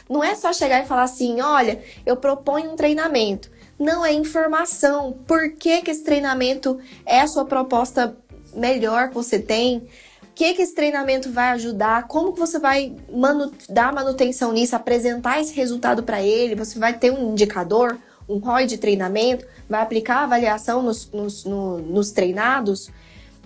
Não 0.10 0.24
é 0.24 0.36
só 0.36 0.54
chegar 0.54 0.84
e 0.84 0.88
falar 0.88 1.04
assim: 1.04 1.42
olha, 1.42 1.84
eu 2.06 2.16
proponho 2.16 2.72
um 2.72 2.76
treinamento 2.76 3.52
não 3.80 4.06
é 4.06 4.12
informação. 4.12 5.18
Por 5.26 5.54
que, 5.54 5.82
que 5.82 5.90
esse 5.90 6.04
treinamento 6.04 6.78
é 7.06 7.22
a 7.22 7.28
sua 7.28 7.46
proposta 7.46 8.16
melhor 8.54 9.08
que 9.08 9.16
você 9.16 9.40
tem? 9.40 9.88
Que, 10.40 10.54
que 10.54 10.62
esse 10.62 10.74
treinamento 10.74 11.30
vai 11.30 11.50
ajudar? 11.50 12.08
Como 12.08 12.32
que 12.32 12.40
você 12.40 12.58
vai 12.58 12.96
manu 13.12 13.52
dar 13.68 13.92
manutenção 13.92 14.54
nisso, 14.54 14.74
apresentar 14.74 15.42
esse 15.42 15.54
resultado 15.54 16.02
para 16.02 16.22
ele? 16.22 16.56
Você 16.56 16.80
vai 16.80 16.98
ter 16.98 17.12
um 17.12 17.34
indicador, 17.34 17.98
um 18.26 18.38
ROI 18.38 18.66
de 18.66 18.78
treinamento, 18.78 19.46
vai 19.68 19.82
aplicar 19.82 20.20
a 20.20 20.24
avaliação 20.24 20.82
nos, 20.82 21.12
nos, 21.12 21.44
no, 21.44 21.80
nos 21.80 22.12
treinados, 22.12 22.90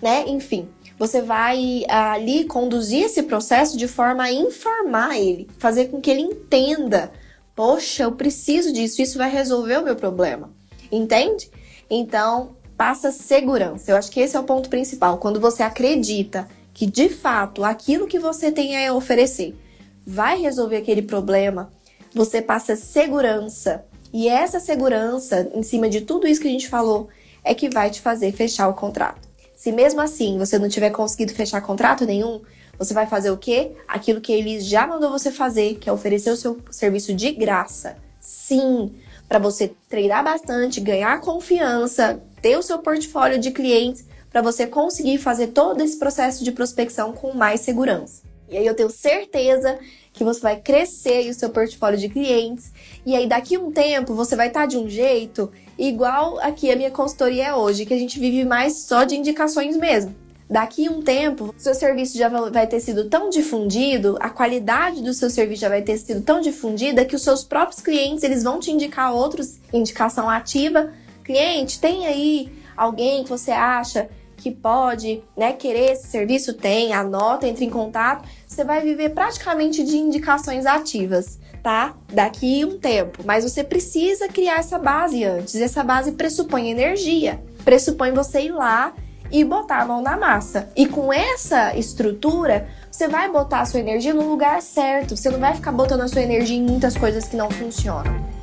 né? 0.00 0.22
Enfim, 0.28 0.68
você 0.96 1.20
vai 1.20 1.82
ali 1.88 2.44
conduzir 2.44 3.06
esse 3.06 3.24
processo 3.24 3.76
de 3.76 3.88
forma 3.88 4.22
a 4.22 4.32
informar 4.32 5.18
ele, 5.18 5.48
fazer 5.58 5.86
com 5.86 6.00
que 6.00 6.12
ele 6.12 6.20
entenda 6.20 7.10
Poxa, 7.56 8.04
eu 8.04 8.12
preciso 8.12 8.72
disso, 8.72 9.02
isso 9.02 9.18
vai 9.18 9.30
resolver 9.30 9.78
o 9.78 9.84
meu 9.84 9.96
problema. 9.96 10.48
Entende? 10.92 11.50
Então, 11.90 12.56
passa 12.76 13.10
segurança. 13.10 13.90
Eu 13.90 13.96
acho 13.96 14.12
que 14.12 14.20
esse 14.20 14.36
é 14.36 14.40
o 14.40 14.44
ponto 14.44 14.68
principal. 14.68 15.18
Quando 15.18 15.40
você 15.40 15.64
acredita 15.64 16.48
que 16.74 16.84
de 16.84 17.08
fato 17.08 17.64
aquilo 17.64 18.08
que 18.08 18.18
você 18.18 18.50
tem 18.50 18.86
a 18.86 18.92
oferecer 18.92 19.56
vai 20.04 20.38
resolver 20.38 20.76
aquele 20.76 21.00
problema, 21.00 21.70
você 22.12 22.42
passa 22.42 22.76
segurança. 22.76 23.86
E 24.12 24.28
essa 24.28 24.60
segurança, 24.60 25.50
em 25.54 25.62
cima 25.62 25.88
de 25.88 26.02
tudo 26.02 26.26
isso 26.26 26.40
que 26.40 26.48
a 26.48 26.50
gente 26.50 26.68
falou, 26.68 27.08
é 27.42 27.54
que 27.54 27.70
vai 27.70 27.90
te 27.90 28.00
fazer 28.00 28.32
fechar 28.32 28.68
o 28.68 28.74
contrato. 28.74 29.28
Se 29.54 29.72
mesmo 29.72 30.00
assim 30.00 30.36
você 30.36 30.58
não 30.58 30.68
tiver 30.68 30.90
conseguido 30.90 31.32
fechar 31.32 31.60
contrato 31.60 32.04
nenhum, 32.04 32.42
você 32.78 32.92
vai 32.92 33.06
fazer 33.06 33.30
o 33.30 33.36
quê? 33.36 33.72
Aquilo 33.86 34.20
que 34.20 34.32
ele 34.32 34.60
já 34.60 34.86
mandou 34.86 35.10
você 35.10 35.30
fazer, 35.30 35.76
que 35.76 35.88
é 35.88 35.92
oferecer 35.92 36.30
o 36.30 36.36
seu 36.36 36.60
serviço 36.70 37.14
de 37.14 37.30
graça. 37.32 37.96
Sim, 38.20 38.92
para 39.28 39.38
você 39.38 39.72
treinar 39.88 40.24
bastante, 40.24 40.80
ganhar 40.80 41.20
confiança, 41.20 42.22
ter 42.42 42.56
o 42.56 42.62
seu 42.62 42.78
portfólio 42.78 43.38
de 43.38 43.50
clientes, 43.50 44.04
para 44.34 44.42
você 44.42 44.66
conseguir 44.66 45.18
fazer 45.18 45.46
todo 45.52 45.80
esse 45.80 45.96
processo 45.96 46.42
de 46.42 46.50
prospecção 46.50 47.12
com 47.12 47.32
mais 47.34 47.60
segurança. 47.60 48.22
E 48.50 48.56
aí 48.56 48.66
eu 48.66 48.74
tenho 48.74 48.90
certeza 48.90 49.78
que 50.12 50.24
você 50.24 50.40
vai 50.40 50.56
crescer 50.56 51.30
o 51.30 51.34
seu 51.34 51.50
portfólio 51.50 51.96
de 51.96 52.08
clientes. 52.08 52.72
E 53.06 53.14
aí 53.14 53.28
daqui 53.28 53.56
um 53.56 53.70
tempo 53.70 54.12
você 54.12 54.34
vai 54.34 54.48
estar 54.48 54.62
tá 54.62 54.66
de 54.66 54.76
um 54.76 54.88
jeito 54.88 55.52
igual 55.78 56.40
aqui 56.40 56.68
a 56.68 56.74
minha 56.74 56.90
consultoria 56.90 57.46
é 57.46 57.54
hoje, 57.54 57.86
que 57.86 57.94
a 57.94 57.96
gente 57.96 58.18
vive 58.18 58.44
mais 58.44 58.78
só 58.78 59.04
de 59.04 59.14
indicações 59.14 59.76
mesmo. 59.76 60.12
Daqui 60.50 60.88
a 60.88 60.90
um 60.90 61.00
tempo, 61.00 61.54
seu 61.56 61.72
serviço 61.72 62.18
já 62.18 62.28
vai 62.28 62.66
ter 62.66 62.80
sido 62.80 63.08
tão 63.08 63.30
difundido, 63.30 64.16
a 64.18 64.28
qualidade 64.28 65.00
do 65.00 65.14
seu 65.14 65.30
serviço 65.30 65.60
já 65.60 65.68
vai 65.68 65.82
ter 65.82 65.96
sido 65.96 66.22
tão 66.22 66.40
difundida 66.40 67.04
que 67.04 67.14
os 67.14 67.22
seus 67.22 67.44
próprios 67.44 67.80
clientes 67.80 68.24
eles 68.24 68.42
vão 68.42 68.58
te 68.58 68.72
indicar 68.72 69.14
outros, 69.14 69.60
indicação 69.72 70.28
ativa. 70.28 70.92
Cliente, 71.22 71.78
tem 71.78 72.08
aí 72.08 72.52
alguém 72.76 73.22
que 73.22 73.30
você 73.30 73.52
acha 73.52 74.10
que 74.44 74.50
pode 74.50 75.22
né, 75.34 75.54
querer 75.54 75.92
esse 75.92 76.06
serviço? 76.06 76.52
Tem, 76.52 76.92
anota, 76.92 77.48
entre 77.48 77.64
em 77.64 77.70
contato. 77.70 78.28
Você 78.46 78.62
vai 78.62 78.82
viver 78.82 79.14
praticamente 79.14 79.82
de 79.82 79.96
indicações 79.96 80.66
ativas. 80.66 81.40
tá? 81.62 81.94
Daqui 82.12 82.62
um 82.62 82.78
tempo. 82.78 83.22
Mas 83.24 83.42
você 83.42 83.64
precisa 83.64 84.28
criar 84.28 84.58
essa 84.58 84.78
base 84.78 85.24
antes. 85.24 85.54
Essa 85.54 85.82
base 85.82 86.12
pressupõe 86.12 86.70
energia. 86.70 87.42
Pressupõe 87.64 88.12
você 88.12 88.42
ir 88.42 88.52
lá 88.52 88.92
e 89.32 89.42
botar 89.42 89.78
a 89.78 89.86
mão 89.86 90.02
na 90.02 90.14
massa. 90.14 90.68
E 90.76 90.86
com 90.86 91.10
essa 91.10 91.74
estrutura, 91.74 92.68
você 92.90 93.08
vai 93.08 93.32
botar 93.32 93.60
a 93.60 93.64
sua 93.64 93.80
energia 93.80 94.12
no 94.12 94.28
lugar 94.28 94.60
certo. 94.60 95.16
Você 95.16 95.30
não 95.30 95.40
vai 95.40 95.54
ficar 95.54 95.72
botando 95.72 96.02
a 96.02 96.08
sua 96.08 96.20
energia 96.20 96.58
em 96.58 96.62
muitas 96.62 96.98
coisas 96.98 97.26
que 97.26 97.34
não 97.34 97.50
funcionam. 97.50 98.33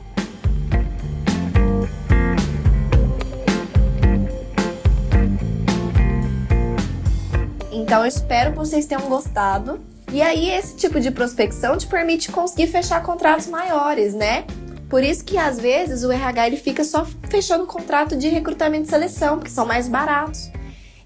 Então 7.91 8.03
eu 8.03 8.07
espero 8.07 8.51
que 8.51 8.57
vocês 8.57 8.85
tenham 8.85 9.01
gostado. 9.09 9.81
E 10.13 10.21
aí 10.21 10.49
esse 10.49 10.77
tipo 10.77 10.97
de 10.97 11.11
prospecção 11.11 11.77
te 11.77 11.85
permite 11.85 12.31
conseguir 12.31 12.67
fechar 12.67 13.03
contratos 13.03 13.47
maiores, 13.47 14.13
né? 14.13 14.45
Por 14.89 15.03
isso 15.03 15.25
que 15.25 15.37
às 15.37 15.59
vezes 15.59 16.05
o 16.05 16.09
RH 16.09 16.47
ele 16.47 16.55
fica 16.55 16.85
só 16.85 17.05
fechando 17.29 17.65
contrato 17.65 18.15
de 18.15 18.29
recrutamento 18.29 18.85
e 18.85 18.89
seleção, 18.89 19.39
porque 19.39 19.51
são 19.51 19.65
mais 19.65 19.89
baratos. 19.89 20.49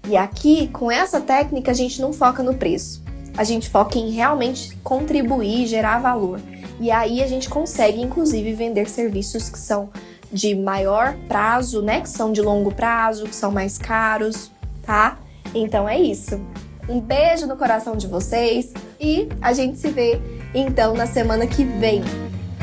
E 0.06 0.16
aqui, 0.16 0.68
com 0.68 0.88
essa 0.88 1.20
técnica, 1.20 1.72
a 1.72 1.74
gente 1.74 2.00
não 2.00 2.12
foca 2.12 2.40
no 2.40 2.54
preço. 2.54 3.02
A 3.36 3.42
gente 3.42 3.68
foca 3.68 3.98
em 3.98 4.10
realmente 4.10 4.76
contribuir, 4.84 5.66
gerar 5.66 5.98
valor. 5.98 6.40
E 6.78 6.92
aí 6.92 7.20
a 7.20 7.26
gente 7.26 7.48
consegue, 7.48 8.00
inclusive, 8.00 8.52
vender 8.52 8.88
serviços 8.88 9.50
que 9.50 9.58
são 9.58 9.90
de 10.32 10.54
maior 10.54 11.16
prazo, 11.26 11.82
né? 11.82 12.00
Que 12.00 12.08
são 12.08 12.30
de 12.30 12.40
longo 12.40 12.72
prazo, 12.72 13.24
que 13.24 13.34
são 13.34 13.50
mais 13.50 13.76
caros, 13.76 14.52
tá? 14.84 15.18
Então 15.52 15.88
é 15.88 15.98
isso. 15.98 16.40
Um 16.88 17.00
beijo 17.00 17.46
no 17.46 17.56
coração 17.56 17.96
de 17.96 18.06
vocês 18.06 18.72
e 19.00 19.28
a 19.40 19.52
gente 19.52 19.78
se 19.78 19.88
vê 19.88 20.20
então 20.54 20.94
na 20.94 21.06
semana 21.06 21.46
que 21.46 21.64
vem. 21.64 22.02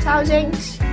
Tchau, 0.02 0.26
gente! 0.26 0.93